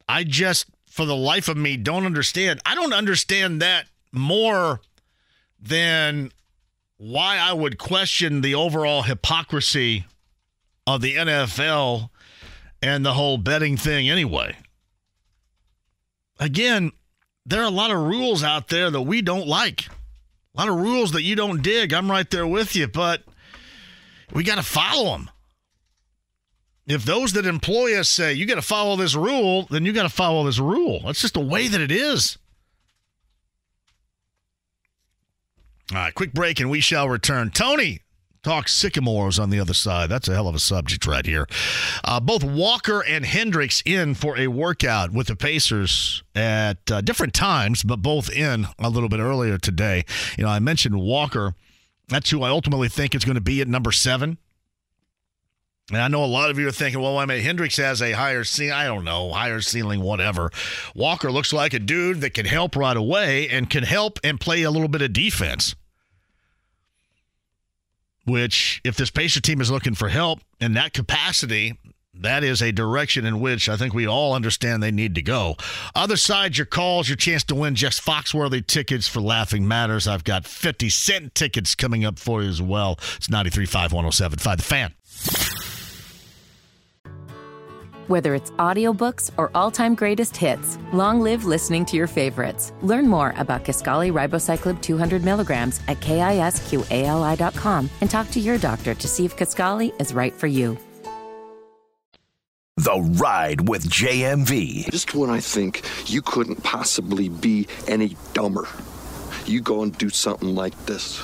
[0.07, 2.61] I just, for the life of me, don't understand.
[2.67, 4.79] I don't understand that more
[5.59, 6.31] than
[6.99, 10.05] why I would question the overall hypocrisy
[10.85, 12.09] of the NFL
[12.81, 14.57] and the whole betting thing anyway.
[16.41, 16.91] Again,
[17.45, 19.87] there are a lot of rules out there that we don't like.
[19.87, 21.93] A lot of rules that you don't dig.
[21.93, 23.23] I'm right there with you, but
[24.33, 25.29] we got to follow them.
[26.85, 30.03] if those that employ us say you got to follow this rule, then you got
[30.03, 30.99] to follow this rule.
[31.05, 32.37] That's just the way that it is.
[35.91, 37.49] All right, quick break and we shall return.
[37.49, 38.01] Tony
[38.43, 40.09] talks sycamores on the other side.
[40.09, 41.47] That's a hell of a subject right here.
[42.03, 47.33] Uh, both Walker and Hendricks in for a workout with the Pacers at uh, different
[47.33, 50.05] times, but both in a little bit earlier today.
[50.37, 51.55] You know, I mentioned Walker.
[52.07, 54.37] That's who I ultimately think is going to be at number seven.
[55.89, 58.11] And I know a lot of you are thinking, well, I mean, Hendricks has a
[58.11, 58.73] higher ceiling.
[58.73, 60.51] I don't know, higher ceiling, whatever.
[60.95, 64.63] Walker looks like a dude that can help right away and can help and play
[64.63, 65.75] a little bit of defense.
[68.25, 71.79] Which, if this Pacer team is looking for help in that capacity,
[72.13, 75.55] that is a direction in which I think we all understand they need to go.
[75.95, 80.07] Other side, your calls, your chance to win Jeff Foxworthy tickets for Laughing Matters.
[80.07, 82.99] I've got 50 cent tickets coming up for you as well.
[83.15, 85.68] It's 93.5 107.5 The Fan.
[88.09, 92.73] Whether it's audiobooks or all-time greatest hits, long live listening to your favorites.
[92.81, 99.07] Learn more about Kisqali Ribociclib 200 milligrams at kisqali.com and talk to your doctor to
[99.07, 100.75] see if Kisqali is right for you.
[102.77, 104.89] The Ride with JMV.
[104.89, 108.67] Just when I think you couldn't possibly be any dumber,
[109.45, 111.23] you go and do something like this.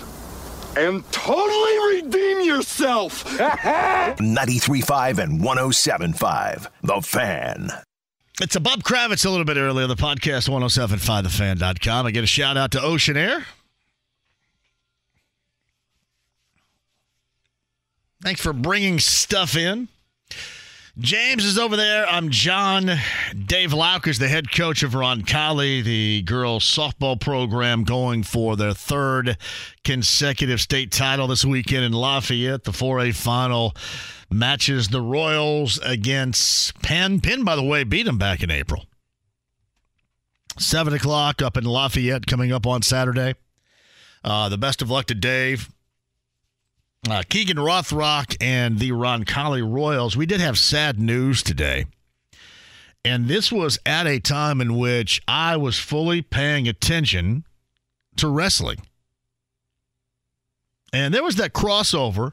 [0.78, 3.24] And totally redeem yourself!
[3.38, 6.68] 93.5 and 107.5.
[6.84, 7.70] The Fan.
[8.42, 12.06] It's a Bob Kravitz a little bit earlier, the podcast 1075thefan.com.
[12.06, 13.46] I get a shout out to Oceanaire.
[18.22, 19.88] Thanks for bringing stuff in.
[20.98, 22.08] James is over there.
[22.08, 22.90] I'm John.
[23.46, 28.74] Dave Lauck is the head coach of Roncalli, the girls softball program, going for their
[28.74, 29.38] third
[29.84, 32.64] consecutive state title this weekend in Lafayette.
[32.64, 33.76] The 4A final
[34.32, 37.20] matches the Royals against Penn.
[37.20, 38.86] Penn, by the way, beat them back in April.
[40.58, 43.36] 7 o'clock up in Lafayette coming up on Saturday.
[44.24, 45.70] Uh, the best of luck to Dave.
[47.08, 50.18] Uh, Keegan Rothrock and the Roncalli Royals.
[50.18, 51.86] We did have sad news today.
[53.04, 57.46] And this was at a time in which I was fully paying attention
[58.16, 58.80] to wrestling.
[60.92, 62.32] And there was that crossover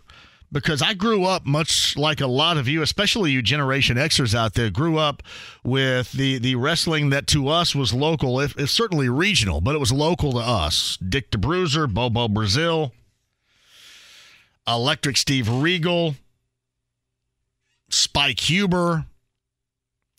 [0.50, 4.54] because I grew up much like a lot of you, especially you Generation Xers out
[4.54, 5.22] there, grew up
[5.62, 9.78] with the, the wrestling that to us was local, if, if certainly regional, but it
[9.78, 10.96] was local to us.
[10.96, 12.92] Dick the Bruiser, Bobo Brazil,
[14.66, 16.14] Electric Steve Regal,
[17.90, 19.06] Spike Huber.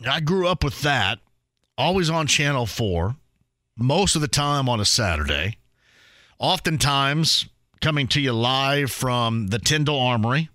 [0.05, 1.19] I grew up with that,
[1.77, 3.15] always on Channel 4,
[3.77, 5.57] most of the time on a Saturday,
[6.39, 7.47] oftentimes
[7.79, 10.49] coming to you live from the Tyndall Armory.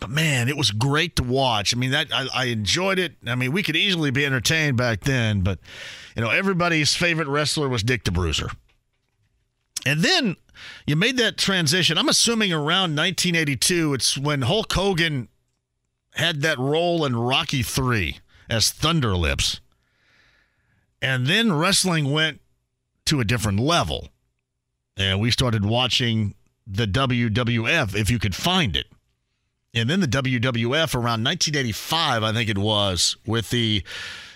[0.00, 1.74] But man, it was great to watch.
[1.74, 3.14] I mean, that I, I enjoyed it.
[3.26, 5.60] I mean, we could easily be entertained back then, but
[6.16, 8.50] you know, everybody's favorite wrestler was Dick the Bruiser.
[9.86, 10.36] And then
[10.86, 11.98] you made that transition.
[11.98, 15.28] I'm assuming around 1982, it's when Hulk Hogan
[16.14, 18.18] had that role in Rocky 3
[18.48, 19.60] as Thunder Lips.
[21.02, 22.40] And then wrestling went
[23.06, 24.08] to a different level.
[24.96, 26.34] And we started watching
[26.66, 28.86] the WWF if you could find it.
[29.74, 33.82] And then the WWF around 1985, I think it was, with the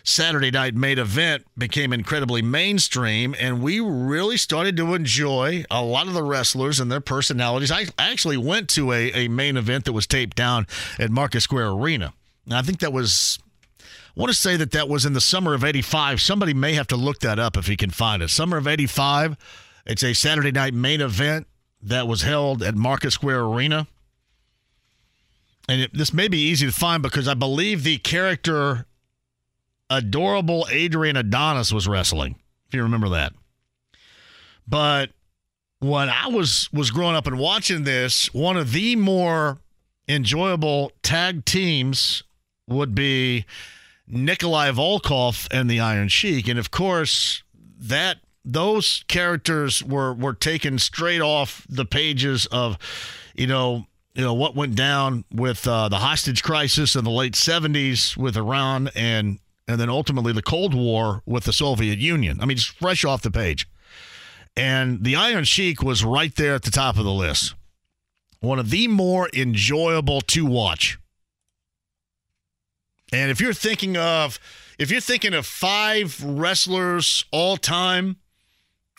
[0.09, 6.09] Saturday night main event became incredibly mainstream, and we really started to enjoy a lot
[6.09, 7.71] of the wrestlers and their personalities.
[7.71, 10.67] I actually went to a, a main event that was taped down
[10.99, 12.15] at Market Square Arena.
[12.47, 13.39] And I think that was,
[13.81, 13.85] I
[14.21, 16.21] want to say that that was in the summer of 85.
[16.21, 18.31] Somebody may have to look that up if he can find it.
[18.31, 19.37] Summer of 85.
[19.85, 21.47] It's a Saturday night main event
[21.83, 23.87] that was held at Market Square Arena
[25.69, 28.87] and it, this may be easy to find because I believe the character
[29.91, 32.37] adorable Adrian Adonis was wrestling,
[32.67, 33.33] if you remember that.
[34.67, 35.11] But
[35.81, 39.59] when I was was growing up and watching this, one of the more
[40.09, 42.23] enjoyable tag teams
[42.67, 43.45] would be
[44.07, 47.43] Nikolai Volkov and the Iron Sheik, and of course
[47.79, 52.79] that those characters were were taken straight off the pages of,
[53.35, 57.35] you know, you know what went down with uh, the hostage crisis in the late
[57.35, 59.39] 70s with Iran and
[59.69, 62.41] and then ultimately the Cold War with the Soviet Union.
[62.41, 63.69] I mean, just fresh off the page.
[64.57, 67.55] And the Iron Sheik was right there at the top of the list.
[68.41, 70.99] One of the more enjoyable to watch.
[73.13, 74.41] And if you're thinking of
[74.79, 78.17] if you're thinking of five wrestlers all time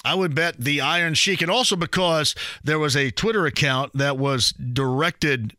[0.04, 2.34] I would bet the Iron Sheik, and also because
[2.64, 5.56] there was a Twitter account that was directed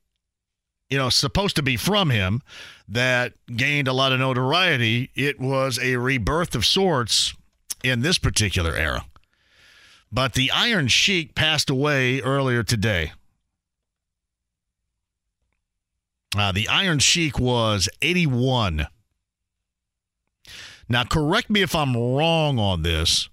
[0.91, 2.43] you know, supposed to be from him
[2.89, 5.11] that gained a lot of notoriety.
[5.15, 7.35] It was a rebirth of sorts
[7.85, 9.07] in this particular era.
[10.12, 13.12] But the Iron Sheik passed away earlier today.
[16.37, 18.89] Uh, the Iron Sheik was 81.
[20.89, 23.29] Now, correct me if I'm wrong on this.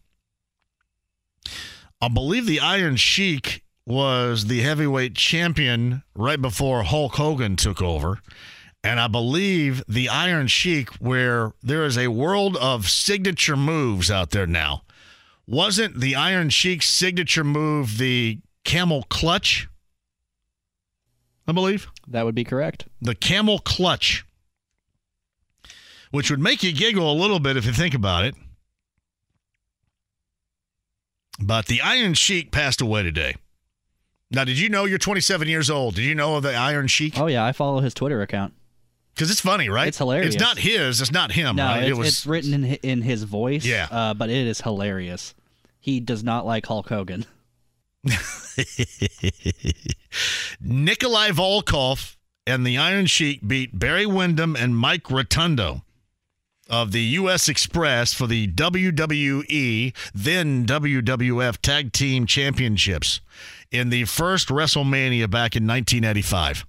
[2.00, 8.20] I believe the Iron Sheik was the heavyweight champion right before Hulk Hogan took over.
[8.84, 14.32] And I believe the Iron Sheik, where there is a world of signature moves out
[14.32, 14.84] there now,
[15.48, 19.70] wasn't the Iron Sheik's signature move the camel clutch?
[21.48, 21.88] I believe.
[22.10, 22.88] That would be correct.
[23.02, 24.26] The camel clutch,
[26.12, 28.36] which would make you giggle a little bit if you think about it.
[31.40, 33.38] But the Iron Sheik passed away today.
[34.30, 35.96] Now, did you know you're 27 years old?
[35.96, 37.18] Did you know of the Iron Sheik?
[37.20, 38.54] Oh yeah, I follow his Twitter account.
[39.16, 39.88] Because it's funny, right?
[39.88, 40.36] It's hilarious.
[40.36, 41.02] It's not his.
[41.02, 41.56] It's not him.
[41.56, 41.84] No, right?
[41.84, 42.08] it's, it was.
[42.10, 43.66] it's written in in his voice.
[43.66, 43.88] Yeah.
[43.90, 45.34] uh, but it is hilarious.
[45.80, 47.26] He does not like Hulk Hogan.
[50.62, 55.84] Nikolai Volkov and the Iron Sheik beat Barry Windham and Mike Rotundo
[56.70, 57.48] of the U.S.
[57.48, 63.22] Express for the WWE, then WWF Tag Team Championships
[63.72, 66.66] in the first WrestleMania back in 1985.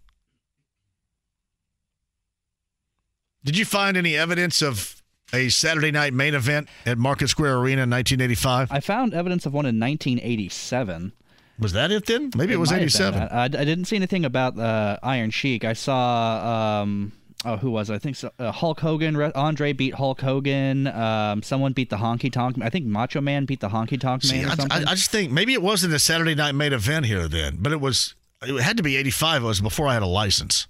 [3.44, 5.02] Did you find any evidence of
[5.32, 8.72] a Saturday night main event at Market Square Arena in 1985?
[8.72, 11.12] I found evidence of one in 1987.
[11.58, 12.30] Was that it then?
[12.36, 13.22] Maybe it, was have been 87.
[13.22, 15.64] I, I didn't see anything about uh, Iron Sheik.
[15.64, 16.82] I saw.
[16.82, 17.12] Um,
[17.44, 17.94] oh, who was it?
[17.94, 19.16] I think so, uh, Hulk Hogan.
[19.32, 20.86] Andre beat Hulk Hogan.
[20.86, 22.56] Um, someone beat the Honky Tonk.
[22.62, 24.72] I think Macho Man beat the Honky Tonk Man See, or I, something.
[24.72, 27.72] I, I just think maybe it wasn't a Saturday night main event here then, but
[27.72, 28.14] it was.
[28.40, 29.42] It had to be 85.
[29.42, 30.68] It was before I had a license,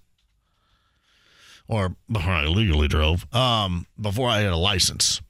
[1.67, 3.27] or before I legally drove.
[3.35, 5.21] Um, before I had a license.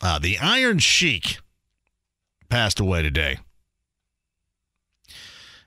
[0.00, 1.38] Uh, the Iron Sheik
[2.48, 3.38] passed away today.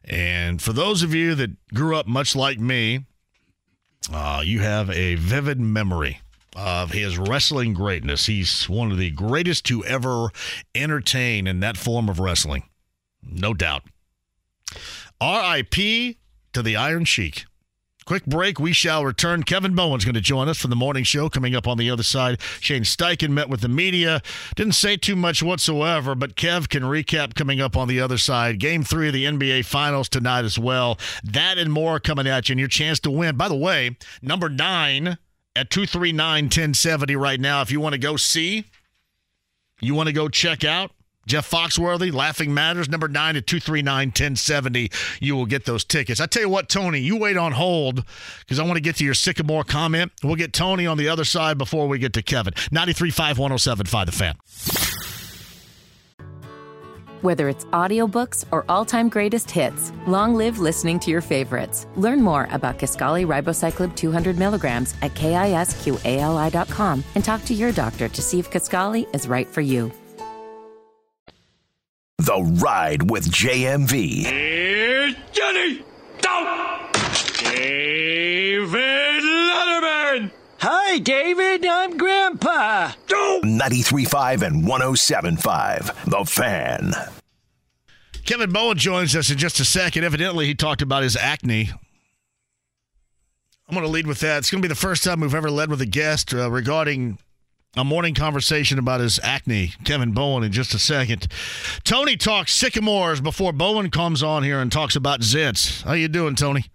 [0.03, 3.06] And for those of you that grew up much like me,
[4.11, 6.22] uh, you have a vivid memory
[6.56, 8.26] of his wrestling greatness.
[8.26, 10.30] He's one of the greatest to ever
[10.76, 12.64] entertain in that form of wrestling.
[13.23, 13.84] No doubt.
[15.22, 15.76] RIP
[16.53, 17.45] to the Iron Sheik.
[18.11, 18.59] Quick break.
[18.59, 19.43] We shall return.
[19.43, 22.03] Kevin Bowen's going to join us for the morning show coming up on the other
[22.03, 22.41] side.
[22.59, 24.21] Shane Steichen met with the media.
[24.57, 28.59] Didn't say too much whatsoever, but Kev can recap coming up on the other side.
[28.59, 30.99] Game three of the NBA Finals tonight as well.
[31.23, 33.38] That and more coming at you and your chance to win.
[33.38, 35.17] By the way, number nine
[35.55, 37.61] at 239 1070 right now.
[37.61, 38.65] If you want to go see,
[39.79, 40.91] you want to go check out,
[41.27, 44.89] Jeff Foxworthy, Laughing Matters, number nine at 239 1070.
[45.19, 46.19] You will get those tickets.
[46.19, 48.03] I tell you what, Tony, you wait on hold
[48.39, 50.11] because I want to get to your Sycamore comment.
[50.23, 52.53] We'll get Tony on the other side before we get to Kevin.
[52.53, 54.35] 93.5 107.5 The Fan.
[57.22, 61.85] Whether it's audiobooks or all-time greatest hits, long live listening to your favorites.
[61.95, 68.22] Learn more about Kisqali Ribociclib 200 milligrams at kisqali.com and talk to your doctor to
[68.23, 69.91] see if Kisqali is right for you.
[72.22, 74.26] The Ride with JMV.
[74.27, 75.84] Here's Johnny!
[76.19, 76.93] Don't!
[77.39, 80.31] David Letterman!
[80.60, 81.65] Hi, David.
[81.65, 82.91] I'm Grandpa.
[83.10, 86.06] 93.5 and 107.5.
[86.06, 86.93] The Fan.
[88.23, 90.03] Kevin Bowen joins us in just a second.
[90.03, 91.72] Evidently, he talked about his acne.
[93.68, 94.38] I'm going to lead with that.
[94.38, 97.18] It's going to be the first time we've ever led with a guest uh, regarding
[97.77, 99.73] a morning conversation about his acne.
[99.85, 101.27] Kevin Bowen in just a second.
[101.84, 105.81] Tony talks sycamores before Bowen comes on here and talks about zits.
[105.84, 106.65] How you doing, Tony?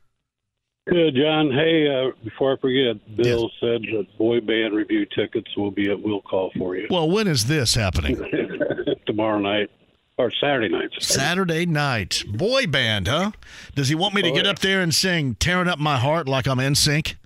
[0.89, 1.51] Good, John.
[1.53, 6.01] Hey, uh, before I forget, Bill said that boy band revue tickets will be at
[6.01, 8.17] Will Call for you Well, when is this happening?
[9.07, 9.69] tomorrow night
[10.17, 10.91] or Saturday night.
[11.01, 12.23] Saturday night.
[12.33, 13.33] Boy band, huh?
[13.75, 14.51] Does he want me to Oh, get yeah.
[14.53, 17.17] up there and sing Tearing Up My Heart like I'm in sync?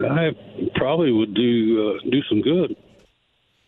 [0.00, 0.30] I
[0.76, 2.76] probably would do uh, do some good.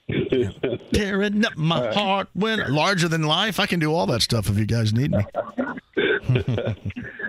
[0.92, 3.60] Tearing up my heart when larger than life.
[3.60, 5.24] I can do all that stuff if you guys need me.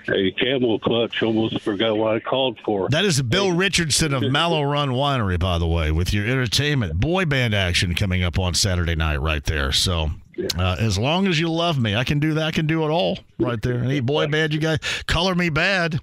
[0.06, 2.90] Hey, Camel Clutch almost forgot what I called for.
[2.90, 7.26] That is Bill Richardson of Mallow Run Winery, by the way, with your entertainment boy
[7.26, 9.72] band action coming up on Saturday night right there.
[9.72, 10.10] So,
[10.58, 12.44] uh, as long as you love me, I can do that.
[12.44, 13.84] I can do it all right there.
[13.84, 16.00] Any boy band you guys, Color Me Badd.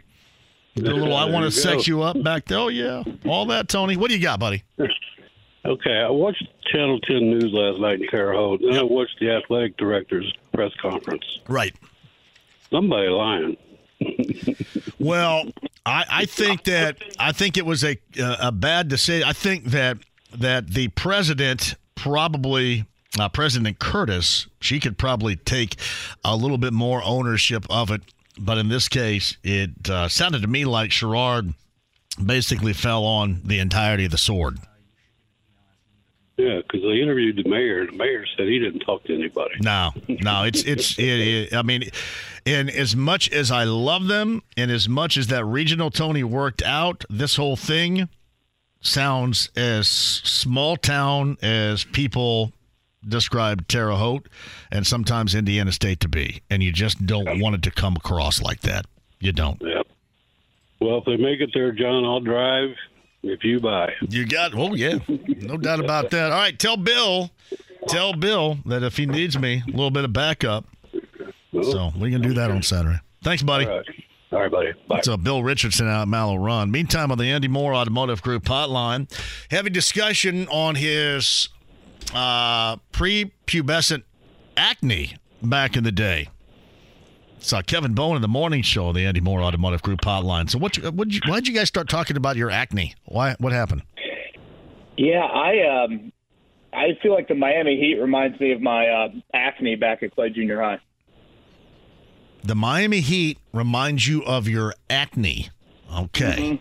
[0.77, 2.59] Do a little, I want to sex you up back there.
[2.59, 3.97] Oh yeah, all that, Tony.
[3.97, 4.63] What do you got, buddy?
[5.67, 9.31] Okay, I watched Channel 10 News last night in Terre Haute, and I watched the
[9.33, 11.41] athletic director's press conference.
[11.49, 11.75] Right.
[12.71, 13.57] Somebody lying.
[14.99, 15.51] Well,
[15.85, 19.29] I, I think that I think it was a a bad decision.
[19.29, 19.99] I think that
[20.35, 22.87] that the president probably
[23.19, 25.77] uh, President Curtis she could probably take
[26.25, 28.03] a little bit more ownership of it,
[28.39, 31.53] but in this case, it uh, sounded to me like Sherard
[32.25, 34.59] basically fell on the entirety of the sword.
[36.37, 37.81] Yeah, because they interviewed the mayor.
[37.81, 39.55] And the mayor said he didn't talk to anybody.
[39.61, 40.99] No, no, it's it's.
[40.99, 41.89] It, it, I mean,
[42.45, 46.63] and as much as I love them, and as much as that regional Tony worked
[46.63, 48.09] out, this whole thing
[48.83, 52.53] sounds as small town as people
[53.07, 54.29] describe Terre Haute
[54.71, 58.43] and sometimes Indiana State to be, and you just don't want it to come across
[58.43, 58.85] like that.
[59.21, 59.61] You don't.
[59.63, 59.87] Yep.
[60.81, 62.77] Well, if they make it there, John, I'll drive
[63.29, 63.93] if you buy.
[64.09, 64.53] You got.
[64.55, 66.33] Oh yeah, no doubt about that.
[66.33, 67.31] All right, tell Bill,
[67.89, 70.65] tell Bill that if he needs me, a little bit of backup.
[71.63, 73.01] So we can do that on Saturday.
[73.23, 73.67] Thanks, buddy.
[73.67, 73.87] All right,
[74.33, 74.73] All right buddy.
[74.89, 75.01] Bye.
[75.03, 76.71] So Bill Richardson out at Mallow Run.
[76.71, 79.11] Meantime, on the Andy Mohr Automotive Group hotline,
[79.51, 81.49] heavy discussion on his
[82.15, 84.03] uh, prepubescent
[84.57, 86.29] acne back in the day.
[87.39, 90.51] Saw Kevin Bowen in the morning show the Andy Mohr Automotive Group hotline.
[90.51, 90.77] So what?
[90.77, 91.09] What?
[91.27, 92.95] Why did you guys start talking about your acne?
[93.05, 93.37] Why?
[93.39, 93.83] What happened?
[94.97, 96.13] Yeah, I um,
[96.73, 100.31] I feel like the Miami Heat reminds me of my uh, acne back at Clay
[100.31, 100.81] Junior High.
[102.43, 105.51] The Miami Heat reminds you of your acne.
[105.95, 106.61] Okay.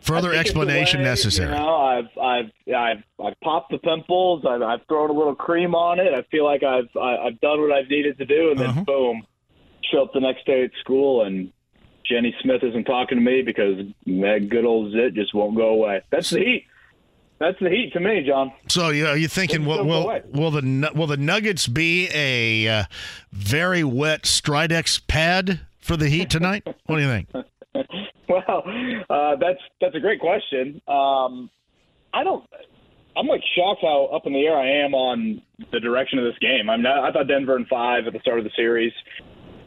[0.00, 1.52] Further it's the explanation way, necessary.
[1.52, 4.44] You know, I've I've I've I've popped the pimples.
[4.46, 6.12] I've, I've thrown a little cream on it.
[6.12, 8.84] I feel like I've I've done what I've needed to do, and then Uh-huh.
[8.84, 9.22] boom,
[9.92, 11.52] show up the next day at school, and
[12.04, 16.02] Jenny Smith isn't talking to me because that good old zit just won't go away.
[16.10, 16.66] That's the heat.
[17.38, 18.52] That's the heat to me, John.
[18.68, 22.84] So you are you thinking will will, will the will the Nuggets be a uh,
[23.32, 26.64] very wet Stridex pad for the Heat tonight?
[26.86, 27.28] what do you think?
[28.28, 28.62] Well,
[29.10, 30.80] uh, that's that's a great question.
[30.86, 31.50] Um,
[32.14, 32.48] I don't.
[33.16, 35.42] I'm like shocked how up in the air I am on
[35.72, 36.70] the direction of this game.
[36.70, 38.92] I mean, I, I thought Denver in five at the start of the series,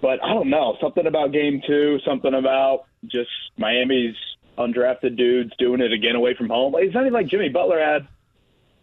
[0.05, 4.13] but I don't know something about Game Two, something about just Miami's
[4.55, 6.75] undrafted dudes doing it again away from home.
[6.77, 8.07] It's not even like Jimmy Butler had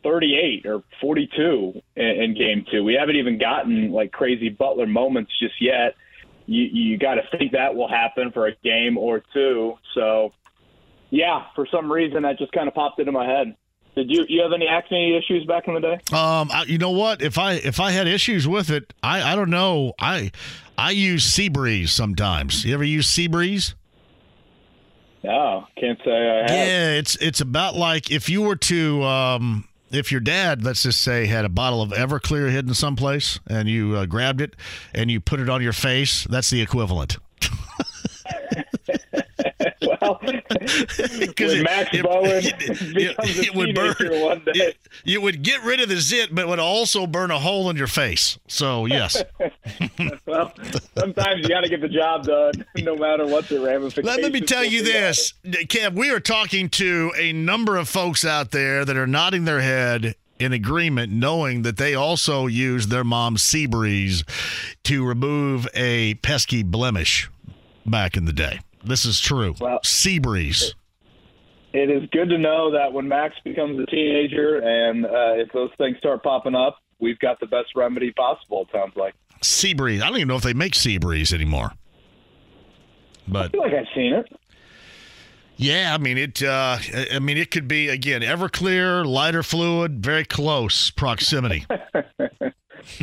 [0.02, 2.82] 38 or 42 in, in Game Two.
[2.82, 5.94] We haven't even gotten like crazy Butler moments just yet
[6.46, 9.74] you you got to think that will happen for a game or two.
[9.94, 10.32] So,
[11.10, 13.54] yeah, for some reason that just kind of popped into my head.
[13.94, 15.94] Did you you have any acne issues back in the day?
[16.12, 17.20] Um, I, you know what?
[17.20, 19.92] If I if I had issues with it, I I don't know.
[19.98, 20.30] I
[20.78, 22.64] I use Seabreeze sometimes.
[22.64, 23.74] You ever use Seabreeze?
[25.22, 26.50] No, can't say I have.
[26.50, 31.02] Yeah, it's it's about like if you were to um if your dad, let's just
[31.02, 34.56] say, had a bottle of Everclear hidden someplace and you uh, grabbed it
[34.94, 37.18] and you put it on your face, that's the equivalent.
[40.20, 42.42] when Max Bowen
[42.94, 43.94] becomes a it would burn.
[44.20, 44.52] one day.
[44.54, 47.76] It, it would get rid of the zit, but would also burn a hole in
[47.76, 48.38] your face.
[48.48, 49.22] So yes.
[50.26, 50.52] well,
[50.96, 54.22] sometimes you got to get the job done, no matter what the ramifications.
[54.22, 55.94] Let me tell you this, Kev.
[55.94, 60.14] We are talking to a number of folks out there that are nodding their head
[60.38, 64.24] in agreement, knowing that they also use their mom's sea breeze
[64.84, 67.30] to remove a pesky blemish
[67.86, 68.60] back in the day.
[68.84, 69.54] This is true.
[69.60, 70.74] Well, Seabreeze.
[71.72, 75.70] It is good to know that when Max becomes a teenager and uh, if those
[75.78, 78.62] things start popping up, we've got the best remedy possible.
[78.62, 79.14] It sounds like.
[79.42, 80.02] sea breeze.
[80.02, 81.72] I don't even know if they make sea breeze anymore.
[83.26, 84.26] But I feel like I've seen it.
[85.56, 86.42] yeah, I mean it.
[86.42, 86.76] Uh,
[87.12, 91.64] I mean it could be again Everclear, lighter fluid, very close proximity.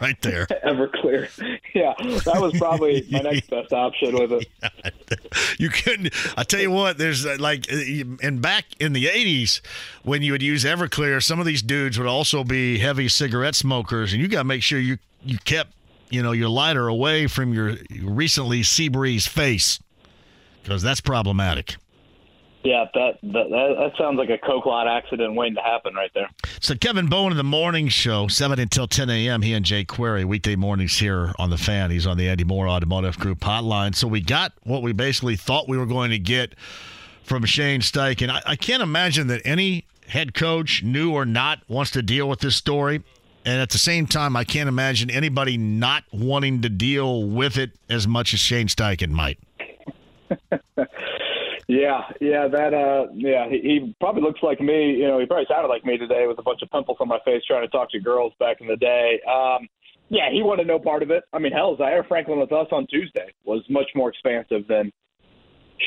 [0.00, 0.46] right there.
[0.64, 1.28] Everclear.
[1.74, 1.94] Yeah,
[2.24, 4.46] that was probably my next best option with it.
[5.58, 6.12] You couldn't.
[6.36, 6.98] I tell you what.
[6.98, 7.76] There's uh, like, uh,
[8.22, 9.60] and back in the '80s,
[10.02, 14.12] when you would use Everclear, some of these dudes would also be heavy cigarette smokers,
[14.12, 15.72] and you got to make sure you you kept
[16.10, 19.80] you know your lighter away from your recently Seabreeze face
[20.62, 21.76] because that's problematic.
[22.64, 26.28] Yeah, that, that that sounds like a coke lot accident waiting to happen right there.
[26.60, 29.42] So Kevin Bowen in the morning show, seven until ten a.m.
[29.42, 31.90] He and Jay Query weekday mornings here on the Fan.
[31.90, 33.96] He's on the Andy Mohr Automotive Group hotline.
[33.96, 36.54] So we got what we basically thought we were going to get
[37.24, 38.30] from Shane Steichen.
[38.30, 42.40] I, I can't imagine that any head coach, new or not, wants to deal with
[42.40, 43.02] this story.
[43.44, 47.72] And at the same time, I can't imagine anybody not wanting to deal with it
[47.90, 49.40] as much as Shane Steichen might.
[51.72, 54.92] Yeah, yeah, that uh, yeah, he, he probably looks like me.
[54.92, 57.18] You know, he probably sounded like me today with a bunch of pimples on my
[57.24, 59.20] face trying to talk to girls back in the day.
[59.26, 59.66] Um,
[60.10, 61.24] yeah, he wanted no part of it.
[61.32, 64.92] I mean, hell, Zaire Franklin with us on Tuesday was much more expansive than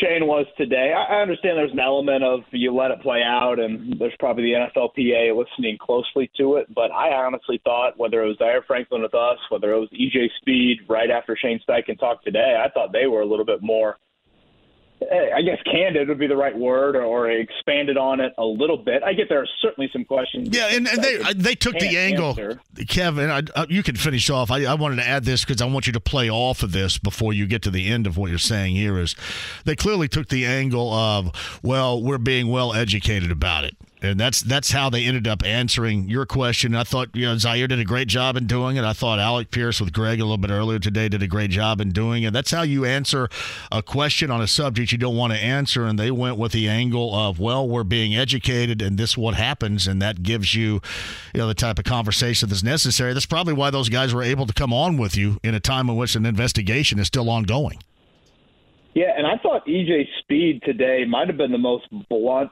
[0.01, 0.91] Shane was today.
[0.97, 4.45] I, I understand there's an element of you let it play out, and there's probably
[4.45, 6.65] the NFLPA listening closely to it.
[6.73, 10.29] But I honestly thought whether it was Zaire Franklin with us, whether it was EJ
[10.41, 13.97] Speed right after Shane Steichen talked today, I thought they were a little bit more
[15.01, 19.03] I guess candid would be the right word, or, expanded on it a little bit.
[19.03, 20.49] I get there are certainly some questions.
[20.51, 22.59] Yeah, and, and they uh, they took the angle, answer.
[22.87, 23.29] Kevin.
[23.29, 24.51] I, I, you can finish off.
[24.51, 26.97] I, I wanted to add this because I want you to play off of this
[26.97, 28.75] before you get to the end of what you're saying.
[28.75, 29.15] Here is
[29.65, 33.75] they clearly took the angle of well, we're being well educated about it
[34.05, 36.75] and that's that's how they ended up answering your question.
[36.75, 38.83] I thought you know Zaire did a great job in doing it.
[38.83, 41.81] I thought Alec Pierce with Greg a little bit earlier today did a great job
[41.81, 42.33] in doing it.
[42.33, 43.27] That's how you answer
[43.71, 46.69] a question on a subject you don't want to answer, and they went with the
[46.69, 50.81] angle of well, we're being educated, and this what happens, and that gives you
[51.33, 53.13] you know the type of conversation that's necessary.
[53.13, 55.89] That's probably why those guys were able to come on with you in a time
[55.89, 57.79] in which an investigation is still ongoing.
[58.95, 62.49] Yeah, and I thought EJ Speed today might have been the most blunt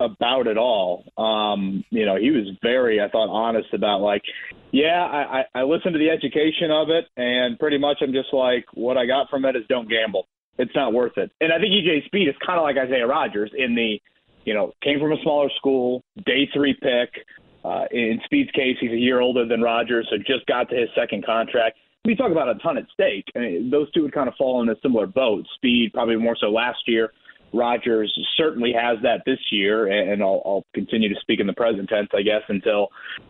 [0.00, 1.04] about it all.
[1.16, 4.22] Um, you know, he was very, I thought, honest about like,
[4.70, 8.32] yeah, I, I, I listened to the education of it, and pretty much I'm just
[8.32, 10.26] like, what I got from it is don't gamble.
[10.58, 11.30] It's not worth it.
[11.40, 14.00] And I think EJ Speed is kind of like Isaiah Rodgers in the,
[14.44, 17.24] you know, came from a smaller school, day three pick.
[17.64, 20.88] Uh, in Speed's case, he's a year older than Rodgers, so just got to his
[20.96, 21.76] second contract.
[22.04, 23.24] We talk about a ton at stake.
[23.36, 25.44] I mean, those two would kind of fall in a similar boat.
[25.56, 27.12] Speed probably more so last year
[27.52, 31.88] Rodgers certainly has that this year, and I'll, I'll continue to speak in the present
[31.88, 32.88] tense, I guess, until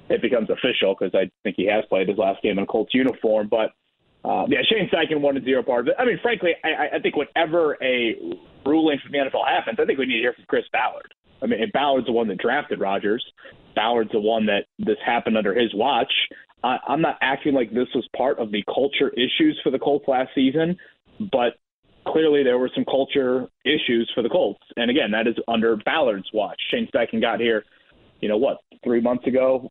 [0.09, 2.95] it becomes official, because I think he has played his last game in a Colts
[2.95, 3.49] uniform.
[3.49, 3.73] But
[4.28, 5.95] uh, yeah, Shane Steichen wanted zero part of it.
[5.99, 8.16] I mean, frankly, I, I think whenever a
[8.66, 11.15] ruling from the NFL happens, I think we need to hear from Chris Ballard.
[11.40, 13.24] I mean, Ballard's the one that drafted Rodgers.
[13.77, 16.12] Ballard's the one that this happened under his watch.
[16.65, 20.07] I, I'm not acting like this was part of the culture issues for the Colts
[20.09, 20.77] last season,
[21.20, 21.55] but
[22.09, 24.62] clearly there were some culture issues for the Colts.
[24.76, 26.60] And again, that is under Ballard's watch.
[26.70, 27.64] Shane Steichen got here,
[28.20, 29.70] you know, what, three months ago?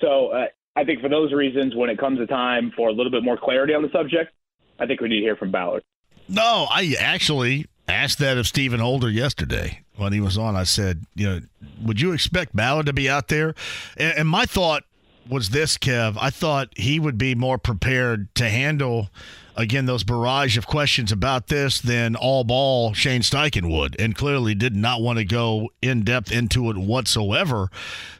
[0.00, 0.46] So uh,
[0.76, 3.36] I think for those reasons, when it comes to time for a little bit more
[3.36, 4.32] clarity on the subject,
[4.78, 5.82] I think we need to hear from Ballard.
[6.28, 10.56] No, I actually asked that of Stephen Holder yesterday when he was on.
[10.56, 11.40] I said, you know,
[11.82, 13.54] would you expect Ballard to be out there?
[13.96, 14.84] And, and my thought
[15.28, 16.16] was this, Kev.
[16.20, 19.10] I thought he would be more prepared to handle–
[19.56, 24.54] again those barrage of questions about this than all ball Shane Steichen would, and clearly
[24.54, 27.70] did not want to go in depth into it whatsoever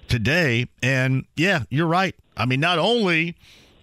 [0.09, 0.67] today.
[0.83, 2.15] And yeah, you're right.
[2.37, 3.37] I mean, not only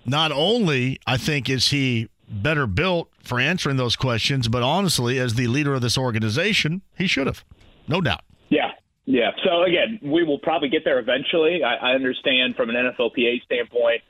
[0.05, 5.35] not only I think is he better built for answering those questions, but honestly, as
[5.35, 7.43] the leader of this organization, he should have,
[7.87, 8.23] no doubt.
[9.11, 9.31] Yeah.
[9.43, 11.65] So again, we will probably get there eventually.
[11.65, 14.03] I, I understand from an NFLPA standpoint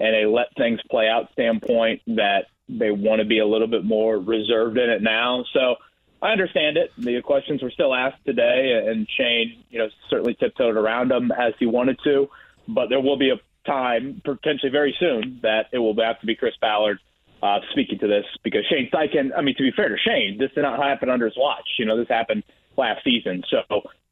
[0.00, 3.84] and a let things play out standpoint that they want to be a little bit
[3.84, 5.44] more reserved in it now.
[5.52, 5.76] So
[6.20, 6.90] I understand it.
[6.98, 11.52] The questions were still asked today, and Shane, you know, certainly tiptoed around them as
[11.60, 12.28] he wanted to.
[12.66, 16.34] But there will be a time, potentially very soon, that it will have to be
[16.34, 16.98] Chris Ballard
[17.44, 19.30] uh, speaking to this because Shane Steichen.
[19.38, 21.78] I mean, to be fair to Shane, this did not happen under his watch.
[21.78, 22.42] You know, this happened
[22.76, 23.62] last season, so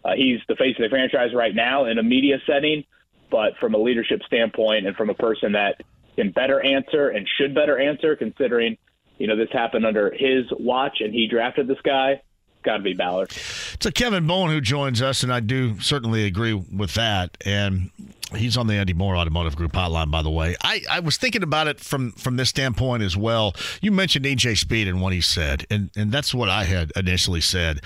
[0.07, 2.85] uh, he's the face of the franchise right now in a media setting.
[3.29, 5.83] But from a leadership standpoint, and from a person that
[6.15, 8.79] can better answer and should better answer, considering
[9.19, 12.23] you know this happened under his watch and he drafted this guy.
[12.63, 13.31] Got to be Ballard.
[13.31, 17.37] It's a Kevin Bowen who joins us, and I do certainly agree with that.
[17.45, 17.91] And
[18.35, 20.57] he's on the Andy Mohr Automotive Group hotline, by the way.
[20.63, 23.55] I, I was thinking about it from from this standpoint as well.
[23.81, 27.41] You mentioned EJ Speed and what he said, and and that's what I had initially
[27.41, 27.81] said.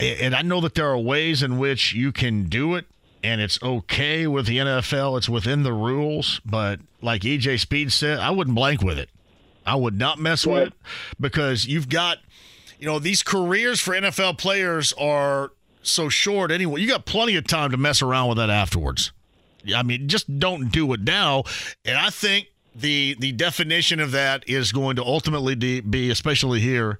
[0.00, 2.86] And I know that there are ways in which you can do it
[3.22, 5.16] and it's okay with the NFL.
[5.16, 9.08] It's within the rules, but like EJ Speed said, I wouldn't blank with it.
[9.64, 10.72] I would not mess with it
[11.18, 12.18] because you've got,
[12.78, 15.52] you know, these careers for NFL players are
[15.82, 16.82] so short anyway.
[16.82, 19.10] You got plenty of time to mess around with that afterwards.
[19.74, 21.44] I mean, just don't do it now.
[21.86, 26.98] And I think the the definition of that is going to ultimately be, especially here,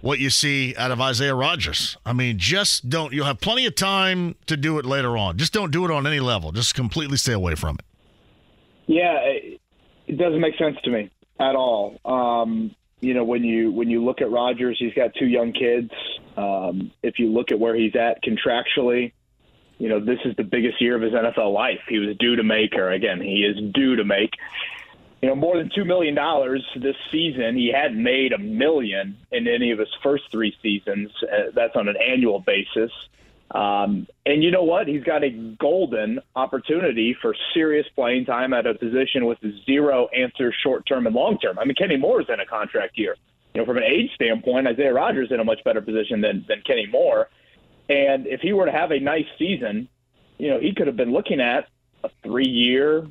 [0.00, 1.96] what you see out of Isaiah Rodgers.
[2.04, 3.12] I mean, just don't.
[3.12, 5.38] You'll have plenty of time to do it later on.
[5.38, 6.52] Just don't do it on any level.
[6.52, 7.84] Just completely stay away from it.
[8.86, 9.18] Yeah,
[10.06, 11.10] it doesn't make sense to me
[11.40, 11.98] at all.
[12.04, 15.90] Um, you know, when you when you look at Rodgers, he's got two young kids.
[16.36, 19.12] Um, if you look at where he's at contractually,
[19.78, 21.80] you know, this is the biggest year of his NFL life.
[21.88, 24.30] He was due to make, or again, he is due to make
[25.24, 27.56] you know, more than two million dollars this season.
[27.56, 31.12] He hadn't made a million in any of his first three seasons.
[31.22, 32.90] Uh, that's on an annual basis.
[33.50, 34.86] Um, and you know what?
[34.86, 40.52] He's got a golden opportunity for serious playing time at a position with zero answer
[40.52, 41.58] short term and long term.
[41.58, 43.16] I mean, Kenny Moore is in a contract year.
[43.54, 46.60] You know, from an age standpoint, Isaiah Rodgers in a much better position than, than
[46.66, 47.30] Kenny Moore.
[47.88, 49.88] And if he were to have a nice season,
[50.36, 51.66] you know, he could have been looking at
[52.02, 53.06] a three year,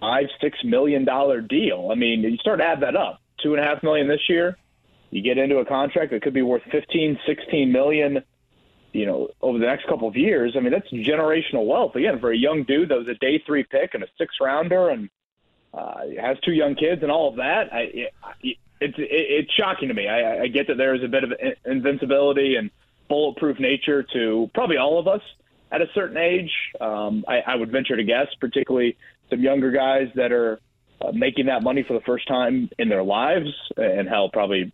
[0.00, 1.90] five, six million dollar deal.
[1.90, 3.20] I mean, you start to add that up.
[3.42, 4.56] Two and a half million this year.
[5.10, 8.22] You get into a contract that could be worth 15, 16 million,
[8.92, 10.54] you know, over the next couple of years.
[10.56, 11.96] I mean, that's generational wealth.
[11.96, 14.90] Again, for a young dude that was a day three pick and a six rounder
[14.90, 15.10] and
[15.74, 17.72] uh, has two young kids and all of that.
[17.72, 20.08] I, it, it's it, it's shocking to me.
[20.08, 21.32] I, I get that there is a bit of
[21.64, 22.70] invincibility and
[23.08, 25.22] bulletproof nature to probably all of us
[25.72, 26.52] at a certain age.
[26.80, 28.96] Um, I, I would venture to guess, particularly
[29.30, 30.60] some younger guys that are
[31.00, 34.72] uh, making that money for the first time in their lives, and hell, probably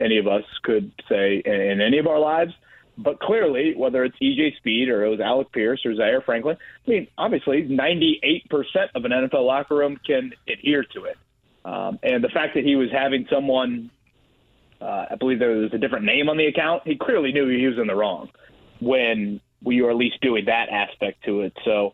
[0.00, 2.52] any of us could say in any of our lives.
[2.98, 6.90] But clearly, whether it's EJ Speed or it was Alec Pierce or Zaire Franklin, I
[6.90, 8.42] mean, obviously, 98%
[8.94, 11.16] of an NFL locker room can adhere to it.
[11.64, 13.90] Um, and the fact that he was having someone,
[14.80, 17.66] uh, I believe there was a different name on the account, he clearly knew he
[17.66, 18.28] was in the wrong
[18.80, 21.56] when we were at least doing that aspect to it.
[21.64, 21.92] So,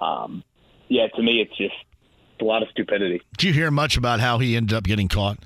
[0.00, 0.44] um,
[0.88, 1.74] yeah, to me, it's just
[2.40, 3.20] a lot of stupidity.
[3.38, 5.38] Did you hear much about how he ended up getting caught?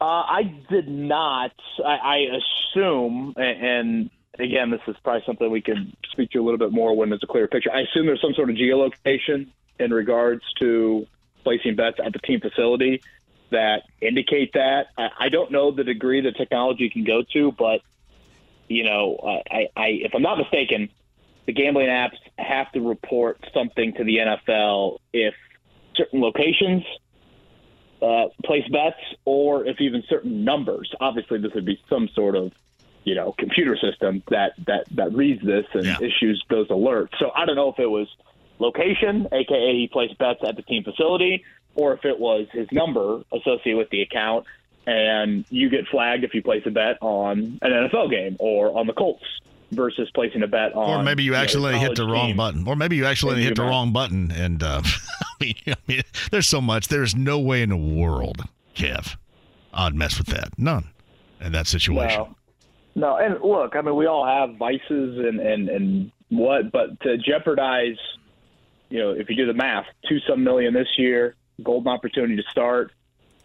[0.00, 1.52] Uh, I did not.
[1.84, 6.58] I, I assume, and, again, this is probably something we can speak to a little
[6.58, 7.70] bit more when there's a clearer picture.
[7.72, 9.48] I assume there's some sort of geolocation
[9.78, 11.06] in regards to
[11.44, 13.02] placing bets at the team facility
[13.50, 14.88] that indicate that.
[14.98, 17.80] I, I don't know the degree the technology can go to, but
[18.68, 19.18] you know,
[19.48, 20.88] I, I if I'm not mistaken,
[21.46, 25.34] the gambling apps have to report something to the NFL if
[25.94, 26.82] certain locations
[28.02, 30.92] uh, place bets or if even certain numbers.
[31.00, 32.52] Obviously, this would be some sort of
[33.04, 35.96] you know computer system that that that reads this and yeah.
[36.00, 37.18] issues those alerts.
[37.18, 38.08] So I don't know if it was
[38.58, 41.44] location, aka he placed bets at the team facility,
[41.74, 44.44] or if it was his number associated with the account,
[44.86, 48.86] and you get flagged if you place a bet on an NFL game or on
[48.86, 49.24] the Colts
[49.72, 51.00] versus placing a bet on.
[51.00, 52.66] Or maybe you actually you know, hit the wrong button.
[52.66, 54.30] Or maybe you actually hit the wrong button.
[54.30, 54.82] And uh,
[55.22, 56.88] I, mean, I mean, there's so much.
[56.88, 58.42] There's no way in the world,
[58.74, 59.16] Kev,
[59.72, 60.58] I'd mess with that.
[60.58, 60.90] None
[61.40, 62.20] in that situation.
[62.20, 62.34] No.
[62.98, 67.18] No, and look, I mean, we all have vices and, and, and what, but to
[67.18, 67.98] jeopardize–
[68.88, 72.42] you know, if you do the math, two some million this year, golden opportunity to
[72.50, 72.92] start,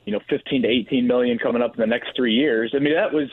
[0.06, 2.74] you know, 15 to 18 million coming up in the next three years.
[2.76, 3.30] I mean, that was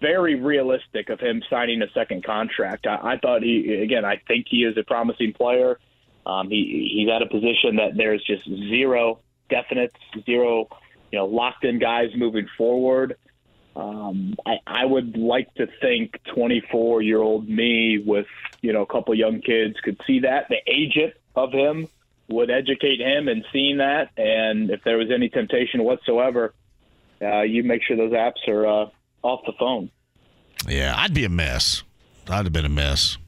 [0.00, 2.86] very realistic of him signing a second contract.
[2.86, 5.78] I, I thought he, again, I think he is a promising player.
[6.26, 9.20] Um, he he's at a position that there's just zero
[9.50, 9.92] definite,
[10.24, 10.68] zero,
[11.12, 13.16] you know, locked in guys moving forward.
[13.76, 18.26] Um, I, I would like to think 24 year old me with
[18.62, 20.48] you know a couple young kids could see that.
[20.48, 21.88] The agent of him
[22.28, 24.10] would educate him and seeing that.
[24.16, 26.54] And if there was any temptation whatsoever,
[27.20, 28.86] uh, you make sure those apps are uh,
[29.22, 29.90] off the phone.
[30.68, 31.82] Yeah, I'd be a mess.
[32.28, 33.18] I'd have been a mess.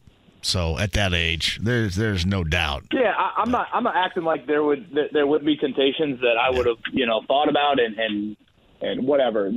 [0.43, 2.85] So at that age, there's there's no doubt.
[2.93, 6.37] Yeah, I, am not I'm not acting like there would there would be temptations that
[6.41, 8.37] I would have you know thought about and and
[8.81, 9.53] and whatever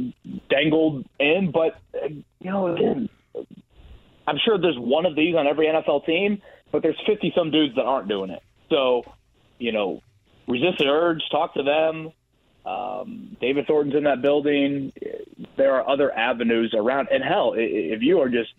[0.49, 3.09] dangled in, but you know again,
[4.27, 6.41] I'm sure there's one of these on every NFL team
[6.75, 8.43] but there's 50 some dudes that aren't doing it.
[8.69, 9.03] So,
[9.59, 10.01] you know,
[10.45, 12.11] resist the urge, talk to them.
[12.65, 14.91] Um, David Thornton's in that building.
[15.55, 17.09] There are other avenues around.
[17.11, 18.53] And hell, if you are just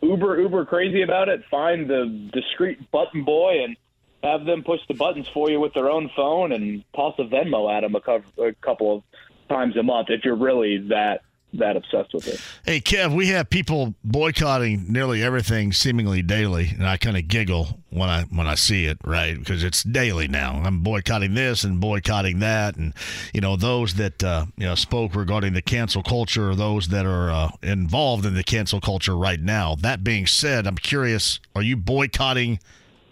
[0.00, 3.76] uber, uber crazy about it, find the discreet button boy and
[4.22, 7.72] have them push the buttons for you with their own phone and toss a Venmo
[7.72, 9.02] at them a, a couple of
[9.48, 11.22] times a month if you're really that
[11.54, 12.40] that obsessed with it.
[12.64, 17.80] Hey, Kev, we have people boycotting nearly everything seemingly daily, and I kind of giggle
[17.90, 19.38] when I when I see it, right?
[19.38, 20.60] Because it's daily now.
[20.62, 22.92] I'm boycotting this and boycotting that, and
[23.32, 27.06] you know those that uh, you know spoke regarding the cancel culture, or those that
[27.06, 29.74] are uh, involved in the cancel culture right now.
[29.74, 32.60] That being said, I'm curious: Are you boycotting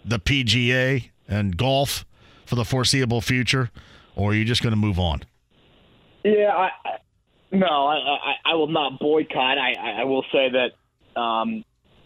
[0.05, 2.05] the PGA and golf
[2.45, 3.71] for the foreseeable future,
[4.15, 5.23] or are you just going to move on?
[6.23, 6.97] Yeah, I,
[7.51, 9.57] no, I, I, I will not boycott.
[9.57, 11.63] I, I will say that um,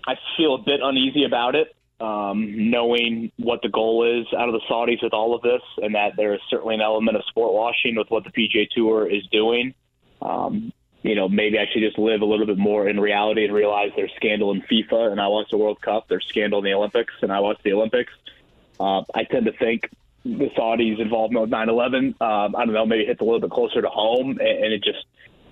[0.08, 4.54] I feel a bit uneasy about it, um, knowing what the goal is out of
[4.54, 7.54] the Saudis with all of this, and that there is certainly an element of sport
[7.54, 9.74] washing with what the PGA Tour is doing.
[10.22, 10.72] Um,
[11.04, 13.92] you know, maybe I should just live a little bit more in reality and realize
[13.96, 16.08] there's scandal in FIFA, and I watch the World Cup.
[16.08, 18.14] There's scandal in the Olympics, and I watch the Olympics.
[18.80, 19.90] Uh, I tend to think
[20.24, 23.82] the Saudis' involvement with 9/11, um, I don't know, maybe hits a little bit closer
[23.82, 25.06] to home, and, and it just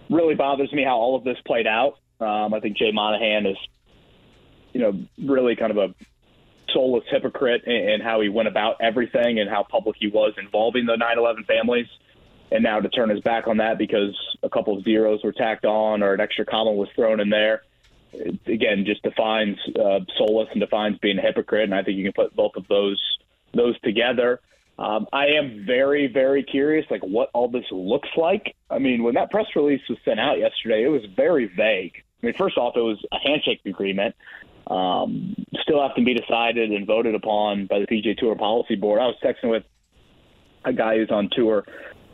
[0.09, 1.99] really bothers me how all of this played out.
[2.19, 3.57] Um, I think Jay Monahan is,
[4.73, 5.95] you know, really kind of a
[6.73, 10.85] soulless hypocrite in, in how he went about everything and how public he was involving
[10.85, 11.87] the 9/11 families.
[12.51, 15.65] And now to turn his back on that because a couple of zeros were tacked
[15.65, 17.61] on or an extra comma was thrown in there,
[18.11, 21.65] it, again, just defines uh, soulless and defines being a hypocrite.
[21.65, 22.99] And I think you can put both of those
[23.53, 24.41] those together.
[24.79, 28.55] Um, I am very, very curious, like what all this looks like.
[28.69, 32.01] I mean, when that press release was sent out yesterday, it was very vague.
[32.23, 34.15] I mean, first off, it was a handshake agreement,
[34.67, 39.01] um, still have to be decided and voted upon by the PGA Tour Policy Board.
[39.01, 39.63] I was texting with
[40.63, 41.65] a guy who's on tour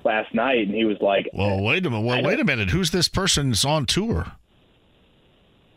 [0.04, 2.06] last night, and he was like, "Well, wait a minute.
[2.06, 2.70] Well, wait a minute.
[2.72, 4.32] Who's this person that's on tour?"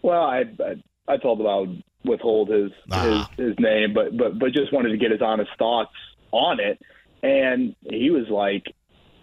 [0.03, 3.29] Well, I I, I told him I would withhold his, Ah.
[3.37, 5.91] his his name, but but but just wanted to get his honest thoughts
[6.33, 6.81] on it.
[7.23, 8.65] And he was like,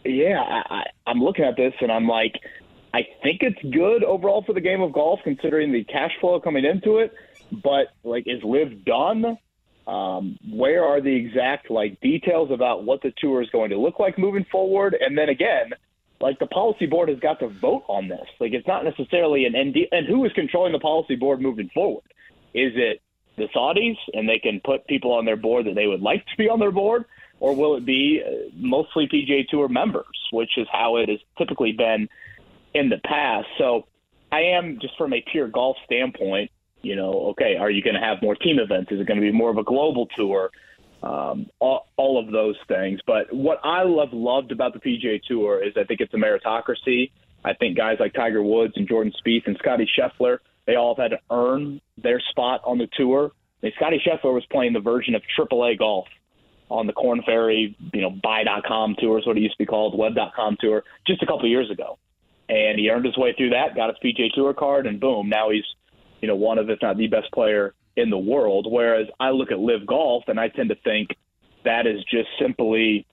[0.04, 2.34] "Yeah, I, I'm looking at this, and I'm like,
[2.96, 6.64] I think it's good overall for the game of golf, considering the cash flow coming
[6.64, 7.14] into it.
[7.52, 9.38] But like, is LIV done?
[9.86, 14.00] Um, where are the exact like details about what the tour is going to look
[14.00, 14.96] like moving forward?
[15.00, 15.74] And then again,
[16.22, 18.28] like the policy board has got to vote on this.
[18.40, 19.88] Like, it's not necessarily an ND.
[19.92, 22.06] And who is controlling the policy board moving forward?
[22.54, 23.02] Is it
[23.38, 26.38] the Saudis, and they can put people on their board that they would like to
[26.38, 27.06] be on their board,
[27.40, 31.74] or will it be uh, mostly PGA Tour members, which is how it has typically
[31.74, 32.08] been
[32.74, 33.48] in the past?
[33.58, 33.88] So
[34.32, 36.52] I am just from a pure golf standpoint,
[36.82, 38.92] you know, okay, are you going to have more team events?
[38.92, 40.52] Is it going to be more of a global tour?
[41.04, 43.00] Um, all, all of those things.
[43.06, 47.12] But what I love loved about the PGA Tour is I think it's a meritocracy.
[47.44, 51.12] I think guys like Tiger Woods and Jordan Spieth and Scotty Scheffler, they all have
[51.12, 53.32] had to earn their spot on the tour.
[53.62, 56.08] Mean, Scotty Scheffler was playing the version of AAA golf
[56.70, 59.98] on the Korn Ferry, you know, buy.com tour is what it used to be called,
[59.98, 61.98] web.com tour, just a couple of years ago.
[62.50, 65.50] And he earned his way through that, got his PGA Tour card, and boom, now
[65.50, 65.64] he's,
[66.22, 68.68] you know, one of, if not the best player in the world.
[68.70, 71.10] Whereas I look at LIV Golf and I tend to think
[71.64, 73.08] that is just simply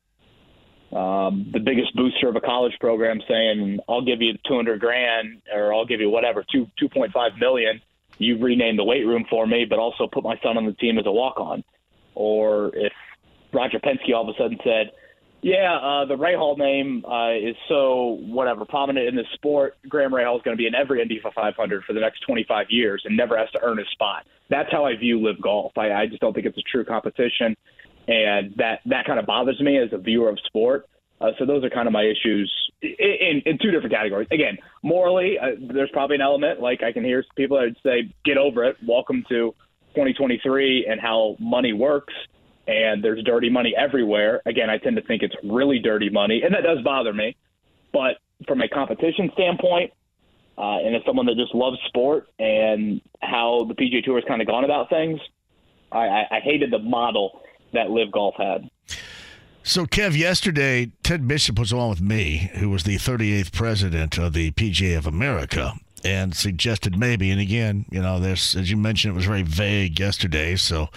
[0.92, 5.72] um, the biggest booster of a college program saying, I'll give you 200 grand or
[5.72, 7.80] I'll give you whatever, two, 2.5 million.
[8.18, 10.98] You rename the weight room for me, but also put my son on the team
[10.98, 11.64] as a walk on.
[12.14, 12.92] Or if
[13.52, 14.92] Roger Penske all of a sudden said,
[15.40, 19.76] yeah, uh, the Rahal name uh, is so whatever prominent in this sport.
[19.88, 23.02] Graham Rahal is going to be in every Indy 500 for the next 25 years
[23.04, 24.24] and never has to earn his spot.
[24.50, 25.72] That's how I view LIV Golf.
[25.76, 27.56] I, I just don't think it's a true competition,
[28.08, 30.86] and that that kind of bothers me as a viewer of sport.
[31.20, 32.52] Uh, so those are kind of my issues
[32.82, 34.26] in, in, in two different categories.
[34.32, 38.12] Again, morally, uh, there's probably an element like I can hear people that would say,
[38.24, 38.76] "Get over it.
[38.86, 39.54] Welcome to
[39.94, 42.14] 2023 and how money works."
[42.66, 44.40] and there's dirty money everywhere.
[44.46, 47.36] Again, I tend to think it's really dirty money, and that does bother me.
[47.92, 49.92] But from a competition standpoint,
[50.56, 54.40] uh, and as someone that just loves sport and how the PGA Tour has kind
[54.40, 55.20] of gone about things,
[55.90, 57.42] I, I, I hated the model
[57.72, 58.70] that LIV Golf had.
[59.64, 64.32] So, Kev, yesterday, Ted Bishop was on with me, who was the 38th president of
[64.32, 65.74] the PGA of America,
[66.04, 70.00] and suggested maybe, and again, you know, there's, as you mentioned, it was very vague
[70.00, 70.56] yesterday.
[70.56, 70.88] So,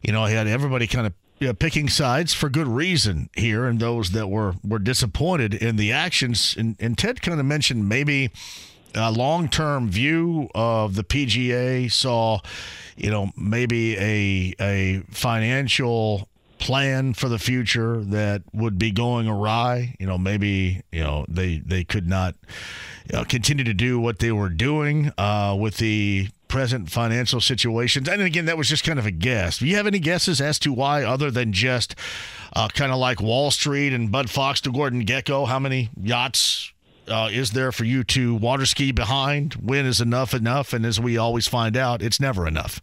[0.00, 3.66] you know, he had everybody kind of you know, picking sides for good reason here,
[3.66, 6.54] and those that were were disappointed in the actions.
[6.56, 8.30] And, and Ted kind of mentioned maybe
[8.94, 12.40] a long term view of the PGA saw,
[12.96, 16.28] you know, maybe a a financial
[16.58, 19.96] plan for the future that would be going awry.
[19.98, 22.34] You know, maybe you know they they could not
[23.10, 28.08] you know, continue to do what they were doing uh, with the present financial situations.
[28.08, 29.58] And again, that was just kind of a guess.
[29.58, 31.94] Do you have any guesses as to why, other than just
[32.54, 36.71] uh, kind of like Wall Street and Bud Fox to Gordon Gekko, how many yachts
[37.12, 39.54] uh, is there for you to water ski behind?
[39.54, 40.72] When is enough enough?
[40.72, 42.80] And as we always find out, it's never enough.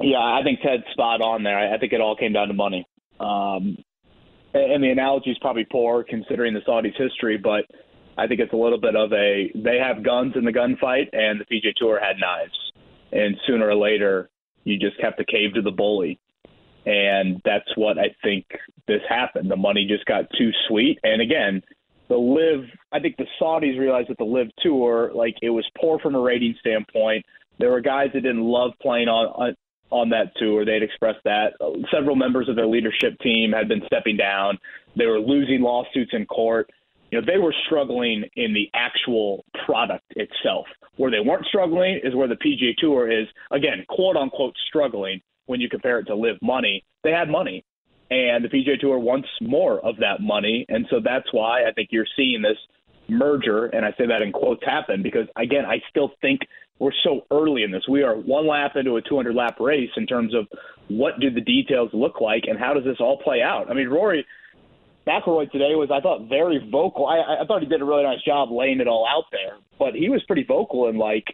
[0.00, 1.72] Yeah, I think Ted's spot on there.
[1.72, 2.86] I think it all came down to money.
[3.20, 3.76] Um,
[4.52, 7.64] and the analogy is probably poor considering the Saudis' history, but
[8.18, 11.40] I think it's a little bit of a they have guns in the gunfight, and
[11.40, 12.58] the PGA Tour had knives,
[13.12, 14.30] and sooner or later
[14.64, 16.18] you just have to cave to the bully,
[16.86, 18.46] and that's what I think
[18.88, 19.50] this happened.
[19.50, 21.62] The money just got too sweet, and again,
[22.10, 22.68] the LIV.
[22.92, 26.20] I think the Saudis realized that the LIV tour, like it was poor from a
[26.20, 27.24] rating standpoint.
[27.58, 29.26] There were guys that didn't love playing on.
[29.28, 29.56] on
[29.92, 30.64] on that tour.
[30.64, 31.54] They'd expressed that.
[31.92, 34.56] Several members of their leadership team had been stepping down.
[34.94, 36.70] They were losing lawsuits in court
[37.10, 40.66] you know, they were struggling in the actual product itself.
[40.96, 45.60] Where they weren't struggling is where the PGA Tour is, again, quote unquote, struggling when
[45.60, 46.84] you compare it to LIV money.
[47.02, 47.64] They had money,
[48.10, 50.66] and the PGA Tour wants more of that money.
[50.68, 52.58] And so that's why I think you're seeing this
[53.08, 56.40] merger, and I say that in quotes, happen because, again, I still think
[56.78, 57.82] we're so early in this.
[57.88, 60.46] We are one lap into a 200 lap race in terms of
[60.88, 63.70] what do the details look like and how does this all play out.
[63.70, 64.26] I mean, Rory
[65.06, 67.06] McIlroy today was, I thought, very vocal.
[67.06, 69.94] I, I thought he did a really nice job laying it all out there, but
[69.94, 71.24] he was pretty vocal in like,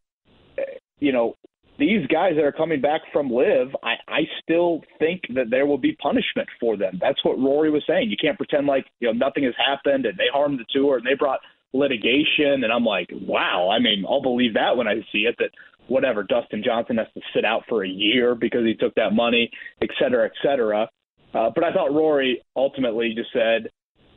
[0.59, 0.63] eh,
[0.99, 1.37] you know,
[1.79, 5.79] these guys that are coming back from LIV, I, I still think that there will
[5.79, 6.99] be punishment for them.
[7.01, 8.11] That's what Rory was saying.
[8.11, 11.07] You can't pretend like you know nothing has happened and they harmed the tour and
[11.07, 11.41] they brought
[11.73, 12.65] litigation.
[12.65, 13.69] And I'm like, wow.
[13.71, 15.37] I mean, I'll believe that when I see it.
[15.39, 15.51] That
[15.89, 19.51] whatever Dustin Johnson has to sit out for a year because he took that money,
[19.83, 20.89] et cetera, et cetera.
[21.35, 23.71] Uh, but I thought Rory ultimately just said,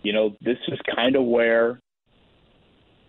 [0.03, 1.79] you know, this is kind of where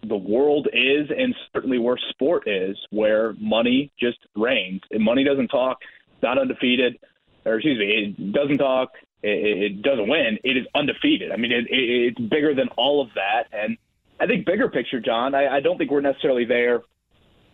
[0.02, 4.80] the world is, and certainly where sport is, where money just reigns.
[4.90, 5.78] And money doesn't talk.
[6.22, 6.98] Not undefeated,
[7.44, 8.90] or excuse me, it doesn't talk.
[9.22, 10.38] It, it doesn't win.
[10.44, 11.32] It is undefeated.
[11.32, 13.44] I mean, it, it, it's bigger than all of that.
[13.52, 13.76] And
[14.18, 15.34] I think bigger picture, John.
[15.34, 16.82] I, I don't think we're necessarily there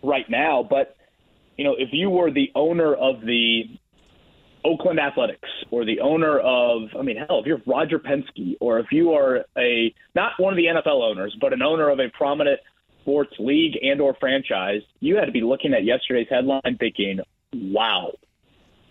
[0.03, 0.97] right now, but
[1.57, 3.65] you know, if you were the owner of the
[4.67, 8.91] Oakland Athletics or the owner of, I mean, hell, if you're Roger Penske or if
[8.91, 12.59] you are a not one of the NFL owners, but an owner of a prominent
[13.03, 17.21] sports league and or franchise, you had to be looking at yesterday's headline thinking,
[17.55, 18.15] "Wow,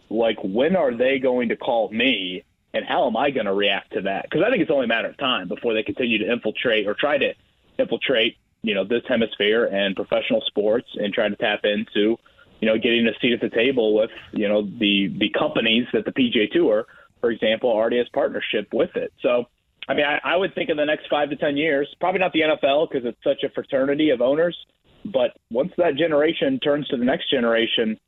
[0.09, 2.43] like when are they going to call me?"
[2.73, 4.23] And how am I going to react to that?
[4.23, 6.93] Because I think it's only a matter of time before they continue to infiltrate or
[6.93, 7.33] try to
[7.77, 12.17] infiltrate, you know, this hemisphere and professional sports and try to tap into
[12.61, 16.05] you know, getting a seat at the table with, you know, the the companies that
[16.05, 16.85] the PGA Tour,
[17.21, 19.13] for example, already has partnership with it.
[19.21, 19.45] So,
[19.87, 22.33] I mean, I, I would think in the next five to ten years, probably not
[22.33, 24.57] the NFL because it's such a fraternity of owners,
[25.05, 27.99] but once that generation turns to the next generation,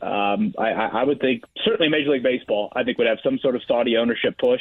[0.00, 3.54] um, I, I would think certainly Major League Baseball, I think would have some sort
[3.54, 4.60] of Saudi ownership push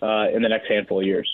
[0.00, 1.28] uh, in the next handful of years.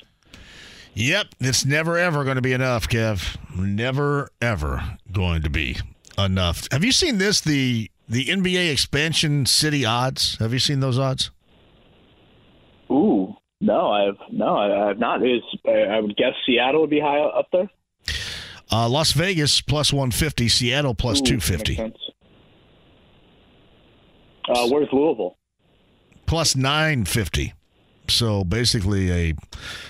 [0.94, 3.36] Yep, it's never ever going to be enough, Kev.
[3.56, 5.76] Never ever going to be
[6.18, 6.68] enough.
[6.72, 7.40] Have you seen this?
[7.40, 10.36] The the NBA expansion city odds.
[10.38, 11.30] Have you seen those odds?
[12.90, 15.22] Ooh, no, I have no, I have not.
[15.26, 17.70] Is I would guess Seattle would be high up there.
[18.70, 21.78] Uh, Las Vegas plus one fifty, Seattle plus two fifty.
[24.48, 25.36] Uh, where's Louisville?
[26.26, 27.52] Plus nine fifty.
[28.08, 29.34] So basically a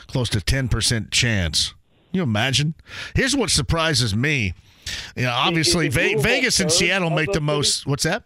[0.09, 1.75] close to ten percent chance.
[2.11, 2.75] Can you imagine?
[3.15, 4.55] Here's what surprises me.
[5.17, 7.87] You know, obviously, Vegas and Seattle make the most.
[7.87, 8.25] What's that?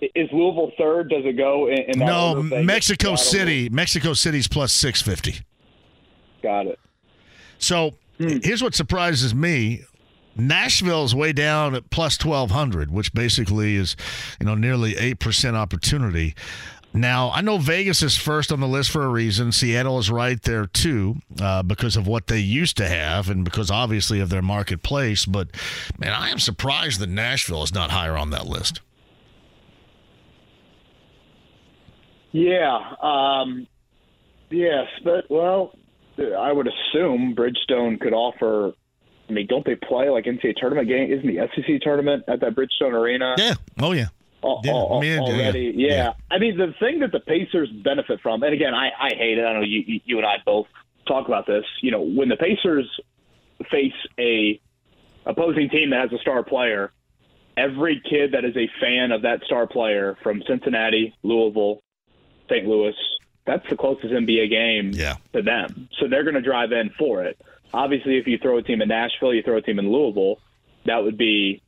[0.00, 1.10] Is Louisville third?
[1.10, 1.78] Does it go in?
[1.78, 3.68] in no, Mexico City.
[3.68, 5.36] Mexico City's plus six fifty.
[6.42, 6.80] Got it.
[7.58, 8.38] So hmm.
[8.42, 9.82] here's what surprises me.
[10.34, 13.96] Nashville's way down at plus 1200, which basically is,
[14.40, 16.34] you know, nearly 8% opportunity.
[16.94, 19.50] Now, I know Vegas is first on the list for a reason.
[19.50, 23.70] Seattle is right there too, uh, because of what they used to have and because
[23.70, 25.24] obviously of their marketplace.
[25.24, 25.48] But,
[25.98, 28.80] man, I am surprised that Nashville is not higher on that list.
[32.32, 32.94] Yeah.
[33.00, 33.66] Um,
[34.50, 34.86] yes.
[35.02, 35.74] But, well,
[36.18, 38.72] I would assume Bridgestone could offer.
[39.30, 41.10] I mean, don't they play like NCAA tournament game?
[41.10, 43.34] Isn't the SEC tournament at that Bridgestone Arena?
[43.38, 43.54] Yeah.
[43.80, 44.08] Oh, yeah
[44.64, 45.72] yeah, already.
[45.76, 45.88] Yeah.
[45.88, 46.12] yeah.
[46.30, 49.44] I mean, the thing that the Pacers benefit from, and again, I, I hate it.
[49.44, 50.66] I know you, you and I both
[51.06, 51.64] talk about this.
[51.80, 52.88] You know, when the Pacers
[53.70, 54.60] face a
[55.26, 56.92] opposing team that has a star player,
[57.56, 61.82] every kid that is a fan of that star player from Cincinnati, Louisville,
[62.48, 62.66] St.
[62.66, 62.94] Louis,
[63.46, 65.16] that's the closest NBA game yeah.
[65.32, 65.88] to them.
[65.98, 67.40] So they're going to drive in for it.
[67.74, 70.38] Obviously, if you throw a team in Nashville, you throw a team in Louisville,
[70.84, 71.61] that would be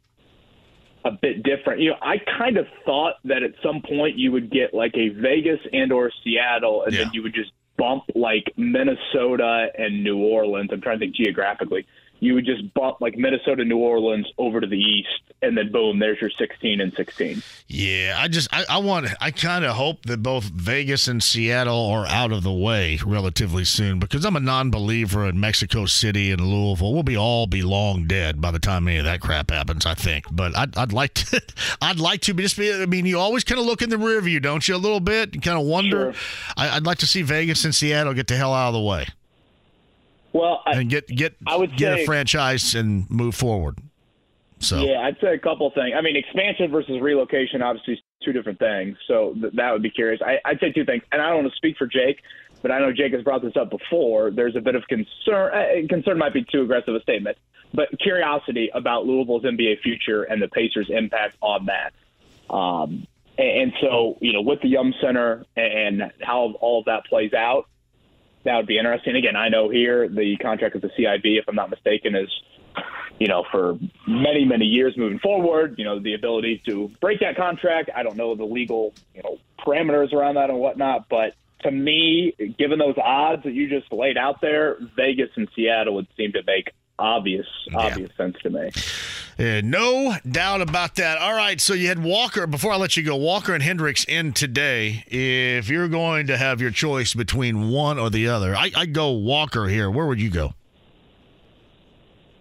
[1.04, 1.80] a bit different.
[1.80, 5.10] You know, I kind of thought that at some point you would get like a
[5.10, 7.04] Vegas and or Seattle, and yeah.
[7.04, 10.70] then you would just bump like Minnesota and New Orleans.
[10.72, 11.86] I'm trying to think geographically
[12.24, 15.08] you would just bump like Minnesota, New Orleans over to the east,
[15.42, 17.42] and then boom, there's your 16 and 16.
[17.68, 21.86] Yeah, I just I, I want I kind of hope that both Vegas and Seattle
[21.86, 26.40] are out of the way relatively soon because I'm a non-believer in Mexico City and
[26.40, 26.92] Louisville.
[26.92, 29.94] We'll be all be long dead by the time any of that crap happens, I
[29.94, 30.26] think.
[30.30, 31.42] But I'd, I'd like to
[31.82, 32.72] I'd like to just be.
[32.72, 34.74] I mean, you always kind of look in the rear view, don't you?
[34.74, 36.12] A little bit, and kind of wonder.
[36.12, 36.22] Sure.
[36.56, 39.06] I, I'd like to see Vegas and Seattle get the hell out of the way.
[40.34, 43.78] Well, I, and get get I would get say, a franchise and move forward.
[44.58, 45.94] So yeah, I'd say a couple things.
[45.96, 48.96] I mean, expansion versus relocation, obviously, two different things.
[49.06, 50.20] So th- that would be curious.
[50.20, 52.20] I, I'd say two things, and I don't want to speak for Jake,
[52.62, 54.32] but I know Jake has brought this up before.
[54.32, 55.54] There's a bit of concern.
[55.54, 57.38] Uh, concern might be too aggressive a statement,
[57.72, 61.92] but curiosity about Louisville's NBA future and the Pacers' impact on that.
[62.52, 63.06] Um,
[63.38, 67.34] and, and so, you know, with the Yum Center and how all of that plays
[67.34, 67.68] out,
[68.44, 69.16] that would be interesting.
[69.16, 72.28] Again, I know here the contract with the CIB, if I'm not mistaken, is
[73.18, 75.76] you know for many many years moving forward.
[75.78, 77.90] You know the ability to break that contract.
[77.94, 82.34] I don't know the legal you know parameters around that and whatnot, but to me,
[82.58, 86.42] given those odds that you just laid out there, Vegas and Seattle would seem to
[86.46, 88.70] make obvious obvious sense to me.
[89.38, 91.18] Yeah, no doubt about that.
[91.18, 92.46] All right, so you had Walker.
[92.46, 95.04] Before I let you go, Walker and Hendricks in today.
[95.08, 99.10] If you're going to have your choice between one or the other, I, I go
[99.10, 99.90] Walker here.
[99.90, 100.54] Where would you go?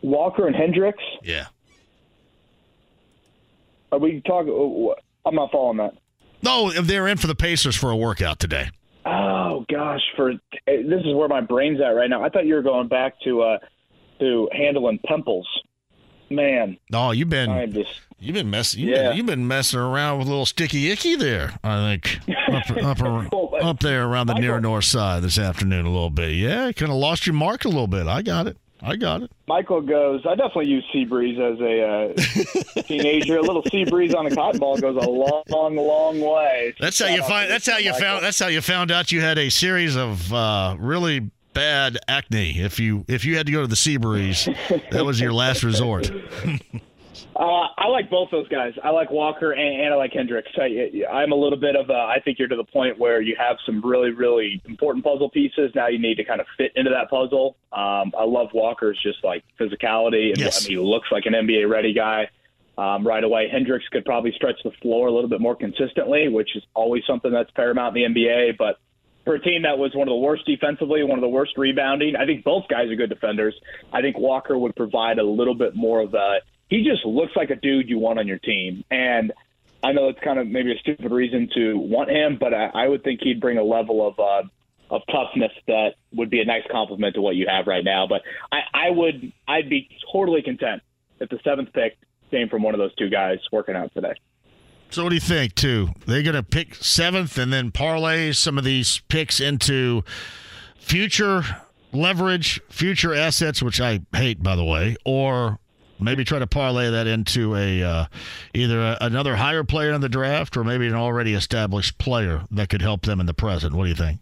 [0.03, 1.03] Walker and Hendricks.
[1.23, 1.47] Yeah.
[3.91, 4.93] Are we talking?
[5.25, 5.93] I'm not following that.
[6.43, 8.69] No, if they're in for the Pacers for a workout today.
[9.05, 10.33] Oh gosh, for
[10.65, 12.23] this is where my brain's at right now.
[12.23, 13.57] I thought you were going back to uh
[14.23, 15.47] to handling pimples.
[16.29, 19.09] Man, Oh, you've been I'm just you've been messing you've, Yeah.
[19.09, 21.53] been, you've been messing around with a little sticky icky there.
[21.63, 22.19] I think
[22.51, 23.27] up up, ar-
[23.61, 26.31] up there around the near north side this afternoon a little bit.
[26.33, 28.07] Yeah, you kind of lost your mark a little bit.
[28.07, 28.57] I got it.
[28.81, 29.31] I got it.
[29.47, 30.25] Michael goes.
[30.25, 33.37] I definitely use sea breeze as a uh, teenager.
[33.37, 36.73] A little sea breeze on a cotton ball goes a long, long, long way.
[36.79, 37.49] That's how you find.
[37.51, 37.99] That's how you Michael.
[38.07, 38.25] found.
[38.25, 42.59] That's how you found out you had a series of uh, really bad acne.
[42.59, 44.47] If you if you had to go to the sea breeze,
[44.91, 46.11] that was your last resort.
[47.35, 48.73] Uh, I like both those guys.
[48.83, 50.51] I like Walker and, and I like Hendricks.
[50.55, 51.93] I, I'm a little bit of a.
[51.93, 55.71] I think you're to the point where you have some really, really important puzzle pieces.
[55.73, 57.55] Now you need to kind of fit into that puzzle.
[57.71, 60.63] Um, I love Walker's just like physicality, and Yes.
[60.65, 62.29] I mean, he looks like an NBA ready guy.
[62.77, 66.55] Um, right away, Hendricks could probably stretch the floor a little bit more consistently, which
[66.55, 68.57] is always something that's paramount in the NBA.
[68.57, 68.77] But
[69.23, 72.15] for a team that was one of the worst defensively, one of the worst rebounding,
[72.15, 73.55] I think both guys are good defenders.
[73.91, 76.39] I think Walker would provide a little bit more of a.
[76.69, 79.31] He just looks like a dude you want on your team, and
[79.83, 82.87] I know it's kind of maybe a stupid reason to want him, but I, I
[82.87, 84.47] would think he'd bring a level of uh,
[84.89, 88.07] of toughness that would be a nice compliment to what you have right now.
[88.07, 88.21] But
[88.51, 90.81] I, I would I'd be totally content
[91.19, 91.97] if the seventh pick
[92.31, 94.13] came from one of those two guys working out today.
[94.93, 95.55] So what do you think?
[95.55, 100.03] Too they're going to pick seventh and then parlay some of these picks into
[100.77, 101.43] future
[101.91, 105.57] leverage, future assets, which I hate by the way, or
[105.99, 108.05] maybe try to parlay that into a uh,
[108.53, 112.69] either a, another higher player in the draft or maybe an already established player that
[112.69, 113.73] could help them in the present.
[113.73, 114.19] What do you think?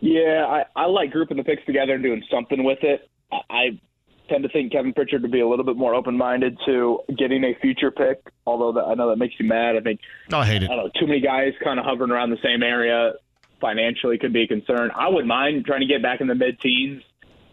[0.00, 3.10] Yeah, I, I like grouping the picks together and doing something with it.
[3.30, 3.80] I, I
[4.28, 7.44] tend to think Kevin Pritchard would be a little bit more open minded to getting
[7.44, 9.76] a future pick, although that, I know that makes you mad.
[9.76, 10.00] I think
[10.32, 10.70] I hate it.
[10.70, 13.12] I don't know, too many guys kind of hovering around the same area
[13.60, 14.90] financially could be a concern.
[14.94, 17.02] I wouldn't mind trying to get back in the mid teens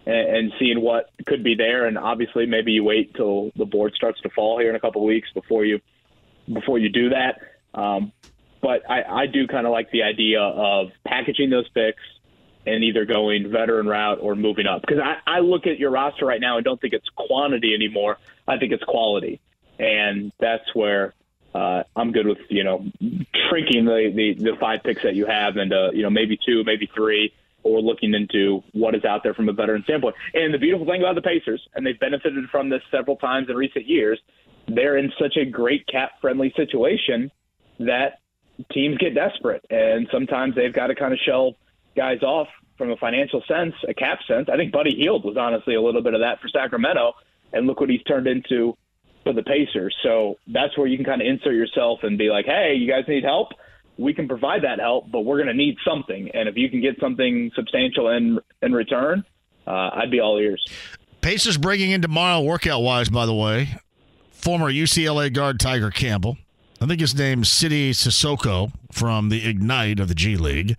[0.05, 1.85] and, and seeing what could be there.
[1.85, 5.01] And obviously, maybe you wait till the board starts to fall here in a couple
[5.01, 5.79] of weeks before you
[6.51, 7.39] before you do that.
[7.73, 8.11] Um,
[8.61, 12.01] but I, I do kind of like the idea of packaging those picks
[12.65, 14.81] and either going veteran route or moving up.
[14.81, 18.17] Because I, I look at your roster right now and don't think it's quantity anymore.
[18.47, 19.41] I think it's quality,
[19.79, 21.13] and that's where
[21.53, 22.85] uh, I'm good with you know
[23.49, 26.89] shrinking the, the the five picks that you have into you know maybe two, maybe
[26.93, 27.33] three,
[27.63, 30.15] or looking into what is out there from a veteran standpoint.
[30.33, 33.55] And the beautiful thing about the Pacers, and they've benefited from this several times in
[33.55, 34.19] recent years,
[34.67, 37.31] they're in such a great cap friendly situation
[37.79, 38.19] that
[38.71, 41.55] teams get desperate, and sometimes they've got to kind of shell
[41.95, 42.47] guys off
[42.77, 44.49] from a financial sense, a cap sense.
[44.51, 47.13] I think Buddy Hield was honestly a little bit of that for Sacramento,
[47.51, 48.75] and look what he's turned into
[49.23, 49.95] for the Pacers.
[50.03, 53.03] So that's where you can kind of insert yourself and be like, hey, you guys
[53.07, 53.49] need help?
[53.97, 56.29] We can provide that help, but we're going to need something.
[56.33, 59.23] And if you can get something substantial in in return,
[59.67, 60.65] uh, I'd be all ears.
[61.21, 63.79] Pacers bringing in tomorrow, workout wise, by the way,
[64.31, 66.37] former UCLA guard Tyger Campbell.
[66.81, 70.77] I think his name's Sidy Cissoko from the Ignite of the G League.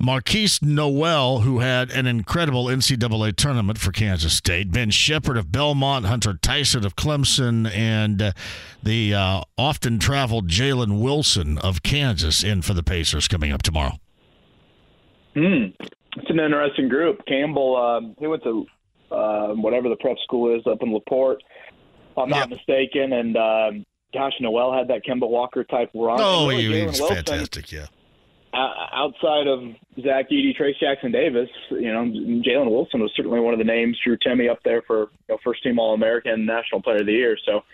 [0.00, 4.70] Markquis Nowell, who had an incredible NCAA tournament for Kansas State.
[4.70, 8.32] Ben Sheppard of Belmont, Hunter Tyson of Clemson, and uh,
[8.82, 13.98] the uh, often traveled Jalen Wilson of Kansas in for the Pacers coming up tomorrow.
[15.34, 15.66] Hmm.
[16.16, 17.24] It's an interesting group.
[17.26, 18.66] Campbell, um, he went to
[19.10, 21.42] uh, whatever the prep school is up in Laporte,
[22.10, 23.12] if I'm not mistaken.
[23.12, 26.18] And um, gosh, Noel had that Kemba Walker type run.
[26.20, 27.86] Oh, he, really, he was Wilson, fantastic, yeah.
[28.56, 29.60] Outside of
[30.02, 33.98] Zach Edey, Trayce Jackson Davis, you know, Jalen Wilson was certainly one of the names.
[34.02, 37.12] Drew Timme up there for you know, first team All American, National Player of the
[37.12, 37.36] Year.
[37.44, 37.64] So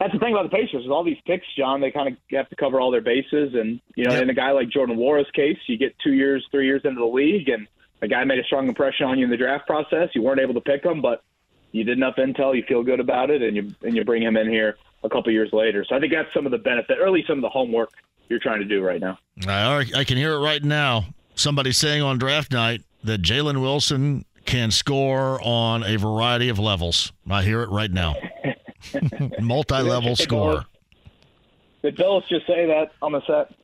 [0.00, 1.82] that's the thing about the Pacers is all these picks, John.
[1.82, 4.52] They kind of have to cover all their bases, and you know, in a guy
[4.52, 7.68] like Jordan Warren's case, you get two years, three years into the league, and
[8.00, 10.08] a guy made a strong impression on you in the draft process.
[10.14, 11.22] You weren't able to pick him, but
[11.72, 12.56] you did enough intel.
[12.56, 15.30] You feel good about it, and you and you bring him in here a couple
[15.30, 15.84] years later.
[15.86, 17.90] So I think that's some of the benefit, or at least some of the homework
[18.32, 19.18] you're trying to do right now.
[19.46, 21.04] I, I can hear it right now.
[21.34, 27.12] Somebody saying on draft night, that Jalen Wilson can score on a variety of levels.
[27.30, 28.14] I hear it right now.
[29.40, 30.64] Multi-level score.
[31.82, 33.54] Did Bilas just say that on the set?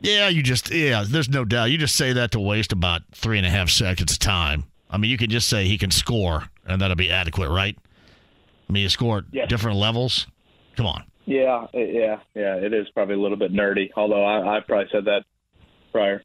[0.00, 1.04] Yeah, you just yeah.
[1.06, 1.66] There's no doubt.
[1.70, 4.64] You just say that to waste about three and a half seconds of time.
[4.88, 7.76] I mean, you can just say he can score, and that'll be adequate, right?
[8.68, 9.48] I mean, you score at Yes.
[9.50, 10.26] different levels.
[10.76, 11.04] Come on.
[11.26, 12.56] Yeah, yeah, yeah.
[12.56, 15.24] It is probably a little bit nerdy, although I, I probably said that
[15.92, 16.22] prior.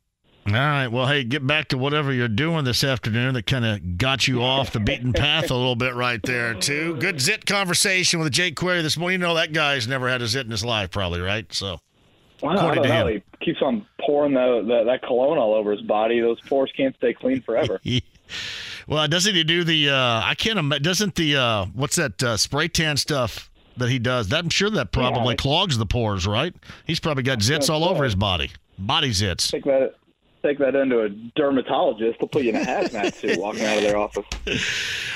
[0.47, 0.87] All right.
[0.87, 4.43] Well, hey, get back to whatever you're doing this afternoon that kind of got you
[4.43, 6.95] off the beaten path a little bit right there, too.
[6.97, 9.19] Good zit conversation with Jake Query this morning.
[9.21, 11.51] You know that guy's never had a zit in his life, probably, right?
[11.51, 11.79] So,
[12.43, 13.07] Well, I don't know.
[13.07, 13.23] him.
[13.39, 16.19] He keeps on pouring the, the, that cologne all over his body.
[16.21, 17.79] Those pores can't stay clean forever.
[18.87, 19.89] Well, doesn't he do the?
[19.89, 20.83] Uh, I can't imagine.
[20.83, 21.35] Doesn't the?
[21.37, 24.29] Uh, what's that uh, spray tan stuff that he does?
[24.29, 25.37] That I'm sure that probably Yeah.
[25.37, 26.53] clogs the pores, right?
[26.85, 29.51] He's probably got zits all over his body, body zits.
[29.51, 29.93] Take that
[30.43, 32.19] take that into a dermatologist.
[32.19, 34.25] They'll put you in a hazmat suit walking out of their office.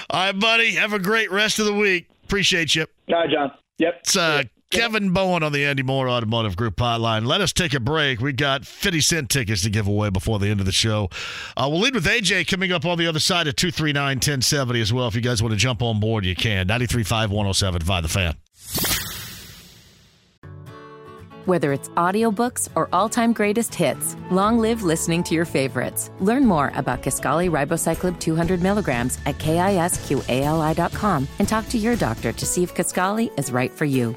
[0.10, 0.72] All right, buddy.
[0.72, 2.08] Have a great rest of the week.
[2.24, 2.86] Appreciate you.
[3.10, 3.52] All right, John.
[3.78, 3.96] Yep.
[4.02, 7.26] It's uh, Kevin Bowen on the Andy Mohr Automotive Group hotline.
[7.26, 8.20] Let us take a break.
[8.22, 11.10] We got 50 cent tickets to give away before the end of the show.
[11.56, 14.92] Uh, we'll lead with AJ coming up on the other side at 239 1070 as
[14.94, 15.08] well.
[15.08, 16.68] If you guys want to jump on board, you can.
[16.68, 18.36] 93.5 107 the fan.
[21.46, 26.12] Whether it's audiobooks or all-time greatest hits, long live listening to your favorites.
[26.20, 32.46] Learn more about Kisqali Ribociclib 200 milligrams at kisqali.com and talk to your doctor to
[32.46, 34.16] see if Kaskali is right for you.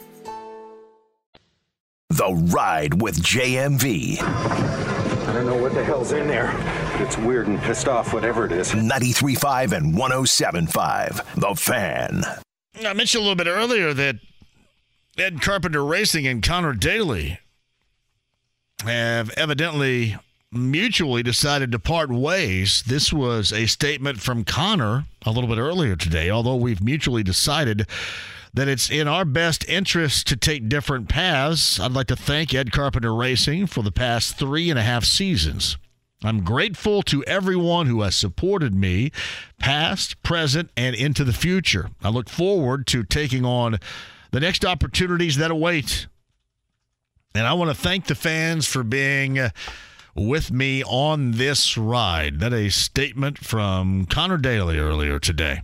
[2.10, 4.18] The Ride with JMV.
[4.20, 6.52] I don't know what the hell's in there,
[6.92, 8.72] but it's weird and pissed off, whatever it is.
[8.72, 11.40] 93.5 and 107.5.
[11.40, 12.24] The Fan.
[12.86, 14.16] I mentioned a little bit earlier that
[15.22, 17.38] Ed Carpenter Racing and Connor Daly
[18.84, 20.16] have evidently
[20.50, 22.82] mutually decided to part ways.
[22.88, 27.86] This was a statement from Connor a little bit earlier today, although we've mutually decided
[28.52, 31.78] that it's in our best interest to take different paths.
[31.78, 35.76] I'd like to thank Ed Carpenter Racing for the past three and a half seasons.
[36.24, 39.12] I'm grateful to everyone who has supported me,
[39.60, 41.90] past, present, and into the future.
[42.02, 43.78] I look forward to taking on
[44.32, 46.08] the next opportunities that await.
[47.34, 49.50] And I want to thank the fans for being uh,
[50.14, 52.40] with me on this ride.
[52.40, 55.62] That a statement from Connor Daly earlier today.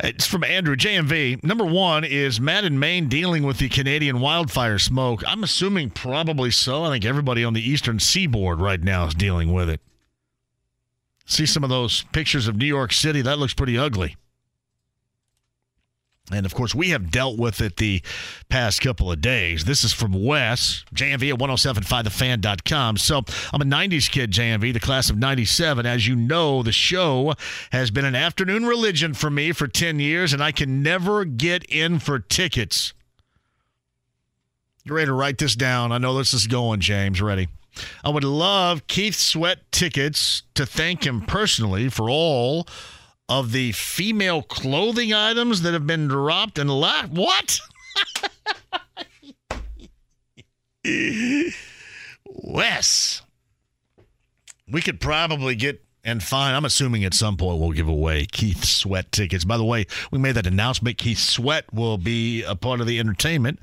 [0.00, 1.44] It's from Andrew JMV.
[1.44, 5.22] Number one is Matt in Maine dealing with the Canadian wildfire smoke.
[5.26, 6.82] I'm assuming probably so.
[6.84, 9.80] I think everybody on the eastern seaboard right now is dealing with it.
[11.26, 13.22] See some of those pictures of New York City.
[13.22, 14.16] That looks pretty ugly.
[16.32, 18.00] And of course, we have dealt with it the
[18.48, 19.66] past couple of days.
[19.66, 22.96] This is from Wes, JMV at 1075thefan.com.
[22.96, 23.18] So
[23.52, 25.84] I'm a 90s kid, JMV, the class of 97.
[25.84, 27.34] As you know, the show
[27.72, 31.62] has been an afternoon religion for me for 10 years, and I can never get
[31.64, 32.94] in for tickets.
[34.84, 35.92] You ready to write this down?
[35.92, 37.20] I know this is going, James.
[37.20, 37.48] Ready?
[38.02, 42.66] I would love Keith Sweat tickets to thank him personally for all
[43.28, 47.12] of the female clothing items that have been dropped and left.
[47.12, 47.60] What?
[52.26, 53.22] Wes,
[54.70, 56.54] we could probably get and find.
[56.54, 59.44] I'm assuming at some point we'll give away Keith Sweat tickets.
[59.44, 60.98] By the way, we made that announcement.
[60.98, 63.58] Keith Sweat will be a part of the entertainment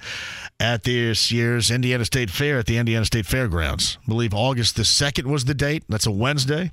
[0.59, 3.97] at this year's Indiana State Fair at the Indiana State Fairgrounds.
[4.03, 5.83] I believe August the 2nd was the date.
[5.87, 6.71] That's a Wednesday.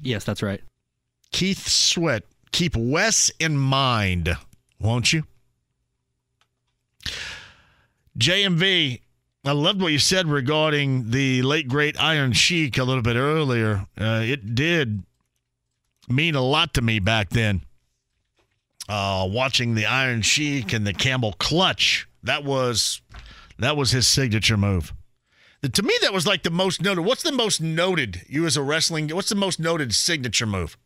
[0.00, 0.62] Yes, that's right.
[1.32, 2.24] Keith Sweat.
[2.52, 4.36] Keep Wes in mind,
[4.80, 5.24] won't you?
[8.18, 9.00] JMV,
[9.44, 13.86] I loved what you said regarding the late great Iron Sheik a little bit earlier.
[14.00, 15.02] Uh, it did
[16.08, 17.62] mean a lot to me back then.
[18.88, 23.02] Uh, watching the Iron Sheik and the Camel Clutch, that was
[23.58, 24.92] that was his signature move.
[25.60, 27.02] The- to me, that was like the most noted.
[27.04, 28.22] What's the most noted?
[28.28, 30.76] You as a wrestling, what's the most noted signature move?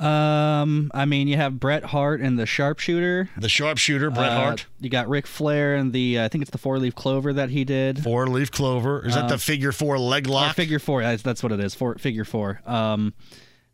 [0.00, 3.30] Um, I mean, you have Bret Hart and the sharpshooter.
[3.36, 4.66] The sharpshooter, Bret Uh, Hart.
[4.80, 7.50] You got Ric Flair and the uh, I think it's the four leaf clover that
[7.50, 8.02] he did.
[8.02, 9.06] Four leaf clover.
[9.06, 10.56] Is that the Um, figure four leg lock?
[10.56, 11.02] figure four.
[11.02, 11.74] That's, that's what it is.
[11.74, 12.60] Four figure four.
[12.66, 13.14] Um,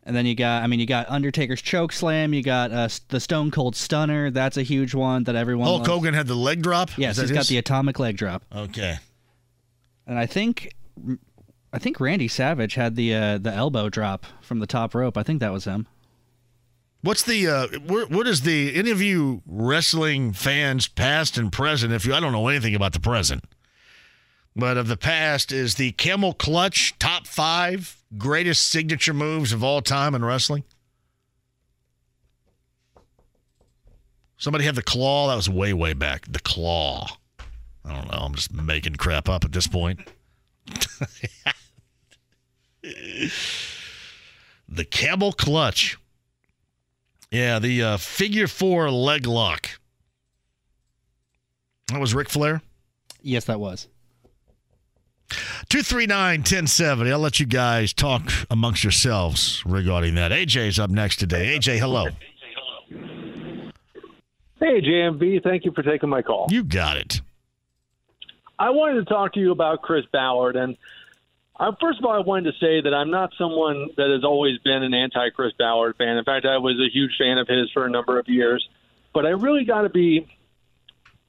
[0.03, 2.33] and then you got I mean you got Undertaker's choke slam.
[2.33, 4.31] You got uh, the Stone Cold Stunner.
[4.31, 5.65] That's a huge one that everyone.
[5.67, 5.89] Hulk loves.
[5.89, 6.89] Hogan had the leg drop.
[6.97, 8.43] Yes, he's got the atomic leg drop.
[8.55, 8.97] Okay.
[10.07, 10.73] And I think
[11.73, 15.17] I think Randy Savage had the uh, the elbow drop from the top rope.
[15.17, 15.87] I think that was him.
[17.01, 21.91] What's the uh, what is the any of you wrestling fans, past and present?
[21.91, 23.43] If you, I don't know anything about the present,
[24.55, 29.81] but of the past is the camel clutch top five greatest signature moves of all
[29.81, 30.63] time in wrestling.
[34.37, 35.27] Somebody had the claw.
[35.27, 36.25] That was way, way back.
[36.27, 37.07] The claw.
[37.85, 38.17] I don't know.
[38.17, 39.99] I'm just making crap up at this point.
[44.67, 45.97] the camel clutch.
[47.31, 49.69] Yeah, the uh, figure four leg lock.
[51.87, 52.61] That was Ric Flair?
[53.21, 53.87] Yes, that was.
[55.69, 57.11] 239 1070.
[57.11, 60.31] I'll let you guys talk amongst yourselves regarding that.
[60.31, 61.57] AJ's up next today.
[61.57, 62.07] AJ, hello.
[64.59, 65.41] Hey, JMV.
[65.41, 66.47] Thank you for taking my call.
[66.49, 67.21] You got it.
[68.59, 70.55] I wanted to talk to you about Chris Ballard.
[70.57, 70.75] And
[71.61, 74.57] uh, first of all, I wanted to say that I'm not someone that has always
[74.59, 76.17] been an anti Chris Ballard fan.
[76.17, 78.67] In fact, I was a huge fan of his for a number of years.
[79.13, 80.27] But I really got to be,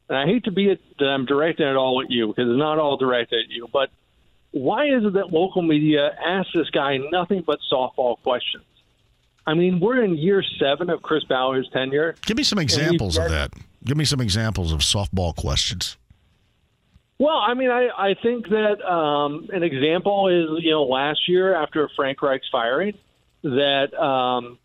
[0.09, 2.59] and I hate to be it, that I'm directing it all at you because it's
[2.59, 3.91] not all directed at you, but
[4.53, 8.65] why is it that local media asks this guy nothing but softball questions?
[9.47, 12.15] I mean, we're in year seven of Chris Ballard's tenure.
[12.25, 13.53] Give me some examples of that.
[13.85, 15.99] Give me some examples of softball questions.
[17.23, 21.55] Well, I mean, I, I think that um, an example is, you know, last year
[21.55, 22.99] after Frank Reich's firing,
[23.44, 24.59] that, um,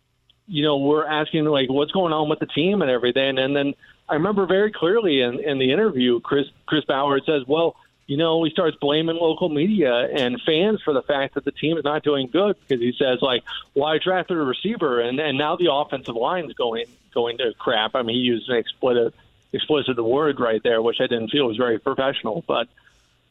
[0.48, 3.38] you know, we're asking, like, what's going on with the team and everything.
[3.38, 3.74] And then
[4.08, 7.76] I remember very clearly in, in the interview, Chris, Chris Ballard says, well,
[8.08, 11.78] you know, he starts blaming local media and fans for the fact that the team
[11.78, 13.44] is not doing good because he says, like,
[13.76, 17.94] well, drafted a receiver and, and now the offensive line's going going to crap.
[17.94, 18.56] I mean, he used an
[19.52, 22.44] explicit explicit word right there, which I didn't feel was very professional.
[22.46, 22.68] But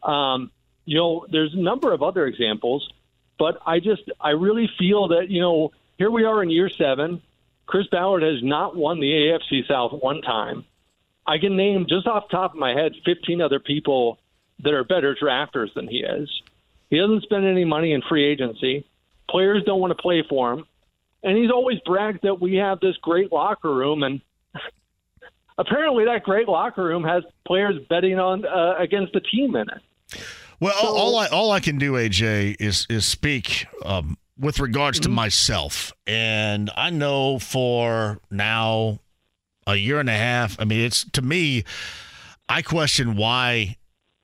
[0.08, 0.52] um,
[0.86, 2.90] you know, there's a number of other examples,
[3.38, 7.22] but I just I really feel that you know here we are in year seven.
[7.66, 10.64] Chris Ballard has not won the AFC South one time.
[11.26, 14.18] I can name just off the top of my head 15 other people
[14.64, 16.30] that are better drafters than he is.
[16.90, 18.88] He doesn't spend any money in free agency.
[19.30, 20.66] Players don't want to play for him.
[21.24, 24.04] And he's always bragged that we have this great locker room.
[24.04, 24.22] And
[25.58, 30.22] apparently, that great locker room has players betting on uh, against the team in it.
[30.60, 35.00] Well, so, all I all I can do, AJ, is is speak um, with regards
[35.02, 35.16] to mm-hmm.
[35.16, 39.00] myself, and I know for now
[39.68, 40.60] a year and a half.
[40.60, 41.64] I mean, it's to me,
[42.50, 43.78] I question why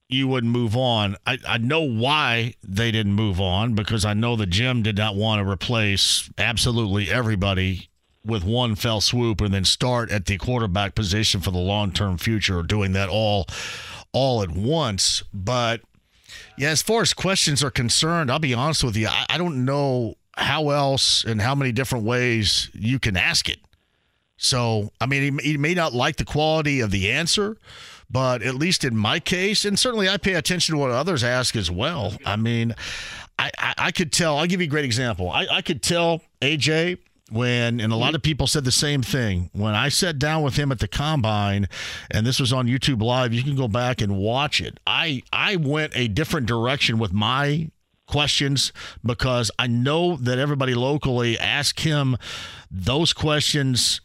[0.09, 1.17] you wouldn't move on.
[1.25, 5.15] I, I know why they didn't move on because I know the Jim did not
[5.15, 7.89] want to replace absolutely everybody
[8.25, 12.17] with one fell swoop and then start at the quarterback position for the long term
[12.17, 13.47] future, doing that all
[14.11, 15.23] all at once.
[15.33, 15.81] But
[16.57, 19.65] yeah, as far as questions are concerned, I'll be honest with you, I, I don't
[19.65, 23.59] know how else and how many different ways you can ask it.
[24.37, 27.57] So, I mean, he, he may not like the quality of the answer,
[28.09, 31.55] but at least in my case, and certainly I pay attention to what others ask
[31.55, 32.13] as well.
[32.25, 32.75] I mean,
[33.39, 35.29] I, I, I could tell, I'll give you a great example.
[35.29, 36.97] I, I could tell AJ
[37.31, 38.15] when, and a lot mm-hmm.
[38.15, 41.67] of people said the same thing, when I sat down with him at the combine,
[42.11, 44.79] and this was on YouTube Live, you can go back and watch it.
[44.85, 47.71] I, I went a different direction with my
[48.07, 52.17] questions because I know that everybody locally asked him
[52.69, 54.01] those questions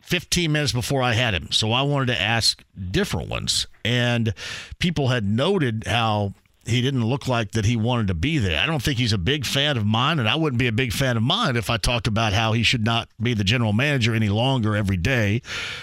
[0.00, 1.52] 15 minutes before I had him.
[1.52, 3.66] So I wanted to ask different ones.
[3.84, 4.34] And
[4.78, 6.34] people had noted how
[6.66, 8.60] he didn't look like that he wanted to be there.
[8.60, 10.92] I don't think he's a big fan of mine, and I wouldn't be a big
[10.92, 14.14] fan of mine if I talked about how he should not be the general manager
[14.14, 15.40] any longer every day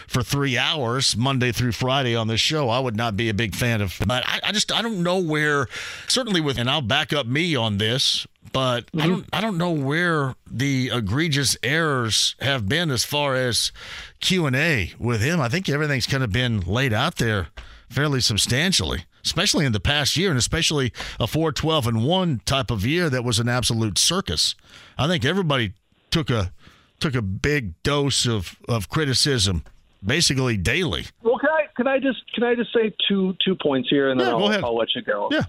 [0.07, 2.69] for three hours, Monday through Friday on this show.
[2.69, 3.97] I would not be a big fan of.
[4.05, 5.67] But I, I just I don't know where.
[6.07, 9.01] Certainly with, and I'll back up me on this but mm-hmm.
[9.01, 13.71] I don't I don't know where the egregious errors have been as far as
[14.19, 15.39] Q and A with him.
[15.39, 17.47] I think everything's kind of been laid out there
[17.89, 22.71] fairly substantially, especially in the past year, and especially a 4 12 and 1 type
[22.71, 24.55] of year that was an absolute circus.
[24.97, 25.73] I think everybody
[26.11, 26.51] took a
[26.99, 29.63] took a big dose of, of criticism
[30.05, 31.05] basically daily.
[31.21, 34.19] Well, can I can I just can I just say two two points here, and
[34.19, 35.29] then yeah, I'll, I'll let you go.
[35.31, 35.43] Yeah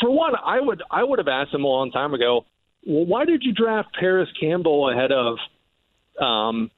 [0.00, 2.44] for one, I would I would have asked him a long time ago.
[2.86, 5.38] Well, why did you draft Parris Campbell ahead of
[6.20, 6.70] um,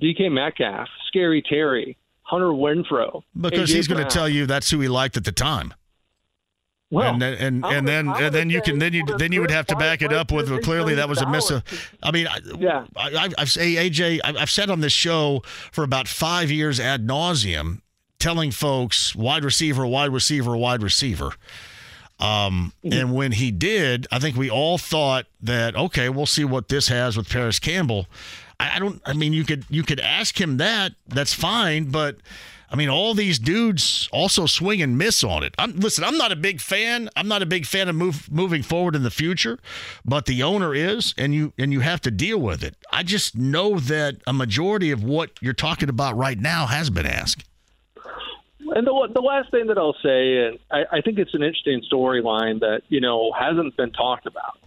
[0.00, 1.96] DK Metcalf, Scary Terry,
[2.28, 3.22] Hunter Renfrow?
[3.38, 5.72] Because AJ he's going to tell you that's who he liked at the time.
[6.90, 9.50] Well, and then, and, and then and then you can then you then you would
[9.50, 11.52] have to back it up with well, $15 clearly that was a miss.
[12.02, 12.86] I mean, I, Yeah.
[12.96, 17.06] I, I've say AJ, I've I've said on this show for about five years ad
[17.06, 17.82] nauseum,
[18.18, 21.32] telling folks wide receiver, wide receiver, wide receiver.
[22.20, 26.68] Um, and when he did, I think we all thought that okay, we'll see what
[26.68, 28.06] this has with Parris Campbell.
[28.60, 29.00] I, I don't.
[29.04, 30.92] I mean, you could you could ask him that.
[31.06, 32.16] That's fine, but
[32.70, 35.54] I mean, all these dudes also swing and miss on it.
[35.58, 37.08] I'm, listen, I'm not a big fan.
[37.16, 39.58] I'm not a big fan of move, moving forward in the future,
[40.04, 42.76] but the owner is, and you and you have to deal with it.
[42.92, 47.06] I just know that a majority of what you're talking about right now has been
[47.06, 47.44] asked.
[48.74, 51.82] And the the last thing that I'll say, and I, I think it's an interesting
[51.90, 54.58] storyline that you know hasn't been talked about,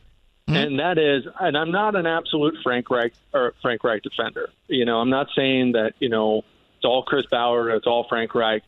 [0.48, 0.56] Mm-hmm.
[0.56, 4.50] and that is, and I'm not an absolute Frank Reich or Frank Reich defender.
[4.68, 6.40] You know, I'm not saying that you know
[6.76, 8.64] it's all Chris Bauer, or it's all Frank Reich,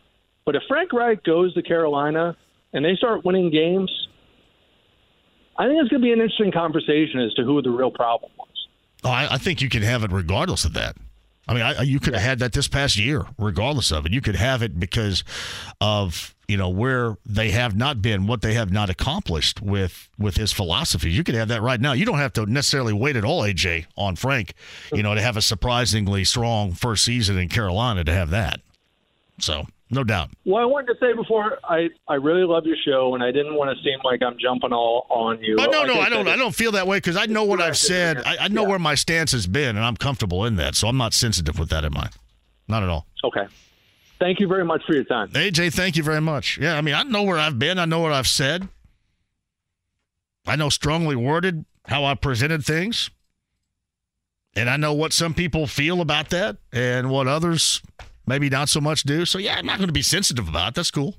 [0.45, 2.38] but if Frank Reich goes to Carolina
[2.74, 4.08] and they start winning games,
[5.58, 8.32] I think it's going to be an interesting conversation as to who the real problem
[8.38, 8.48] was.
[9.03, 10.95] Oh, I, I think you can have it regardless of that.
[11.48, 14.14] I mean, I, you could have had that this past year, regardless of it.
[14.14, 15.24] You could have it because
[15.82, 20.36] of you know where they have not been, what they have not accomplished with with
[20.38, 21.12] his philosophy.
[21.12, 21.94] You could have that right now.
[21.94, 24.54] You don't have to necessarily wait at all, AJ, on Frank.
[24.92, 28.60] You know, to have a surprisingly strong first season in Carolina to have that.
[29.40, 30.32] So no doubt.
[30.46, 33.56] Well, I wanted to say before, I I really love your show, and I didn't
[33.56, 35.56] want to seem like I'm jumping all on you.
[35.60, 36.28] Oh no, Like no, I said, don't.
[36.28, 38.18] I don't feel that way because I know what I've said.
[38.26, 40.76] I, I know where my stance has been, and I'm comfortable in that.
[40.76, 42.12] So I'm not sensitive with that in mind.
[42.68, 43.08] Not at all.
[43.24, 43.46] Okay.
[44.24, 45.27] Thank you very much for your time.
[45.32, 46.58] AJ, thank you very much.
[46.58, 47.77] Yeah, I mean, I know where I've been.
[47.77, 48.69] I know what I've said.
[50.48, 53.10] I know strongly worded how I presented things.
[54.56, 57.82] And I know what some people feel about that and what others
[58.26, 59.26] maybe not so much do.
[59.26, 60.76] So, yeah, I'm not going to be sensitive about it.
[60.76, 61.16] That's cool.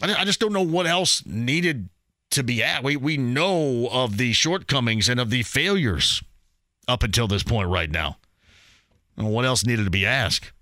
[0.00, 1.88] I, just don't know what else needed
[2.30, 2.84] to be at.
[2.84, 6.22] We, we know of the shortcomings and of the failures
[6.86, 8.18] up until this point right now.
[9.16, 10.52] What else needed to be asked?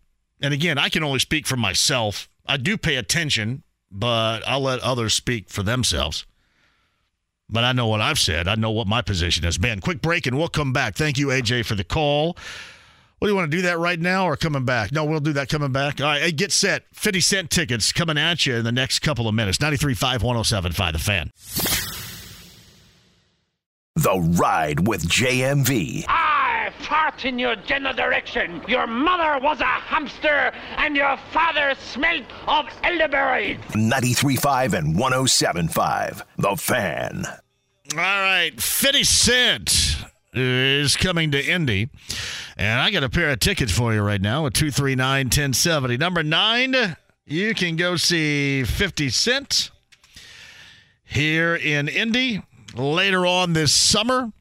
[0.40, 2.28] And again, I can only speak for myself.
[2.46, 6.26] I do pay attention, but I'll let others speak for themselves.
[7.50, 8.46] But I know what I've said.
[8.46, 9.80] I know what my position has been.
[9.80, 10.94] Quick break and we'll come back.
[10.94, 12.36] Thank you, AJ, for the call.
[13.18, 14.92] What do you want to do that right now or coming back?
[14.92, 16.00] No, we'll do that coming back.
[16.00, 16.84] All right, hey, get set.
[16.92, 19.58] 50 cent tickets coming at you in the next couple of minutes.
[19.58, 21.32] 93.5, 107.5, The Fan.
[23.96, 26.04] The Ride with JMV.
[26.06, 26.37] Ah!
[26.68, 28.60] I fart in your general direction.
[28.68, 33.56] Your mother was a hamster, and your father smelt of elderberries.
[33.70, 36.22] 93.5 and 107.5.
[36.36, 37.24] The Fan.
[37.92, 39.96] All right, 50 Cent
[40.34, 41.88] is coming to Indy.
[42.58, 45.96] And I got a pair of tickets for you right now at 239 1070.
[45.96, 49.70] Number nine, you can go see 50 Cent
[51.02, 52.42] here in Indy
[52.74, 54.32] later on this summer.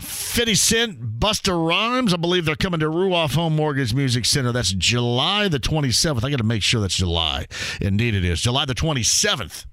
[0.00, 2.14] 50 Cent, Busta Rhymes.
[2.14, 4.52] I believe they're coming to Ruoff Home Mortgage Music Center.
[4.52, 6.24] That's July the 27th.
[6.24, 7.46] I got to make sure that's July.
[7.80, 8.40] Indeed, it is.
[8.40, 9.66] July the 27th.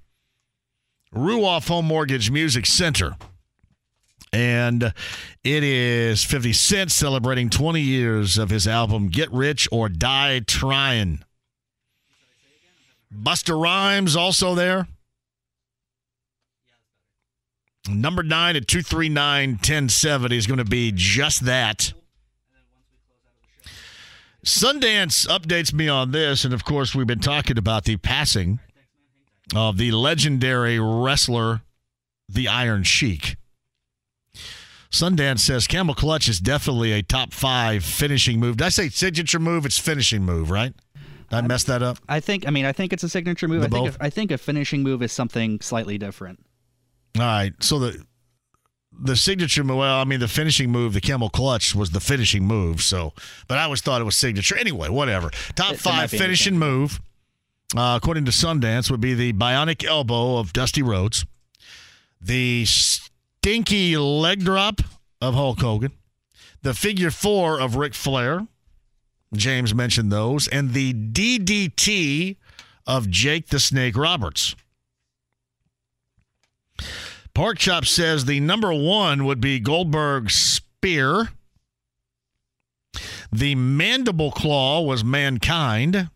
[1.13, 3.15] Ruoff Home Mortgage Music Center.
[4.33, 4.93] And
[5.43, 11.23] it is 50 Cent celebrating 20 years of his album Get Rich or Die Trying.
[13.13, 14.87] Busta Rhymes also there.
[17.89, 21.93] Number nine at 239 1070 is going to be just that.
[24.45, 26.45] Sundance updates me on this.
[26.45, 28.59] And of course, we've been talking about the passing
[29.55, 31.61] of the legendary wrestler,
[32.29, 33.37] the Iron Sheik.
[34.89, 38.57] Sundance says Camel Clutch is definitely a top five finishing move.
[38.57, 39.65] Did I say signature move?
[39.65, 40.73] It's finishing move, right?
[41.29, 41.97] Did I messed that up?
[42.07, 42.47] I think.
[42.47, 43.61] I mean, I think it's a signature move.
[43.61, 43.85] The I think.
[43.85, 43.97] both?
[43.99, 46.39] A, I think a finishing move is something slightly different.
[47.15, 47.53] All right.
[47.61, 48.03] So the
[48.99, 52.45] the signature move, well, I mean, the finishing move, the camel clutch was the finishing
[52.45, 52.81] move.
[52.81, 53.13] So,
[53.47, 54.55] but I always thought it was signature.
[54.57, 55.29] Anyway, whatever.
[55.55, 56.99] Top It- five finishing move,
[57.75, 61.25] uh, according to Sundance, would be the bionic elbow of Dusty Rhodes,
[62.19, 64.81] the stinky leg drop
[65.21, 65.91] of Hulk Hogan,
[66.63, 68.47] the figure four of Ric Flair.
[69.33, 72.37] James mentioned those, and the DDT
[72.87, 74.55] of Jake the Snake Roberts.
[77.37, 81.29] Pork Chop says the number one would be Goldberg's spear.
[83.31, 86.09] The mandible claw was mankind.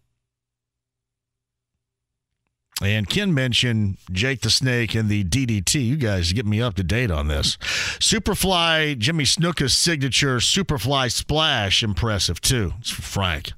[2.82, 5.86] And Ken mentioned Jake the Snake and the DDT.
[5.86, 7.56] You guys get me up to date on this.
[8.00, 12.74] Superfly, Jimmy Snuka's signature Superfly Splash, impressive too.
[12.80, 13.54] It's for Frank.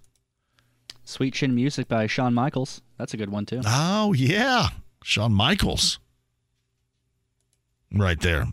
[1.06, 2.82] Sweet Chin Music by Shawn Michaels.
[2.98, 3.62] That's a good one too.
[3.66, 4.68] Oh, yeah.
[5.02, 6.00] Shawn Michaels.
[7.94, 8.46] Right there.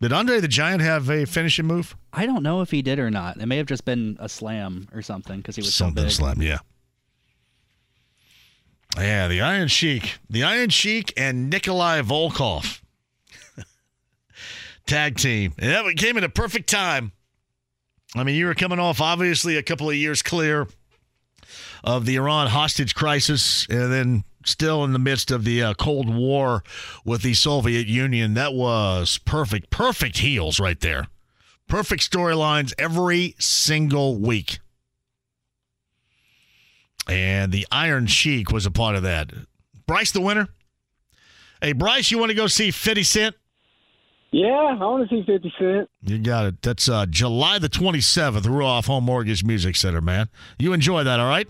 [0.00, 1.96] Did Andre the Giant have a finishing move?
[2.12, 3.38] I don't know if he did or not.
[3.40, 6.12] It may have just been a slam or something because he was Something so big.
[6.12, 6.58] slam, yeah.
[8.98, 10.18] Yeah, the Iron Sheik.
[10.30, 12.80] The Iron Sheik and Nikolai Volkov.
[14.86, 15.52] Tag team.
[15.58, 17.12] And that came at a perfect time.
[18.14, 20.66] I mean, you were coming off obviously a couple of years clear
[21.84, 26.14] of the Iran hostage crisis, and then still in the midst of the uh, Cold
[26.14, 26.62] War
[27.04, 28.34] with the Soviet Union.
[28.34, 31.08] That was perfect, perfect heels right there.
[31.68, 34.60] Perfect storylines every single week.
[37.08, 39.32] And the Iron Sheik was a part of that.
[39.86, 40.48] Bryce, the winner.
[41.60, 43.36] Hey, Bryce, you want to go see 50 Cent?
[44.32, 45.90] Yeah, I want to see 50 Cent.
[46.02, 46.62] You got it.
[46.62, 50.28] That's uh, July the 27th, Ruoff Home Mortgage Music Center, man.
[50.58, 51.48] You enjoy that, all right?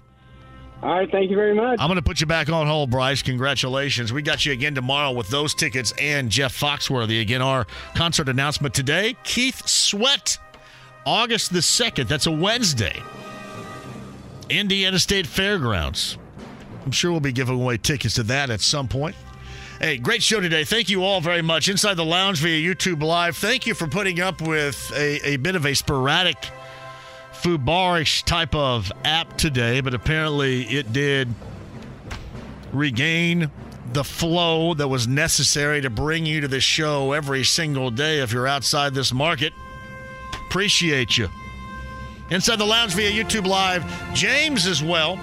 [0.87, 1.81] All right, thank you very much.
[1.81, 3.21] I'm going to put you back on hold, Bryce.
[3.21, 4.13] Congratulations.
[4.13, 7.21] We got you again tomorrow with those tickets and Jeff Foxworthy.
[7.21, 7.67] Again, our
[7.97, 10.39] concert announcement today Keith Sweat,
[11.05, 12.07] August the 2nd.
[12.07, 13.03] That's a Wednesday.
[14.49, 16.19] Indiana State Fairgrounds.
[16.85, 19.17] I'm sure we'll be giving away tickets to that at some point.
[19.81, 20.63] Hey, great show today.
[20.63, 21.69] Thank you all very much.
[21.69, 23.37] Inside the Lounge via YouTube Live.
[23.37, 26.47] Thank you for putting up with a, a bit of a sporadic
[27.43, 31.29] Fubarish type of app today, but apparently it did
[32.73, 33.51] regain
[33.93, 38.33] the flow that was necessary to bring you to this show every single day if
[38.33, 39.53] you're outside this market.
[40.49, 41.29] Appreciate you.
[42.31, 43.85] Inside the Lounge via YouTube Live,
[44.15, 45.17] James as well.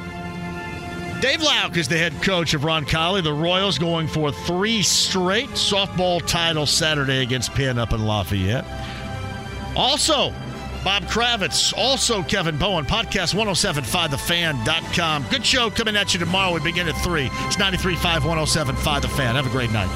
[1.20, 3.24] Dave Lauck is the head coach of Roncalli.
[3.24, 8.66] The Royals going for three straight softball titles Saturday against Penn up in Lafayette.
[9.76, 10.34] Also,
[10.84, 15.26] Bob Kravitz, also Kevin Bowen, podcast 1075thefan.com.
[15.30, 16.54] Good show coming at you tomorrow.
[16.54, 17.26] We begin at 3.
[17.32, 19.36] It's 93.5 1075 The Fan.
[19.36, 19.90] Have a great night.